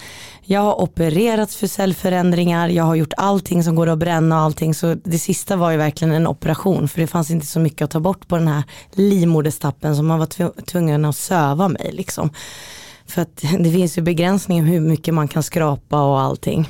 Jag 0.45 0.61
har 0.61 0.81
opererats 0.81 1.57
för 1.57 1.67
cellförändringar, 1.67 2.69
jag 2.69 2.85
har 2.85 2.95
gjort 2.95 3.13
allting 3.17 3.65
som 3.65 3.75
går 3.75 3.87
att 3.87 3.99
bränna 3.99 4.37
och 4.37 4.43
allting. 4.43 4.75
Så 4.75 4.95
det 4.95 5.19
sista 5.19 5.57
var 5.57 5.71
ju 5.71 5.77
verkligen 5.77 6.15
en 6.15 6.27
operation 6.27 6.89
för 6.89 7.01
det 7.01 7.07
fanns 7.07 7.31
inte 7.31 7.47
så 7.47 7.61
mycket 7.61 7.83
att 7.83 7.91
ta 7.91 8.01
bort 8.01 8.29
på 8.29 8.37
den 8.37 8.49
här 8.49 8.63
livmoderstappen 8.93 9.97
som 9.97 10.07
man 10.07 10.19
var 10.19 10.63
tvungen 10.63 11.05
att 11.05 11.17
söva 11.17 11.69
mig 11.69 11.91
liksom. 11.93 12.31
För 13.07 13.23
att 13.23 13.37
det 13.59 13.73
finns 13.73 13.99
ju 13.99 14.03
begränsningar 14.03 14.65
hur 14.65 14.81
mycket 14.81 15.15
man 15.15 15.29
kan 15.29 15.43
skrapa 15.43 16.03
och 16.03 16.21
allting. 16.21 16.69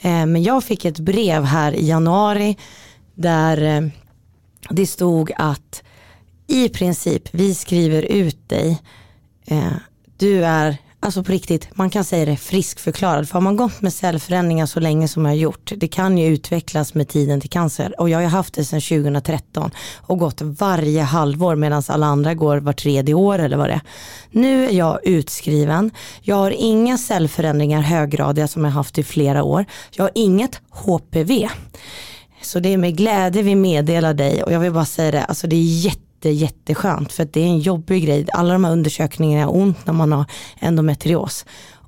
Eh, 0.00 0.26
men 0.26 0.42
jag 0.42 0.64
fick 0.64 0.84
ett 0.84 0.98
brev 0.98 1.44
här 1.44 1.72
i 1.72 1.86
januari 1.86 2.56
där 3.14 3.62
eh, 3.62 3.88
det 4.70 4.86
stod 4.86 5.32
att 5.36 5.82
i 6.46 6.68
princip 6.68 7.28
vi 7.32 7.54
skriver 7.54 8.02
ut 8.02 8.48
dig 8.48 8.82
eh, 9.46 9.72
du 10.16 10.44
är, 10.44 10.76
alltså 11.00 11.24
på 11.24 11.32
riktigt, 11.32 11.68
man 11.76 11.90
kan 11.90 12.04
säga 12.04 12.24
det 12.24 12.36
friskförklarad. 12.36 13.28
För 13.28 13.34
har 13.34 13.40
man 13.40 13.56
gått 13.56 13.82
med 13.82 13.92
cellförändringar 13.92 14.66
så 14.66 14.80
länge 14.80 15.08
som 15.08 15.24
jag 15.24 15.32
har 15.32 15.36
gjort, 15.36 15.72
det 15.76 15.88
kan 15.88 16.18
ju 16.18 16.26
utvecklas 16.26 16.94
med 16.94 17.08
tiden 17.08 17.40
till 17.40 17.50
cancer. 17.50 18.00
Och 18.00 18.08
jag 18.08 18.18
har 18.18 18.22
ju 18.22 18.28
haft 18.28 18.54
det 18.54 18.64
sedan 18.64 18.80
2013 18.80 19.70
och 19.96 20.18
gått 20.18 20.42
varje 20.42 21.02
halvår 21.02 21.56
medan 21.56 21.82
alla 21.88 22.06
andra 22.06 22.34
går 22.34 22.56
var 22.56 22.72
tredje 22.72 23.14
år 23.14 23.38
eller 23.38 23.56
vad 23.56 23.68
det 23.68 23.74
är. 23.74 23.80
Nu 24.30 24.64
är 24.64 24.72
jag 24.72 25.06
utskriven, 25.06 25.90
jag 26.20 26.36
har 26.36 26.50
inga 26.50 26.98
cellförändringar 26.98 27.80
höggradiga 27.80 28.48
som 28.48 28.64
jag 28.64 28.72
haft 28.72 28.98
i 28.98 29.02
flera 29.02 29.42
år. 29.42 29.64
Jag 29.90 30.04
har 30.04 30.12
inget 30.14 30.60
HPV. 30.70 31.48
Så 32.42 32.60
det 32.60 32.72
är 32.72 32.78
med 32.78 32.96
glädje 32.96 33.42
vi 33.42 33.54
meddelar 33.54 34.14
dig 34.14 34.42
och 34.42 34.52
jag 34.52 34.60
vill 34.60 34.72
bara 34.72 34.84
säga 34.84 35.10
det, 35.10 35.24
alltså 35.24 35.46
det 35.46 35.56
är 35.56 35.84
jätte 35.84 35.98
jätte, 36.30 36.44
jätteskönt 36.44 37.12
för 37.12 37.22
att 37.22 37.32
det 37.32 37.40
är 37.40 37.46
en 37.46 37.58
jobbig 37.58 38.04
grej. 38.04 38.26
Alla 38.32 38.52
de 38.52 38.64
här 38.64 38.72
undersökningarna 38.72 39.42
är 39.42 39.56
ont 39.56 39.86
när 39.86 39.92
man 39.92 40.12
har 40.12 40.24
endometrios. 40.60 41.44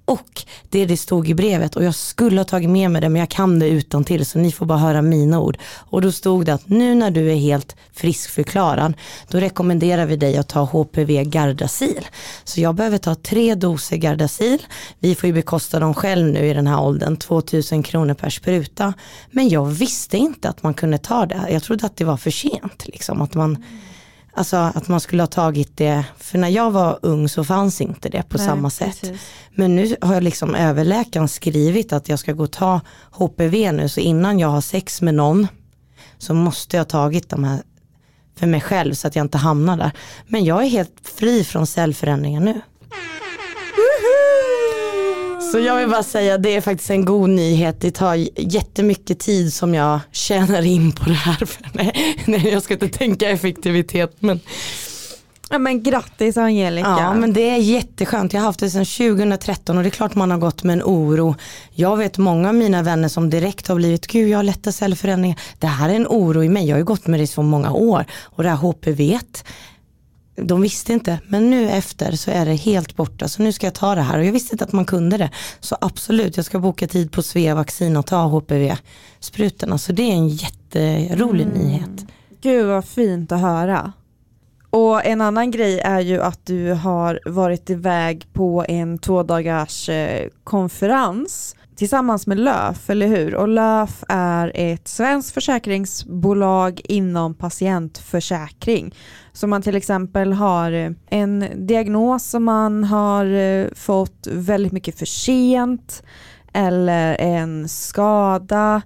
Och 0.06 0.44
det 0.70 0.86
det 0.86 0.96
stod 0.96 1.28
i 1.28 1.34
brevet 1.34 1.76
och 1.76 1.84
jag 1.84 1.94
skulle 1.94 2.40
ha 2.40 2.44
tagit 2.44 2.70
med 2.70 2.90
mig 2.90 3.00
det 3.00 3.08
men 3.08 3.20
jag 3.20 3.28
kan 3.28 3.58
det 3.58 3.68
utan 3.68 4.04
till 4.04 4.26
så 4.26 4.38
ni 4.38 4.52
får 4.52 4.66
bara 4.66 4.78
höra 4.78 5.02
mina 5.02 5.40
ord. 5.40 5.58
Och 5.90 6.02
då 6.02 6.12
stod 6.12 6.46
det 6.46 6.54
att 6.54 6.68
nu 6.68 6.94
när 6.94 7.10
du 7.10 7.32
är 7.32 7.36
helt 7.36 7.76
friskförklarad 7.92 8.94
då 9.28 9.38
rekommenderar 9.38 10.06
vi 10.06 10.16
dig 10.16 10.36
att 10.36 10.48
ta 10.48 10.60
HPV 10.64 11.24
Gardasil. 11.24 12.06
Så 12.44 12.60
jag 12.60 12.74
behöver 12.74 12.98
ta 12.98 13.14
tre 13.14 13.54
doser 13.54 13.96
Gardasil. 13.96 14.62
Vi 14.98 15.14
får 15.14 15.26
ju 15.26 15.32
bekosta 15.32 15.80
dem 15.80 15.94
själv 15.94 16.26
nu 16.26 16.46
i 16.46 16.54
den 16.54 16.66
här 16.66 16.82
åldern, 16.82 17.16
2000 17.16 17.82
kronor 17.82 18.14
per 18.14 18.30
spruta. 18.30 18.94
Men 19.30 19.48
jag 19.48 19.66
visste 19.66 20.16
inte 20.16 20.48
att 20.48 20.62
man 20.62 20.74
kunde 20.74 20.98
ta 20.98 21.26
det. 21.26 21.46
Jag 21.50 21.62
trodde 21.62 21.86
att 21.86 21.96
det 21.96 22.04
var 22.04 22.16
för 22.16 22.30
sent. 22.30 22.86
Liksom, 22.86 23.22
att 23.22 23.34
man 23.34 23.64
Alltså 24.36 24.56
att 24.56 24.88
man 24.88 25.00
skulle 25.00 25.22
ha 25.22 25.26
tagit 25.26 25.76
det, 25.76 26.04
för 26.18 26.38
när 26.38 26.48
jag 26.48 26.70
var 26.70 26.98
ung 27.02 27.28
så 27.28 27.44
fanns 27.44 27.80
inte 27.80 28.08
det 28.08 28.22
på 28.28 28.38
Nej, 28.38 28.46
samma 28.46 28.70
sätt. 28.70 29.00
Precis. 29.00 29.20
Men 29.54 29.76
nu 29.76 29.96
har 30.00 30.14
jag 30.14 30.22
liksom 30.22 30.54
överläkaren 30.54 31.28
skrivit 31.28 31.92
att 31.92 32.08
jag 32.08 32.18
ska 32.18 32.32
gå 32.32 32.42
och 32.42 32.50
ta 32.50 32.80
HPV 33.10 33.72
nu, 33.72 33.88
så 33.88 34.00
innan 34.00 34.38
jag 34.38 34.48
har 34.48 34.60
sex 34.60 35.02
med 35.02 35.14
någon 35.14 35.48
så 36.18 36.34
måste 36.34 36.76
jag 36.76 36.80
ha 36.80 36.88
tagit 36.88 37.28
de 37.28 37.44
här 37.44 37.62
för 38.38 38.46
mig 38.46 38.60
själv 38.60 38.94
så 38.94 39.06
att 39.08 39.16
jag 39.16 39.24
inte 39.24 39.38
hamnar 39.38 39.76
där. 39.76 39.92
Men 40.26 40.44
jag 40.44 40.64
är 40.64 40.68
helt 40.68 40.96
fri 41.02 41.44
från 41.44 41.66
cellförändringar 41.66 42.40
nu. 42.40 42.60
Så 45.56 45.60
jag 45.60 45.76
vill 45.76 45.88
bara 45.88 46.02
säga 46.02 46.38
det 46.38 46.56
är 46.56 46.60
faktiskt 46.60 46.90
en 46.90 47.04
god 47.04 47.30
nyhet. 47.30 47.80
Det 47.80 47.90
tar 47.90 48.14
jättemycket 48.36 49.18
tid 49.18 49.52
som 49.52 49.74
jag 49.74 50.00
tjänar 50.12 50.62
in 50.62 50.92
på 50.92 51.04
det 51.04 51.14
här. 51.14 51.48
nej, 51.72 52.16
nej, 52.26 52.48
jag 52.48 52.62
ska 52.62 52.74
inte 52.74 52.88
tänka 52.88 53.30
effektivitet 53.30 54.16
men 54.18 54.40
Ja 55.50 55.58
men 55.58 55.82
grattis 55.82 56.36
Angelica. 56.36 56.96
Ja 56.98 57.14
men 57.14 57.32
det 57.32 57.50
är 57.50 57.56
jätteskönt. 57.56 58.32
Jag 58.32 58.40
har 58.40 58.46
haft 58.46 58.60
det 58.60 58.70
sedan 58.70 58.84
2013 58.84 59.76
och 59.76 59.82
det 59.82 59.88
är 59.88 59.90
klart 59.90 60.14
man 60.14 60.30
har 60.30 60.38
gått 60.38 60.62
med 60.62 60.72
en 60.74 60.82
oro. 60.82 61.34
Jag 61.70 61.96
vet 61.96 62.18
många 62.18 62.48
av 62.48 62.54
mina 62.54 62.82
vänner 62.82 63.08
som 63.08 63.30
direkt 63.30 63.68
har 63.68 63.76
blivit, 63.76 64.06
gud 64.06 64.28
jag 64.28 64.38
har 64.38 64.42
lätta 64.42 64.72
cellförändringar. 64.72 65.38
Det 65.58 65.66
här 65.66 65.88
är 65.88 65.94
en 65.94 66.06
oro 66.06 66.44
i 66.44 66.48
mig. 66.48 66.66
Jag 66.66 66.74
har 66.74 66.78
ju 66.78 66.84
gått 66.84 67.06
med 67.06 67.20
det 67.20 67.26
så 67.26 67.42
många 67.42 67.72
år 67.72 68.04
och 68.22 68.42
det 68.42 68.48
här 68.48 68.56
HPV 68.56 69.18
de 70.36 70.60
visste 70.60 70.92
inte, 70.92 71.20
men 71.28 71.50
nu 71.50 71.68
efter 71.70 72.12
så 72.12 72.30
är 72.30 72.46
det 72.46 72.54
helt 72.54 72.96
borta. 72.96 73.28
Så 73.28 73.42
nu 73.42 73.52
ska 73.52 73.66
jag 73.66 73.74
ta 73.74 73.94
det 73.94 74.00
här 74.00 74.18
och 74.18 74.24
jag 74.24 74.32
visste 74.32 74.54
inte 74.54 74.64
att 74.64 74.72
man 74.72 74.84
kunde 74.84 75.16
det. 75.16 75.30
Så 75.60 75.76
absolut, 75.80 76.36
jag 76.36 76.46
ska 76.46 76.58
boka 76.58 76.86
tid 76.86 77.12
på 77.12 77.22
Svea 77.22 77.54
vaccin 77.54 77.96
och 77.96 78.06
ta 78.06 78.24
HPV-sprutorna. 78.24 79.78
Så 79.78 79.92
det 79.92 80.02
är 80.02 80.12
en 80.12 80.28
jätterolig 80.28 81.44
mm. 81.44 81.58
nyhet. 81.58 82.06
Gud 82.40 82.66
vad 82.66 82.84
fint 82.84 83.32
att 83.32 83.40
höra. 83.40 83.92
Och 84.70 85.04
en 85.04 85.20
annan 85.20 85.50
grej 85.50 85.80
är 85.80 86.00
ju 86.00 86.22
att 86.22 86.46
du 86.46 86.72
har 86.72 87.20
varit 87.24 87.70
iväg 87.70 88.26
på 88.32 88.64
en 88.68 88.98
två 88.98 89.20
eh, 89.20 90.28
konferens 90.44 91.55
tillsammans 91.76 92.26
med 92.26 92.38
LÖF, 92.38 92.90
eller 92.90 93.06
hur? 93.06 93.34
Och 93.34 93.48
LÖF 93.48 94.04
är 94.08 94.52
ett 94.54 94.88
svenskt 94.88 95.34
försäkringsbolag 95.34 96.80
inom 96.84 97.34
patientförsäkring. 97.34 98.94
Så 99.32 99.46
man 99.46 99.62
till 99.62 99.76
exempel 99.76 100.32
har 100.32 100.72
eh, 100.72 100.90
en 101.10 101.44
diagnos 101.66 102.24
som 102.24 102.44
man 102.44 102.84
har 102.84 103.26
eh, 103.26 103.66
fått 103.74 104.26
väldigt 104.30 104.72
mycket 104.72 104.98
för 104.98 105.06
sent 105.06 106.02
eller 106.52 107.16
en 107.20 107.68
skada 107.68 108.82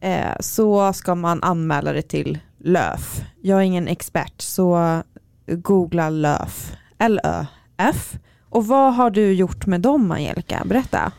eh, 0.00 0.36
så 0.40 0.92
ska 0.92 1.14
man 1.14 1.42
anmäla 1.42 1.92
det 1.92 2.02
till 2.02 2.38
LÖF. 2.64 3.22
Jag 3.42 3.58
är 3.58 3.62
ingen 3.62 3.88
expert 3.88 4.40
så 4.40 5.02
googla 5.46 6.10
LÖF, 6.10 6.72
L-Ö-F. 6.98 8.14
Och 8.50 8.66
vad 8.66 8.94
har 8.94 9.10
du 9.10 9.32
gjort 9.32 9.66
med 9.66 9.80
dem 9.80 10.10
Angelica? 10.10 10.62
Berätta. 10.64 11.12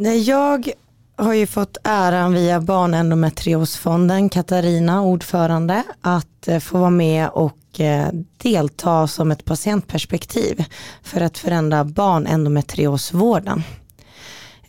Nej, 0.00 0.22
jag 0.22 0.70
har 1.16 1.34
ju 1.34 1.46
fått 1.46 1.76
äran 1.84 2.32
via 2.32 2.60
Barnendometriosfonden, 2.60 4.28
Katarina, 4.28 5.02
ordförande, 5.02 5.82
att 6.00 6.48
eh, 6.48 6.58
få 6.58 6.78
vara 6.78 6.90
med 6.90 7.28
och 7.28 7.80
eh, 7.80 8.08
delta 8.36 9.06
som 9.06 9.30
ett 9.30 9.44
patientperspektiv 9.44 10.64
för 11.02 11.20
att 11.20 11.38
förändra 11.38 11.84
barnendometriosvården. 11.84 13.62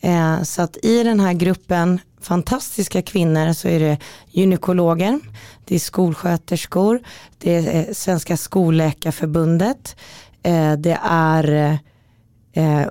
Eh, 0.00 0.42
så 0.42 0.62
att 0.62 0.76
i 0.82 1.02
den 1.02 1.20
här 1.20 1.32
gruppen 1.32 2.00
fantastiska 2.20 3.02
kvinnor 3.02 3.52
så 3.52 3.68
är 3.68 3.80
det 3.80 3.98
gynekologer, 4.30 5.20
det 5.64 5.74
är 5.74 5.78
skolsköterskor, 5.78 7.00
det 7.38 7.54
är 7.54 7.94
Svenska 7.94 8.36
skolläkarförbundet, 8.36 9.96
det 10.78 10.98
är 11.02 11.80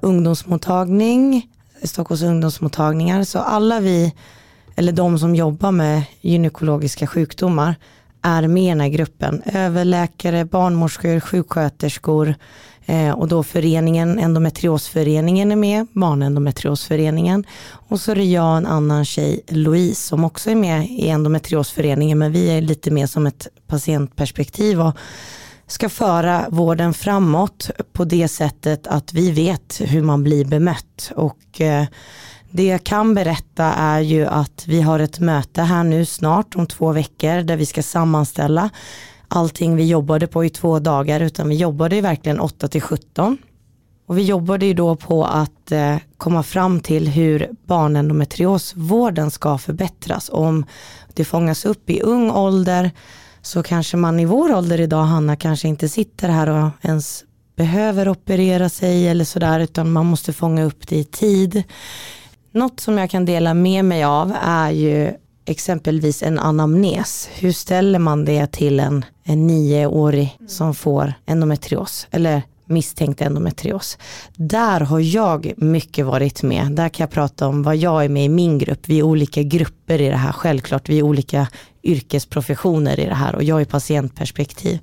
ungdomsmottagning, 0.02 1.50
Stockholms 1.84 2.24
ungdomsmottagningar. 2.24 3.24
Så 3.24 3.40
alla 3.40 3.80
vi, 3.80 4.14
eller 4.76 4.92
de 4.92 5.20
som 5.20 5.36
jobbar 5.36 5.72
med 5.72 6.04
gynekologiska 6.22 7.08
sjukdomar, 7.08 7.76
är 8.22 8.48
med 8.48 8.64
i 8.64 8.70
den 8.70 8.82
här 8.82 8.90
gruppen. 8.90 9.42
Överläkare, 9.46 10.46
barnmorskor, 10.46 11.20
sjuksköterskor 11.20 12.36
eh, 12.86 13.12
och 13.12 13.28
då 13.28 13.44
föreningen, 13.44 14.20
endometriosföreningen 14.20 15.52
är 15.52 15.56
med, 15.56 15.88
barnendometriosföreningen. 15.94 17.44
Och 17.90 18.02
så 18.02 18.12
är 18.12 18.16
det 18.16 18.24
jag 18.24 18.52
och 18.52 18.58
en 18.58 18.66
annan 18.66 19.06
tjej, 19.06 19.42
Louise, 19.48 20.08
som 20.08 20.24
också 20.24 20.52
är 20.52 20.56
med 20.56 20.86
i 20.86 21.10
endometriosföreningen, 21.10 22.18
men 22.18 22.32
vi 22.32 22.50
är 22.58 22.62
lite 22.62 22.92
mer 22.92 23.08
som 23.08 23.28
ett 23.28 23.48
patientperspektiv 23.68 24.82
och 24.82 24.98
ska 25.72 25.89
föra 25.89 26.45
vården 26.49 26.93
framåt 26.93 27.70
på 27.93 28.05
det 28.05 28.28
sättet 28.28 28.88
att 28.88 29.13
vi 29.13 29.32
vet 29.32 29.82
hur 29.86 30.01
man 30.01 30.24
blir 30.24 30.45
bemött. 30.45 31.11
Och 31.15 31.61
eh, 31.61 31.86
det 32.51 32.65
jag 32.65 32.84
kan 32.84 33.13
berätta 33.13 33.63
är 33.65 33.99
ju 33.99 34.26
att 34.26 34.63
vi 34.67 34.82
har 34.82 34.99
ett 34.99 35.20
möte 35.20 35.61
här 35.61 35.84
nu 35.84 36.05
snart 36.05 36.55
om 36.55 36.67
två 36.67 36.91
veckor 36.91 37.41
där 37.41 37.57
vi 37.57 37.65
ska 37.65 37.84
sammanställa 37.84 38.70
allting 39.28 39.76
vi 39.76 39.88
jobbade 39.88 40.28
på 40.28 40.45
i 40.45 40.49
två 40.49 40.80
dagar 40.80 41.20
utan 41.20 41.49
vi 41.49 41.55
jobbade 41.55 41.95
ju 41.95 42.01
verkligen 42.01 42.39
8 42.39 42.67
till 42.67 42.82
17. 42.82 43.38
Och 44.05 44.17
vi 44.17 44.22
jobbade 44.22 44.65
ju 44.65 44.74
då 44.74 44.95
på 44.95 45.26
att 45.26 45.72
eh, 45.72 45.95
komma 46.17 46.43
fram 46.43 46.80
till 46.80 47.07
hur 47.07 47.49
barnendometriosvården 47.65 49.32
ska 49.32 49.57
förbättras. 49.57 50.30
Om 50.34 50.65
det 51.13 51.26
fångas 51.26 51.65
upp 51.65 51.89
i 51.89 52.01
ung 52.01 52.32
ålder 52.32 52.91
så 53.50 53.64
kanske 53.64 53.97
man 53.97 54.20
i 54.20 54.26
vår 54.26 54.56
ålder 54.56 54.82
idag, 54.82 55.04
Hanna, 55.04 55.36
kanske 55.36 55.68
inte 55.68 55.89
sitter 55.89 56.30
här 56.30 56.50
och 56.50 56.70
ens 56.82 57.24
behöver 57.56 58.10
operera 58.10 58.70
sig 58.70 59.08
eller 59.08 59.26
sådär, 59.26 59.60
utan 59.60 59.91
man 59.91 60.06
måste 60.06 60.34
fånga 60.34 60.64
upp 60.64 60.88
det 60.88 60.95
i 60.95 61.04
tid. 61.04 61.64
Något 62.52 62.80
som 62.80 62.97
jag 62.97 63.10
kan 63.10 63.26
dela 63.26 63.54
med 63.54 63.86
mig 63.86 64.04
av 64.04 64.34
är 64.43 64.72
ju 64.72 65.14
exempelvis 65.45 66.24
en 66.24 66.39
anamnes. 66.39 67.30
Hur 67.34 67.52
ställer 67.52 68.00
man 68.00 68.26
det 68.26 68.52
till 68.52 68.80
en, 68.80 69.06
en 69.24 69.47
nioårig 69.47 70.38
som 70.47 70.76
får 70.76 71.14
endometrios? 71.26 72.08
Eller 72.12 72.41
misstänkt 72.70 73.22
endometrios. 73.22 73.97
Där 74.36 74.80
har 74.80 75.00
jag 75.00 75.54
mycket 75.58 76.06
varit 76.06 76.43
med. 76.43 76.72
Där 76.72 76.89
kan 76.89 77.04
jag 77.04 77.12
prata 77.12 77.47
om 77.47 77.64
vad 77.64 77.78
jag 77.78 78.06
är 78.06 78.10
med 78.10 78.26
i 78.26 78.30
min 78.30 78.58
grupp. 78.58 78.80
Vi 78.86 79.00
är 79.00 79.04
olika 79.04 79.43
grupper 79.43 80.02
i 80.02 80.10
det 80.10 80.16
här, 80.16 80.32
självklart. 80.32 80.89
Vi 80.89 81.00
är 81.00 81.04
olika 81.04 81.47
yrkesprofessioner 81.84 83.00
i 83.00 83.06
det 83.06 83.16
här 83.16 83.36
och 83.36 83.44
jag 83.44 83.62
är 83.62 83.66
patientperspektiv. 83.66 84.80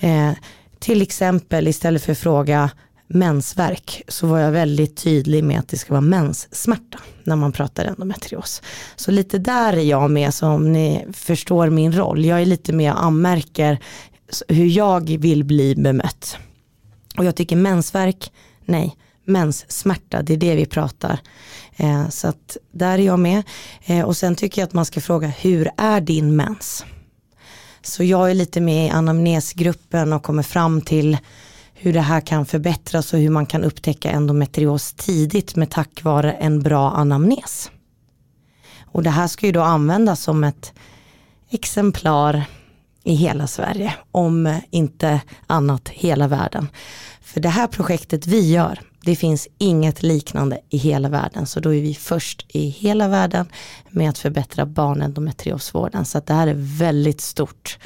Eh, 0.00 0.32
till 0.78 1.02
exempel 1.02 1.68
istället 1.68 2.02
för 2.02 2.12
att 2.12 2.18
fråga 2.18 2.70
mensvärk 3.06 4.02
så 4.08 4.26
var 4.26 4.38
jag 4.38 4.52
väldigt 4.52 4.96
tydlig 4.96 5.44
med 5.44 5.58
att 5.58 5.68
det 5.68 5.76
ska 5.76 5.92
vara 5.92 6.00
menssmärta 6.00 6.98
när 7.24 7.36
man 7.36 7.52
pratar 7.52 7.84
endometrios. 7.84 8.62
Så 8.96 9.10
lite 9.10 9.38
där 9.38 9.72
är 9.72 9.82
jag 9.82 10.10
med 10.10 10.34
som 10.34 10.72
ni 10.72 11.06
förstår 11.12 11.70
min 11.70 11.92
roll. 11.92 12.24
Jag 12.24 12.42
är 12.42 12.46
lite 12.46 12.72
mer 12.72 12.92
anmärker 12.92 13.78
hur 14.48 14.66
jag 14.66 15.18
vill 15.18 15.44
bli 15.44 15.74
bemött. 15.74 16.36
Och 17.18 17.24
jag 17.24 17.36
tycker 17.36 17.56
mensvärk, 17.56 18.32
nej, 18.64 18.96
menssmärta, 19.24 20.22
det 20.22 20.32
är 20.32 20.36
det 20.36 20.54
vi 20.54 20.66
pratar. 20.66 21.20
Eh, 21.76 22.08
så 22.08 22.28
att 22.28 22.56
där 22.72 22.98
är 22.98 23.02
jag 23.02 23.18
med. 23.18 23.42
Eh, 23.84 24.04
och 24.04 24.16
sen 24.16 24.34
tycker 24.34 24.62
jag 24.62 24.66
att 24.66 24.72
man 24.72 24.84
ska 24.84 25.00
fråga, 25.00 25.28
hur 25.28 25.70
är 25.76 26.00
din 26.00 26.36
mens? 26.36 26.84
Så 27.82 28.04
jag 28.04 28.30
är 28.30 28.34
lite 28.34 28.60
med 28.60 28.86
i 28.86 28.90
anamnesgruppen 28.90 30.12
och 30.12 30.22
kommer 30.22 30.42
fram 30.42 30.80
till 30.80 31.18
hur 31.74 31.92
det 31.92 32.00
här 32.00 32.20
kan 32.20 32.46
förbättras 32.46 33.12
och 33.12 33.18
hur 33.18 33.30
man 33.30 33.46
kan 33.46 33.64
upptäcka 33.64 34.10
endometrios 34.10 34.92
tidigt 34.92 35.56
med 35.56 35.70
tack 35.70 36.02
vare 36.02 36.32
en 36.32 36.62
bra 36.62 36.90
anamnes. 36.90 37.70
Och 38.92 39.02
det 39.02 39.10
här 39.10 39.26
ska 39.26 39.46
ju 39.46 39.52
då 39.52 39.60
användas 39.60 40.22
som 40.22 40.44
ett 40.44 40.72
exemplar 41.50 42.44
i 43.04 43.14
hela 43.14 43.46
Sverige, 43.46 43.94
om 44.10 44.60
inte 44.70 45.20
annat 45.46 45.88
hela 45.88 46.28
världen. 46.28 46.68
För 47.20 47.40
det 47.40 47.48
här 47.48 47.66
projektet 47.66 48.26
vi 48.26 48.52
gör, 48.52 48.80
det 49.04 49.16
finns 49.16 49.48
inget 49.58 50.02
liknande 50.02 50.60
i 50.70 50.76
hela 50.76 51.08
världen, 51.08 51.46
så 51.46 51.60
då 51.60 51.74
är 51.74 51.82
vi 51.82 51.94
först 51.94 52.46
i 52.48 52.68
hela 52.68 53.08
världen 53.08 53.46
med 53.90 54.10
att 54.10 54.18
förbättra 54.18 54.66
barnendometriosvården. 54.66 56.04
Så 56.04 56.18
att 56.18 56.26
det 56.26 56.34
här 56.34 56.46
är 56.46 56.54
väldigt 56.56 57.20
stort. 57.20 57.78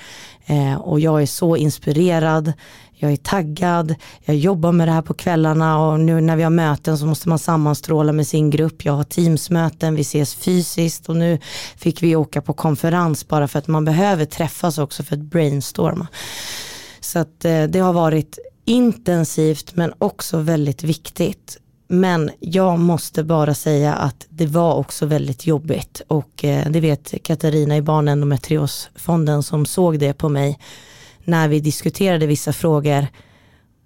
Eh, 0.47 0.75
och 0.75 1.01
jag 1.01 1.23
är 1.23 1.27
så 1.27 1.57
inspirerad, 1.57 2.53
jag 2.93 3.13
är 3.13 3.17
taggad, 3.17 3.95
jag 4.21 4.37
jobbar 4.37 4.73
med 4.73 4.89
det 4.89 4.93
här 4.93 5.03
på 5.03 5.15
kvällarna 5.15 5.79
och 5.79 6.01
nu 6.01 6.21
när 6.21 6.37
vi 6.37 6.43
har 6.43 6.51
möten 6.51 6.99
så 6.99 7.07
måste 7.07 7.29
man 7.29 7.39
sammanstråla 7.39 8.13
med 8.13 8.27
sin 8.27 8.51
grupp. 8.51 8.85
Jag 8.85 8.93
har 8.93 9.05
teamsmöten, 9.05 9.95
vi 9.95 10.03
ses 10.03 10.35
fysiskt 10.35 11.09
och 11.09 11.17
nu 11.17 11.39
fick 11.77 12.03
vi 12.03 12.17
åka 12.17 12.43
på 12.43 12.53
konferens 12.53 13.29
bara 13.29 13.49
för 13.49 13.59
att 13.59 13.67
man 13.67 13.85
behöver 13.85 14.25
träffas 14.25 14.79
också 14.79 15.03
för 15.03 15.15
att 15.15 15.23
brainstorma. 15.23 16.07
Så 17.01 17.19
att 17.19 17.45
eh, 17.45 17.65
det 17.65 17.79
har 17.79 17.93
varit 17.93 18.39
intensivt 18.65 19.77
men 19.77 19.93
också 19.99 20.39
väldigt 20.39 20.85
viktigt. 20.85 21.59
Men 21.89 22.31
jag 22.41 22.79
måste 22.79 23.25
bara 23.25 23.55
säga 23.55 23.95
att 23.95 24.27
det 24.29 24.47
var 24.47 24.75
också 24.75 25.07
väldigt 25.07 25.47
jobbigt 25.47 26.03
och 26.09 26.45
eh, 26.45 26.71
det 26.71 26.81
vet 26.81 27.15
Katarina 27.23 27.77
i 27.77 27.83
Barnendometriosfonden 27.83 29.43
som 29.43 29.67
såg 29.67 29.99
det 29.99 30.13
på 30.13 30.29
mig 30.29 30.59
när 31.25 31.49
vi 31.49 31.61
diskuterade 31.61 32.27
vissa 32.27 32.53
frågor 32.53 33.07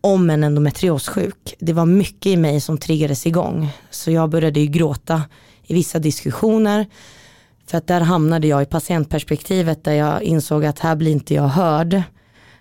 om 0.00 0.30
en 0.30 0.44
endometriossjuk. 0.44 1.54
Det 1.58 1.72
var 1.72 1.86
mycket 1.86 2.26
i 2.26 2.36
mig 2.36 2.60
som 2.60 2.78
triggades 2.78 3.26
igång. 3.26 3.68
Så 3.90 4.10
jag 4.10 4.30
började 4.30 4.60
ju 4.60 4.66
gråta 4.66 5.22
i 5.66 5.74
vissa 5.74 5.98
diskussioner. 5.98 6.86
För 7.66 7.78
att 7.78 7.86
där 7.86 8.00
hamnade 8.00 8.46
jag 8.46 8.62
i 8.62 8.66
patientperspektivet 8.66 9.84
där 9.84 9.92
jag 9.92 10.22
insåg 10.22 10.64
att 10.64 10.78
här 10.78 10.96
blir 10.96 11.12
inte 11.12 11.34
jag 11.34 11.48
hörd. 11.48 12.02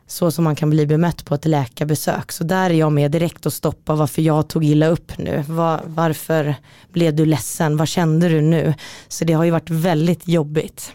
Så 0.08 0.32
som 0.32 0.44
man 0.44 0.56
kan 0.56 0.70
bli 0.70 0.86
bemött 0.86 1.26
på 1.26 1.36
ett 1.36 1.46
läkarbesök. 1.46 2.32
Så 2.32 2.44
där 2.44 2.70
är 2.70 2.74
jag 2.74 2.92
med 2.92 3.12
direkt 3.12 3.46
och 3.46 3.54
stoppa 3.54 3.96
varför 3.96 4.22
jag 4.22 4.48
tog 4.48 4.66
illa 4.66 4.88
upp 4.88 5.18
nu. 5.18 5.44
Var, 5.48 5.82
varför 5.86 6.56
blev 6.94 7.16
du 7.16 7.26
ledsen? 7.26 7.78
Vad 7.78 7.88
kände 7.88 8.30
du 8.30 8.42
nu? 8.42 8.74
Så 9.08 9.26
det 9.26 9.34
har 9.34 9.44
ju 9.44 9.52
varit 9.52 9.70
väldigt 9.70 10.28
jobbigt. 10.28 10.94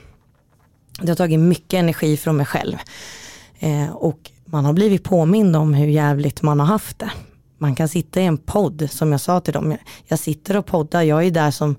Det 1.00 1.08
har 1.08 1.16
tagit 1.16 1.40
mycket 1.40 1.78
energi 1.78 2.16
från 2.16 2.36
mig 2.36 2.46
själv. 2.46 2.76
Eh, 3.58 3.90
och 3.90 4.30
man 4.44 4.64
har 4.64 4.72
blivit 4.72 5.04
påmind 5.04 5.56
om 5.56 5.74
hur 5.74 5.86
jävligt 5.86 6.42
man 6.42 6.60
har 6.60 6.66
haft 6.66 6.98
det. 6.98 7.10
Man 7.58 7.74
kan 7.74 7.88
sitta 7.88 8.20
i 8.20 8.24
en 8.26 8.38
podd, 8.38 8.88
som 8.90 9.12
jag 9.12 9.20
sa 9.20 9.40
till 9.40 9.52
dem, 9.52 9.76
jag 10.06 10.18
sitter 10.18 10.56
och 10.56 10.66
poddar, 10.66 11.02
jag 11.02 11.26
är 11.26 11.30
där 11.30 11.50
som 11.50 11.76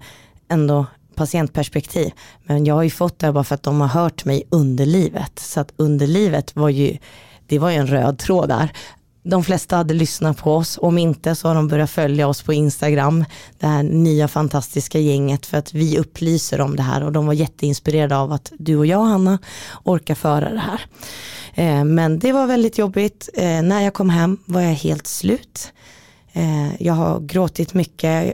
ändå 0.49 0.85
patientperspektiv. 1.15 2.11
Men 2.43 2.65
jag 2.65 2.75
har 2.75 2.83
ju 2.83 2.89
fått 2.89 3.19
det 3.19 3.31
bara 3.31 3.43
för 3.43 3.55
att 3.55 3.63
de 3.63 3.81
har 3.81 3.87
hört 3.87 4.25
mig 4.25 4.43
under 4.49 4.85
livet. 4.85 5.39
Så 5.39 5.59
att 5.59 5.73
under 5.77 6.07
livet 6.07 6.55
var 6.55 6.69
ju, 6.69 6.97
det 7.47 7.59
var 7.59 7.69
ju 7.69 7.77
en 7.77 7.87
röd 7.87 8.19
tråd 8.19 8.49
där. 8.49 8.71
De 9.25 9.43
flesta 9.43 9.75
hade 9.75 9.93
lyssnat 9.93 10.37
på 10.37 10.55
oss, 10.55 10.79
om 10.81 10.97
inte 10.97 11.35
så 11.35 11.47
har 11.47 11.55
de 11.55 11.67
börjat 11.67 11.89
följa 11.89 12.27
oss 12.27 12.41
på 12.41 12.53
Instagram, 12.53 13.25
det 13.59 13.67
här 13.67 13.83
nya 13.83 14.27
fantastiska 14.27 14.99
gänget 14.99 15.45
för 15.45 15.57
att 15.57 15.73
vi 15.73 15.99
upplyser 15.99 16.61
om 16.61 16.75
det 16.75 16.83
här 16.83 17.03
och 17.03 17.11
de 17.11 17.25
var 17.25 17.33
jätteinspirerade 17.33 18.17
av 18.17 18.31
att 18.31 18.51
du 18.57 18.77
och 18.77 18.85
jag 18.85 19.03
Hanna 19.03 19.39
orkar 19.83 20.15
föra 20.15 20.49
det 20.49 20.59
här. 20.59 20.81
Eh, 21.53 21.83
men 21.83 22.19
det 22.19 22.31
var 22.31 22.47
väldigt 22.47 22.77
jobbigt. 22.77 23.29
Eh, 23.33 23.61
när 23.61 23.81
jag 23.81 23.93
kom 23.93 24.09
hem 24.09 24.37
var 24.45 24.61
jag 24.61 24.73
helt 24.73 25.07
slut. 25.07 25.73
Eh, 26.33 26.81
jag 26.83 26.93
har 26.93 27.19
gråtit 27.19 27.73
mycket 27.73 28.33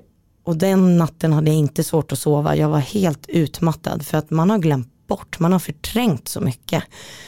och 0.50 0.58
den 0.58 0.97
natten 0.97 1.34
hade 1.34 1.50
jag 1.50 1.58
inte 1.58 1.84
svårt 1.84 2.12
att 2.12 2.20
sova. 2.20 2.56
Jag 2.56 2.70
var 2.70 2.80
helt 2.80 3.26
utmattad 3.28 4.06
för 4.06 4.18
att 4.18 4.30
man 4.30 4.50
har 4.50 4.58
glömt 4.58 5.08
bort, 5.08 5.39
man 5.39 5.52
har 5.52 5.60
förträngt 5.60 6.28
så 6.28 6.41
mycket. 6.41 6.84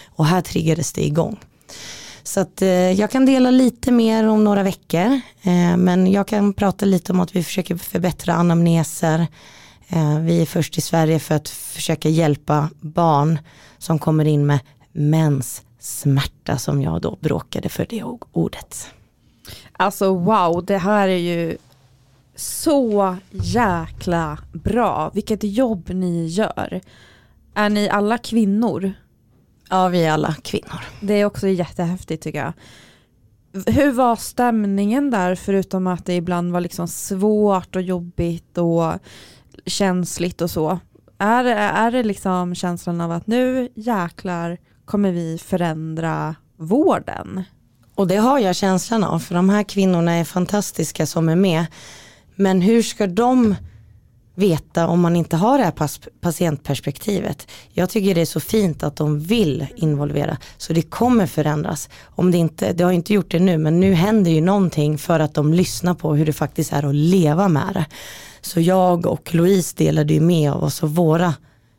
Och 0.10 0.26
här 0.26 0.42
triggades 0.42 0.94
det 0.94 1.06
igång. 1.06 1.40
Så 2.24 2.40
att, 2.40 2.62
eh, 2.62 2.70
jag 2.70 3.12
kan 3.12 3.26
dela 3.26 3.52
lite 3.52 3.92
mer 3.92 4.28
om 4.28 4.44
några 4.44 4.64
veckor. 4.64 5.22
Eh, 5.42 5.78
men 5.78 6.12
jag 6.12 6.28
kan 6.28 6.54
prata 6.54 6.86
lite 6.86 7.12
om 7.12 7.20
att 7.20 7.36
vi 7.36 7.44
försöker 7.44 7.76
förbättra 7.78 8.34
anamneser. 8.34 9.28
Eh, 9.88 10.20
vi 10.20 10.42
är 10.42 10.46
först 10.46 10.78
i 10.78 10.82
Sverige 10.82 11.20
för 11.20 11.36
att 11.36 11.50
försöka 11.50 12.10
hjälpa 12.10 12.70
barn 12.80 13.40
som 13.78 14.00
kommer 14.00 14.26
in 14.26 14.46
med 14.46 14.60
menssmärta 14.92 16.58
som 16.58 16.82
jag 16.82 17.02
då 17.02 17.18
bråkade 17.22 17.70
för 17.70 17.86
det 17.90 18.04
ordet. 18.32 18.88
Alltså 19.72 20.14
wow, 20.14 20.66
det 20.66 20.78
här 20.78 21.08
är 21.08 21.18
ju 21.18 21.58
så 22.42 23.18
jäkla 23.32 24.38
bra. 24.54 25.12
Vilket 25.14 25.44
jobb 25.44 25.90
ni 25.90 26.26
gör. 26.26 26.82
Är 27.54 27.70
ni 27.70 27.90
alla 27.90 28.18
kvinnor? 28.18 28.94
Ja, 29.70 29.88
vi 29.88 30.06
är 30.06 30.12
alla 30.12 30.36
kvinnor. 30.44 30.82
Det 31.02 31.14
är 31.14 31.26
också 31.26 31.48
jättehäftigt 31.48 32.24
tycker 32.24 32.40
jag. 32.40 32.54
Hur 33.74 33.92
var 33.92 34.16
stämningen 34.16 35.12
där 35.12 35.36
förutom 35.36 35.88
att 35.88 36.06
det 36.06 36.16
ibland 36.16 36.52
var 36.52 36.62
liksom 36.62 36.88
svårt 36.88 37.76
och 37.76 37.82
jobbigt 37.82 38.58
och 38.58 38.94
känsligt 39.66 40.42
och 40.42 40.52
så? 40.52 40.80
Är, 41.18 41.46
är 41.46 41.92
det 41.92 42.04
liksom 42.04 42.56
känslan 42.56 43.02
av 43.02 43.12
att 43.12 43.28
nu 43.28 43.70
jäklar 43.76 44.58
kommer 44.86 45.12
vi 45.12 45.38
förändra 45.38 46.36
vården? 46.58 47.44
Och 47.96 48.08
det 48.08 48.16
har 48.16 48.40
jag 48.40 48.56
känslan 48.56 49.04
av 49.04 49.20
för 49.20 49.36
de 49.36 49.50
här 49.50 49.64
kvinnorna 49.64 50.12
är 50.12 50.24
fantastiska 50.24 51.06
som 51.06 51.30
är 51.30 51.36
med. 51.36 51.66
Men 52.42 52.62
hur 52.62 52.82
ska 52.82 53.08
de 53.08 53.56
veta 54.36 54.88
om 54.88 55.02
man 55.02 55.16
inte 55.16 55.38
har 55.38 55.58
det 55.58 55.64
här 55.64 55.74
patientperspektivet. 56.22 57.48
Jag 57.70 57.90
tycker 57.90 58.16
det 58.16 58.22
är 58.22 58.26
så 58.26 58.40
fint 58.40 58.84
att 58.84 58.96
de 58.96 59.20
vill 59.20 59.66
involvera 59.76 60.38
så 60.58 60.74
det 60.74 60.82
kommer 60.82 61.28
förändras. 61.28 61.90
Om 62.04 62.32
det, 62.32 62.38
inte, 62.38 62.74
det 62.74 62.84
har 62.84 62.92
inte 62.92 63.14
gjort 63.14 63.32
det 63.32 63.40
nu 63.40 63.58
men 63.58 63.80
nu 63.80 63.94
händer 63.94 64.32
ju 64.32 64.42
någonting 64.42 64.98
för 64.98 65.20
att 65.20 65.34
de 65.34 65.54
lyssnar 65.54 65.94
på 65.94 66.16
hur 66.16 66.26
det 66.26 66.34
faktiskt 66.34 66.74
är 66.74 66.86
att 66.86 66.96
leva 66.96 67.48
med 67.48 67.74
det. 67.74 67.86
Så 68.42 68.60
jag 68.60 69.06
och 69.06 69.36
Louise 69.36 69.76
delade 69.78 70.14
ju 70.14 70.20
med 70.20 70.52
av 70.52 70.64
oss 70.64 70.84
av 70.84 70.96
våra 70.96 71.34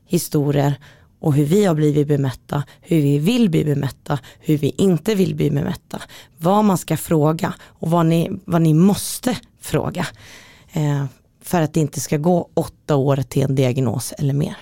historier 0.06 0.74
och 1.20 1.34
hur 1.34 1.44
vi 1.44 1.64
har 1.64 1.74
blivit 1.74 2.08
bemötta, 2.08 2.62
hur 2.80 3.02
vi 3.02 3.18
vill 3.18 3.50
bli 3.50 3.64
bemötta, 3.64 4.18
hur 4.40 4.58
vi 4.58 4.74
inte 4.78 5.14
vill 5.14 5.34
bli 5.34 5.50
bemötta, 5.50 6.00
vad 6.38 6.64
man 6.64 6.78
ska 6.78 6.96
fråga 6.96 7.54
och 7.62 7.90
vad 7.90 8.06
ni, 8.06 8.30
vad 8.44 8.62
ni 8.62 8.74
måste 8.74 9.36
fråga. 9.60 10.06
Eh, 10.72 11.04
för 11.40 11.62
att 11.62 11.74
det 11.74 11.80
inte 11.80 12.00
ska 12.00 12.16
gå 12.16 12.48
åtta 12.54 12.96
år 12.96 13.16
till 13.16 13.42
en 13.42 13.54
diagnos 13.54 14.12
eller 14.18 14.34
mer. 14.34 14.56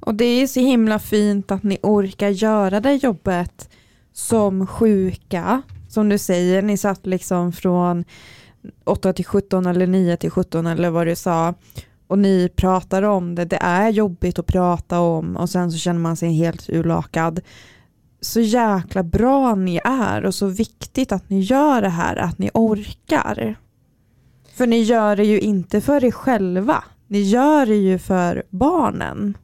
Och 0.00 0.14
det 0.14 0.24
är 0.24 0.46
så 0.46 0.60
himla 0.60 0.98
fint 0.98 1.50
att 1.50 1.62
ni 1.62 1.78
orkar 1.82 2.28
göra 2.28 2.80
det 2.80 2.94
jobbet 2.94 3.68
som 4.12 4.66
sjuka. 4.66 5.62
Som 5.88 6.08
du 6.08 6.18
säger, 6.18 6.62
ni 6.62 6.76
satt 6.76 7.06
liksom 7.06 7.52
från 7.52 8.04
8 8.84 9.12
till 9.12 9.24
17 9.24 9.66
eller 9.66 9.86
9 9.86 10.16
till 10.16 10.30
17 10.30 10.66
eller 10.66 10.90
vad 10.90 11.06
du 11.06 11.16
sa. 11.16 11.54
Och 12.06 12.18
ni 12.18 12.48
pratar 12.56 13.02
om 13.02 13.34
det, 13.34 13.44
det 13.44 13.56
är 13.56 13.90
jobbigt 13.90 14.38
att 14.38 14.46
prata 14.46 15.00
om 15.00 15.36
och 15.36 15.50
sen 15.50 15.72
så 15.72 15.78
känner 15.78 16.00
man 16.00 16.16
sig 16.16 16.32
helt 16.32 16.68
urlakad. 16.70 17.40
Så 18.20 18.40
jäkla 18.40 19.02
bra 19.02 19.54
ni 19.54 19.80
är 19.84 20.24
och 20.24 20.34
så 20.34 20.46
viktigt 20.46 21.12
att 21.12 21.30
ni 21.30 21.40
gör 21.40 21.82
det 21.82 21.88
här, 21.88 22.16
att 22.16 22.38
ni 22.38 22.50
orkar. 22.54 23.56
För 24.56 24.66
ni 24.66 24.82
gör 24.82 25.16
det 25.16 25.24
ju 25.24 25.40
inte 25.40 25.80
för 25.80 26.04
er 26.04 26.10
själva. 26.10 26.84
Ni 27.08 27.22
gör 27.22 27.66
det 27.66 27.76
ju 27.76 27.98
för 27.98 28.42
barnen. 28.50 29.38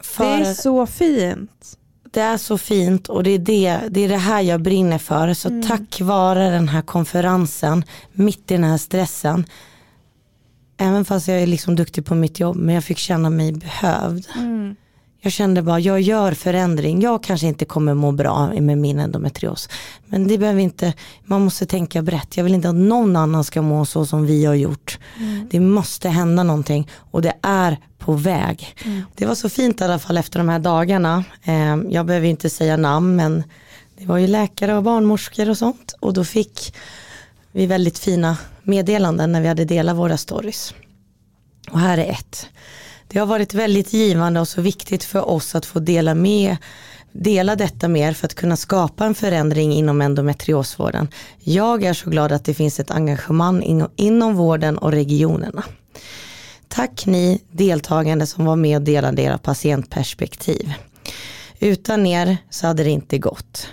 För 0.00 0.24
det 0.24 0.44
är 0.44 0.54
så 0.54 0.86
fint. 0.86 1.78
Det 2.10 2.20
är 2.20 2.36
så 2.36 2.58
fint 2.58 3.08
och 3.08 3.22
det 3.22 3.30
är 3.30 3.38
det, 3.38 3.80
det, 3.90 4.00
är 4.00 4.08
det 4.08 4.16
här 4.16 4.40
jag 4.40 4.62
brinner 4.62 4.98
för. 4.98 5.34
Så 5.34 5.48
mm. 5.48 5.62
tack 5.62 6.00
vare 6.00 6.50
den 6.50 6.68
här 6.68 6.82
konferensen, 6.82 7.84
mitt 8.12 8.50
i 8.50 8.54
den 8.54 8.64
här 8.64 8.78
stressen, 8.78 9.46
även 10.76 11.04
fast 11.04 11.28
jag 11.28 11.42
är 11.42 11.46
liksom 11.46 11.76
duktig 11.76 12.04
på 12.04 12.14
mitt 12.14 12.40
jobb, 12.40 12.56
men 12.56 12.74
jag 12.74 12.84
fick 12.84 12.98
känna 12.98 13.30
mig 13.30 13.52
behövd. 13.52 14.26
Mm. 14.36 14.76
Jag 15.24 15.32
kände 15.32 15.62
bara, 15.62 15.80
jag 15.80 16.00
gör 16.00 16.32
förändring. 16.32 17.00
Jag 17.00 17.22
kanske 17.22 17.46
inte 17.46 17.64
kommer 17.64 17.94
må 17.94 18.12
bra 18.12 18.52
med 18.60 18.78
min 18.78 18.98
endometrios. 18.98 19.68
Men 20.06 20.28
det 20.28 20.38
behöver 20.38 20.60
inte, 20.60 20.94
man 21.24 21.44
måste 21.44 21.66
tänka 21.66 22.02
brett. 22.02 22.36
Jag 22.36 22.44
vill 22.44 22.54
inte 22.54 22.68
att 22.68 22.74
någon 22.74 23.16
annan 23.16 23.44
ska 23.44 23.62
må 23.62 23.84
så 23.84 24.06
som 24.06 24.26
vi 24.26 24.44
har 24.44 24.54
gjort. 24.54 24.98
Mm. 25.18 25.48
Det 25.50 25.60
måste 25.60 26.08
hända 26.08 26.42
någonting 26.42 26.88
och 26.94 27.22
det 27.22 27.32
är 27.42 27.78
på 27.98 28.12
väg. 28.12 28.76
Mm. 28.84 29.02
Det 29.14 29.26
var 29.26 29.34
så 29.34 29.48
fint 29.48 29.80
i 29.80 29.84
alla 29.84 29.98
fall 29.98 30.18
efter 30.18 30.38
de 30.38 30.48
här 30.48 30.58
dagarna. 30.58 31.24
Eh, 31.42 31.76
jag 31.88 32.06
behöver 32.06 32.26
inte 32.26 32.50
säga 32.50 32.76
namn 32.76 33.16
men 33.16 33.44
det 33.98 34.06
var 34.06 34.18
ju 34.18 34.26
läkare 34.26 34.74
och 34.76 34.82
barnmorskor 34.82 35.50
och 35.50 35.58
sånt. 35.58 35.94
Och 36.00 36.12
då 36.12 36.24
fick 36.24 36.74
vi 37.52 37.66
väldigt 37.66 37.98
fina 37.98 38.36
meddelanden 38.62 39.32
när 39.32 39.40
vi 39.40 39.48
hade 39.48 39.64
delat 39.64 39.96
våra 39.96 40.16
stories. 40.16 40.74
Och 41.70 41.80
här 41.80 41.98
är 41.98 42.10
ett. 42.10 42.46
Det 43.08 43.18
har 43.18 43.26
varit 43.26 43.54
väldigt 43.54 43.92
givande 43.92 44.40
och 44.40 44.48
så 44.48 44.60
viktigt 44.60 45.04
för 45.04 45.28
oss 45.28 45.54
att 45.54 45.66
få 45.66 45.78
dela 45.78 46.14
med 46.14 46.56
dela 47.12 47.56
detta 47.56 47.88
mer 47.88 48.12
för 48.12 48.26
att 48.26 48.34
kunna 48.34 48.56
skapa 48.56 49.06
en 49.06 49.14
förändring 49.14 49.72
inom 49.72 50.00
endometriosvården. 50.00 51.08
Jag 51.38 51.84
är 51.84 51.94
så 51.94 52.10
glad 52.10 52.32
att 52.32 52.44
det 52.44 52.54
finns 52.54 52.80
ett 52.80 52.90
engagemang 52.90 53.88
inom 53.96 54.34
vården 54.34 54.78
och 54.78 54.92
regionerna. 54.92 55.64
Tack 56.68 57.06
ni 57.06 57.42
deltagande 57.50 58.26
som 58.26 58.44
var 58.44 58.56
med 58.56 58.76
och 58.76 58.82
delade 58.82 59.22
era 59.22 59.38
patientperspektiv. 59.38 60.72
Utan 61.58 62.06
er 62.06 62.36
så 62.50 62.66
hade 62.66 62.84
det 62.84 62.90
inte 62.90 63.18
gått. 63.18 63.68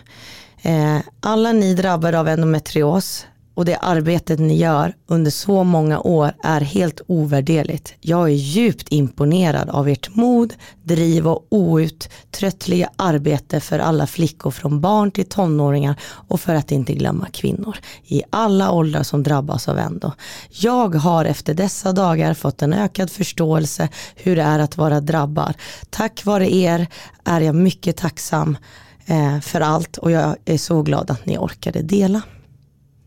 Eh, 0.61 0.97
alla 1.19 1.51
ni 1.51 1.73
drabbade 1.73 2.19
av 2.19 2.27
endometrios 2.27 3.25
och 3.59 3.65
det 3.65 3.77
arbetet 3.77 4.39
ni 4.39 4.57
gör 4.57 4.95
under 5.07 5.31
så 5.31 5.63
många 5.63 5.99
år 5.99 6.33
är 6.43 6.61
helt 6.61 7.01
ovärderligt. 7.07 7.93
Jag 8.01 8.23
är 8.29 8.33
djupt 8.33 8.87
imponerad 8.89 9.69
av 9.69 9.87
ert 9.87 10.15
mod, 10.15 10.53
driv 10.83 11.27
och 11.27 11.47
outtröttliga 11.49 12.89
arbete 12.95 13.59
för 13.59 13.79
alla 13.79 14.07
flickor 14.07 14.51
från 14.51 14.81
barn 14.81 15.11
till 15.11 15.25
tonåringar 15.25 15.95
och 16.01 16.39
för 16.39 16.55
att 16.55 16.71
inte 16.71 16.93
glömma 16.93 17.27
kvinnor 17.33 17.77
i 18.05 18.23
alla 18.29 18.71
åldrar 18.71 19.03
som 19.03 19.23
drabbas 19.23 19.67
av 19.67 19.77
endo. 19.77 20.11
Jag 20.49 20.95
har 20.95 21.25
efter 21.25 21.53
dessa 21.53 21.91
dagar 21.91 22.33
fått 22.33 22.61
en 22.61 22.73
ökad 22.73 23.11
förståelse 23.11 23.89
hur 24.15 24.35
det 24.35 24.43
är 24.43 24.59
att 24.59 24.77
vara 24.77 24.99
drabbad. 24.99 25.53
Tack 25.89 26.25
vare 26.25 26.55
er 26.55 26.87
är 27.23 27.41
jag 27.41 27.55
mycket 27.55 27.97
tacksam 27.97 28.57
eh, 29.05 29.39
för 29.39 29.61
allt 29.61 29.97
och 29.97 30.11
jag 30.11 30.35
är 30.45 30.57
så 30.57 30.81
glad 30.81 31.11
att 31.11 31.25
ni 31.25 31.37
orkade 31.37 31.81
dela. 31.81 32.21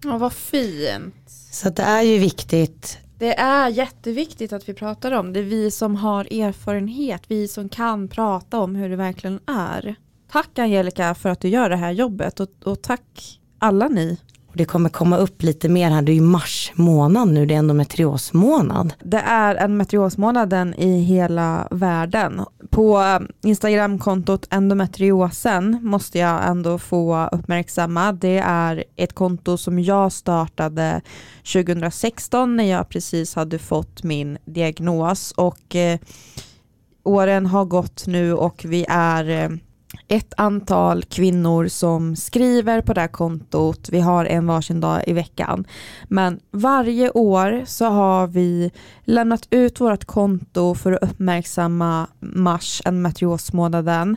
Ja, 0.04 0.18
vad 0.18 0.32
fint. 0.32 1.30
Så 1.52 1.70
det 1.70 1.82
är 1.82 2.02
ju 2.02 2.18
viktigt. 2.18 2.98
Det 3.18 3.38
är 3.38 3.68
jätteviktigt 3.68 4.52
att 4.52 4.68
vi 4.68 4.74
pratar 4.74 5.12
om 5.12 5.32
det. 5.32 5.40
är 5.40 5.42
Vi 5.42 5.70
som 5.70 5.96
har 5.96 6.24
erfarenhet, 6.24 7.22
vi 7.28 7.48
som 7.48 7.68
kan 7.68 8.08
prata 8.08 8.60
om 8.60 8.74
hur 8.74 8.88
det 8.88 8.96
verkligen 8.96 9.40
är. 9.46 9.94
Tack 10.30 10.58
Angelica 10.58 11.14
för 11.14 11.28
att 11.28 11.40
du 11.40 11.48
gör 11.48 11.70
det 11.70 11.76
här 11.76 11.92
jobbet 11.92 12.40
och, 12.40 12.48
och 12.64 12.82
tack 12.82 13.40
alla 13.58 13.88
ni 13.88 14.18
och 14.52 14.58
det 14.58 14.64
kommer 14.64 14.88
komma 14.88 15.16
upp 15.16 15.42
lite 15.42 15.68
mer 15.68 15.90
här, 15.90 16.02
det 16.02 16.12
är 16.12 16.14
ju 16.14 16.20
mars 16.20 16.72
månad 16.74 17.28
nu, 17.28 17.46
det 17.46 17.54
är 17.54 17.58
endometriosmånad. 17.58 18.94
Det 19.02 19.18
är 19.18 19.54
endometriosmånaden 19.54 20.74
i 20.74 20.98
hela 20.98 21.68
världen. 21.70 22.40
På 22.70 23.00
eh, 23.00 23.20
Instagramkontot 23.48 24.46
endometriosen 24.50 25.78
måste 25.82 26.18
jag 26.18 26.46
ändå 26.46 26.78
få 26.78 27.28
uppmärksamma. 27.32 28.12
Det 28.12 28.38
är 28.38 28.84
ett 28.96 29.12
konto 29.12 29.56
som 29.56 29.78
jag 29.78 30.12
startade 30.12 31.00
2016 31.52 32.56
när 32.56 32.64
jag 32.64 32.88
precis 32.88 33.34
hade 33.34 33.58
fått 33.58 34.02
min 34.02 34.38
diagnos 34.44 35.32
och 35.36 35.76
eh, 35.76 35.98
åren 37.02 37.46
har 37.46 37.64
gått 37.64 38.06
nu 38.06 38.34
och 38.34 38.64
vi 38.68 38.86
är 38.88 39.28
eh, 39.30 39.50
ett 40.12 40.34
antal 40.36 41.02
kvinnor 41.02 41.68
som 41.68 42.16
skriver 42.16 42.80
på 42.80 42.92
det 42.92 43.00
här 43.00 43.08
kontot. 43.08 43.88
Vi 43.92 44.00
har 44.00 44.24
en 44.24 44.46
varsin 44.46 44.80
dag 44.80 45.02
i 45.06 45.12
veckan. 45.12 45.64
Men 46.08 46.40
varje 46.50 47.10
år 47.10 47.62
så 47.66 47.84
har 47.84 48.26
vi 48.26 48.70
lämnat 49.04 49.46
ut 49.50 49.80
vårt 49.80 50.04
konto 50.04 50.74
för 50.74 50.92
att 50.92 51.02
uppmärksamma 51.02 52.06
mars, 52.20 52.82
en 52.84 53.02
matriosmånaden, 53.02 54.16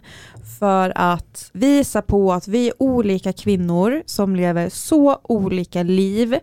för 0.59 0.93
att 0.95 1.49
visa 1.53 2.01
på 2.01 2.33
att 2.33 2.47
vi 2.47 2.67
är 2.67 2.73
olika 2.83 3.33
kvinnor 3.33 4.03
som 4.05 4.35
lever 4.35 4.69
så 4.69 5.19
olika 5.23 5.83
liv. 5.83 6.35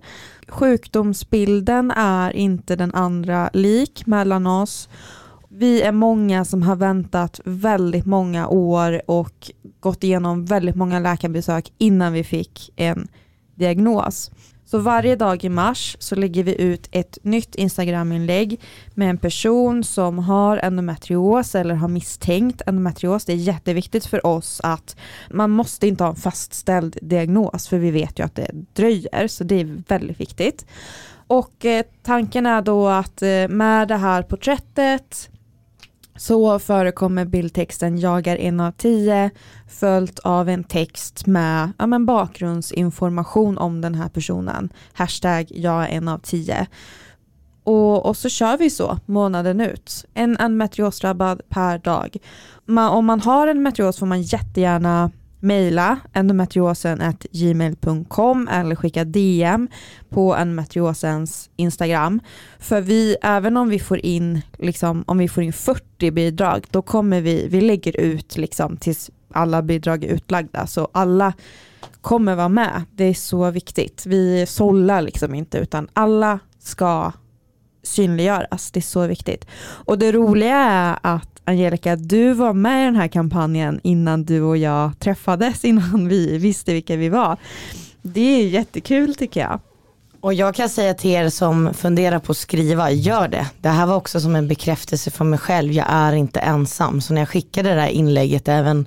Sjukdomsbilden 0.49 1.91
är 1.97 2.37
inte 2.37 2.77
den 2.77 2.95
andra 2.95 3.51
lik 3.53 4.07
mellan 4.07 4.47
oss 4.47 4.89
vi 5.55 5.83
är 5.83 5.93
många 5.93 6.45
som 6.45 6.63
har 6.63 6.77
väntat 6.77 7.41
väldigt 7.45 8.07
många 8.07 8.49
år 8.49 9.11
och 9.11 9.51
gått 9.81 10.05
igenom 10.05 10.45
väldigt 10.45 10.77
många 10.77 10.99
läkarbesök 10.99 11.73
innan 11.79 12.13
vi 12.13 12.25
fick 12.25 12.73
en 12.77 13.09
diagnos. 13.55 14.31
Så 14.65 14.79
varje 14.79 15.17
dag 15.17 15.45
i 15.45 15.49
mars 15.49 15.97
så 16.01 16.15
lägger 16.15 16.45
vi 16.45 16.63
ut 16.63 16.89
ett 16.93 17.19
nytt 17.23 17.55
Instagram-inlägg 17.55 18.61
med 18.95 19.11
en 19.11 19.19
person 19.19 19.85
som 19.85 20.19
har 20.19 20.59
endometrios 20.59 21.55
eller 21.55 21.75
har 21.75 21.89
misstänkt 21.89 22.63
endometrios. 22.67 23.25
Det 23.25 23.33
är 23.33 23.37
jätteviktigt 23.37 24.07
för 24.07 24.27
oss 24.27 24.61
att 24.65 24.97
man 25.31 25.51
måste 25.51 25.87
inte 25.87 26.05
ha 26.05 26.11
en 26.11 26.17
fastställd 26.17 26.99
diagnos 27.03 27.69
för 27.69 27.79
vi 27.79 27.91
vet 27.91 28.19
ju 28.19 28.25
att 28.25 28.35
det 28.35 28.51
dröjer 28.73 29.29
så 29.29 29.45
det 29.45 29.61
är 29.61 29.83
väldigt 29.89 30.21
viktigt. 30.21 30.67
Och 31.27 31.65
eh, 31.65 31.85
tanken 32.03 32.47
är 32.47 32.63
då 32.63 32.89
att 32.89 33.23
eh, 33.23 33.49
med 33.49 33.89
det 33.89 33.97
här 33.97 34.23
porträttet 34.23 35.29
så 36.17 36.59
förekommer 36.59 37.25
bildtexten 37.25 37.99
jag 37.99 38.27
är 38.27 38.37
en 38.37 38.61
av 38.61 38.73
tio 38.73 39.31
följt 39.69 40.19
av 40.19 40.49
en 40.49 40.65
text 40.65 41.27
med 41.27 41.73
ja, 41.79 41.87
men 41.87 42.07
bakgrundsinformation 42.07 43.59
om 43.59 43.81
den 43.81 43.95
här 43.95 44.09
personen. 44.09 44.73
Hashtag 44.93 45.47
jag 45.51 45.83
är 45.83 45.89
en 45.89 46.09
av 46.09 46.19
tio. 46.19 46.67
Och, 47.65 48.07
och 48.07 48.17
så 48.17 48.29
kör 48.29 48.59
vi 48.59 48.71
så 48.71 48.99
månaden 49.07 49.61
ut. 49.61 50.05
En 50.15 50.37
endometriosdrabbad 50.37 51.41
per 51.49 51.79
dag. 51.79 52.17
Man, 52.65 52.91
om 52.91 53.07
man 53.07 53.21
har 53.21 53.47
en 53.47 53.63
meteoros 53.63 53.99
får 53.99 54.07
man 54.07 54.23
jättegärna 54.23 55.11
mejla 55.43 55.99
endometriosen.gmail.com 56.13 58.49
eller 58.49 58.77
skicka 58.77 59.05
DM 59.05 59.69
på 60.09 60.37
endometriosens 60.37 61.51
Instagram. 61.57 62.21
För 62.59 62.81
vi, 62.81 63.17
även 63.23 63.57
om 63.57 63.69
vi 63.69 63.79
får 63.79 63.99
in, 63.99 64.41
liksom, 64.59 65.05
om 65.07 65.19
vi 65.19 65.29
får 65.29 65.43
in 65.43 65.53
40 65.53 66.11
bidrag, 66.11 66.67
då 66.71 66.83
kommer 66.83 67.21
vi, 67.21 67.49
vi 67.49 67.61
lägger 67.61 68.01
ut 68.01 68.37
liksom 68.37 68.77
tills 68.77 69.11
alla 69.33 69.63
bidrag 69.63 70.05
är 70.05 70.09
utlagda. 70.09 70.67
Så 70.67 70.89
alla 70.93 71.33
kommer 72.01 72.35
vara 72.35 72.49
med. 72.49 72.83
Det 72.95 73.05
är 73.05 73.15
så 73.15 73.51
viktigt. 73.51 74.07
Vi 74.07 74.47
sållar 74.47 75.03
liksom 75.03 75.35
inte 75.35 75.59
utan 75.59 75.89
alla 75.93 76.39
ska 76.59 77.13
synliggöras. 77.83 78.71
Det 78.71 78.81
är 78.81 78.83
så 78.83 79.07
viktigt. 79.07 79.47
Och 79.61 79.99
det 79.99 80.13
roliga 80.13 80.57
är 80.57 80.99
att 81.03 81.29
Angelica, 81.45 81.97
du 81.97 82.33
var 82.33 82.53
med 82.53 82.83
i 82.83 82.85
den 82.85 82.97
här 82.97 83.09
kampanjen 83.09 83.81
innan 83.83 84.25
du 84.25 84.43
och 84.43 84.57
jag 84.57 84.99
träffades, 84.99 85.65
innan 85.65 86.09
vi 86.09 86.39
visste 86.39 86.73
vilka 86.73 86.97
vi 86.97 87.09
var. 87.09 87.37
Det 88.03 88.41
är 88.41 88.49
jättekul 88.49 89.15
tycker 89.15 89.41
jag. 89.41 89.61
Och 90.21 90.35
jag 90.35 90.55
kan 90.55 90.69
säga 90.69 90.95
till 90.95 91.11
er 91.11 91.29
som 91.29 91.75
funderar 91.75 92.19
på 92.19 92.33
att 92.33 92.39
skriva, 92.39 92.91
gör 92.91 93.29
det. 93.29 93.47
Det 93.61 93.69
här 93.69 93.87
var 93.87 93.97
också 93.97 94.21
som 94.21 94.37
en 94.37 94.49
bekräftelse 94.49 95.11
för 95.11 95.25
mig 95.25 95.39
själv, 95.39 95.73
jag 95.73 95.87
är 95.89 96.13
inte 96.13 96.41
ensam. 96.41 97.01
Så 97.01 97.15
när 97.15 97.21
jag 97.21 97.29
skickade 97.29 97.75
det 97.75 97.81
här 97.81 97.89
inlägget, 97.89 98.49
även 98.49 98.87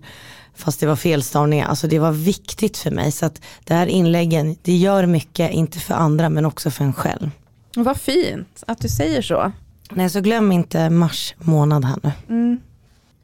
fast 0.56 0.80
det 0.80 0.88
var 0.88 0.96
felstavningar, 0.96 1.68
alltså 1.68 1.88
det 1.88 2.00
var 2.00 2.12
viktigt 2.12 2.78
för 2.78 2.92
mig. 2.92 3.12
Så 3.12 3.26
att 3.26 3.42
det 3.64 3.74
här 3.74 3.88
inläggen, 3.88 4.56
det 4.62 4.76
gör 4.76 5.06
mycket, 5.06 5.52
inte 5.52 5.80
för 5.80 5.94
andra 5.94 6.30
men 6.30 6.46
också 6.46 6.72
för 6.72 6.84
en 6.84 6.94
själv. 6.94 7.32
Vad 7.76 7.98
fint 7.98 8.64
att 8.68 8.82
du 8.82 8.90
säger 8.90 9.22
så. 9.22 9.52
Nej, 9.92 10.10
så 10.10 10.22
glöm 10.22 10.52
inte 10.52 10.90
mars 10.90 11.36
månad 11.40 11.86
här 11.86 11.98
nu. 12.04 12.12
Mm. 12.30 12.60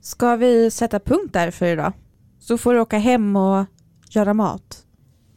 Ska 0.01 0.35
vi 0.35 0.71
sätta 0.71 0.99
punkt 0.99 1.33
där 1.33 1.51
för 1.51 1.65
idag? 1.65 1.93
Så 2.39 2.57
får 2.57 2.73
du 2.73 2.79
åka 2.79 2.97
hem 2.97 3.35
och 3.35 3.65
göra 4.09 4.33
mat. 4.33 4.83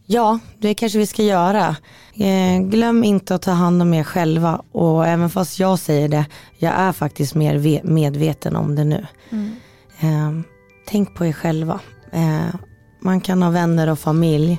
Ja, 0.06 0.38
det 0.58 0.74
kanske 0.74 0.98
vi 0.98 1.06
ska 1.06 1.22
göra. 1.22 1.76
Eh, 2.14 2.60
glöm 2.60 3.04
inte 3.04 3.34
att 3.34 3.42
ta 3.42 3.50
hand 3.50 3.82
om 3.82 3.94
er 3.94 4.04
själva 4.04 4.62
och 4.72 5.06
även 5.06 5.30
fast 5.30 5.58
jag 5.58 5.78
säger 5.78 6.08
det, 6.08 6.26
jag 6.58 6.72
är 6.72 6.92
faktiskt 6.92 7.34
mer 7.34 7.82
medveten 7.84 8.56
om 8.56 8.74
det 8.76 8.84
nu. 8.84 9.06
Mm. 9.30 9.54
Eh, 10.00 10.44
tänk 10.86 11.14
på 11.14 11.26
er 11.26 11.32
själva. 11.32 11.80
Eh, 12.12 12.54
man 13.00 13.20
kan 13.20 13.42
ha 13.42 13.50
vänner 13.50 13.88
och 13.88 13.98
familj, 13.98 14.58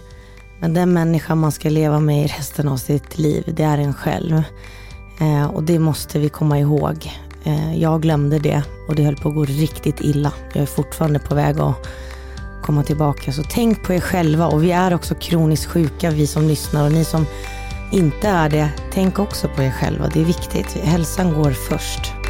men 0.65 0.73
den 0.73 0.93
människa 0.93 1.35
man 1.35 1.51
ska 1.51 1.69
leva 1.69 1.99
med 1.99 2.25
i 2.25 2.27
resten 2.27 2.67
av 2.67 2.77
sitt 2.77 3.17
liv, 3.17 3.43
det 3.47 3.63
är 3.63 3.77
en 3.77 3.93
själv. 3.93 4.43
Eh, 5.19 5.45
och 5.45 5.63
det 5.63 5.79
måste 5.79 6.19
vi 6.19 6.29
komma 6.29 6.59
ihåg. 6.59 7.11
Eh, 7.43 7.81
jag 7.81 8.01
glömde 8.01 8.39
det 8.39 8.63
och 8.87 8.95
det 8.95 9.03
höll 9.03 9.15
på 9.15 9.29
att 9.29 9.35
gå 9.35 9.45
riktigt 9.45 10.01
illa. 10.01 10.31
Jag 10.53 10.61
är 10.61 10.65
fortfarande 10.65 11.19
på 11.19 11.35
väg 11.35 11.59
att 11.59 11.87
komma 12.63 12.83
tillbaka. 12.83 13.31
Så 13.31 13.43
tänk 13.49 13.83
på 13.83 13.93
er 13.93 13.99
själva 13.99 14.47
och 14.47 14.63
vi 14.63 14.71
är 14.71 14.93
också 14.93 15.15
kroniskt 15.15 15.65
sjuka 15.65 16.11
vi 16.11 16.27
som 16.27 16.47
lyssnar 16.47 16.85
och 16.85 16.91
ni 16.91 17.05
som 17.05 17.25
inte 17.91 18.27
är 18.27 18.49
det, 18.49 18.69
tänk 18.93 19.19
också 19.19 19.47
på 19.55 19.63
er 19.63 19.71
själva. 19.71 20.09
Det 20.13 20.21
är 20.21 20.25
viktigt. 20.25 20.77
Hälsan 20.83 21.33
går 21.33 21.51
först. 21.51 22.24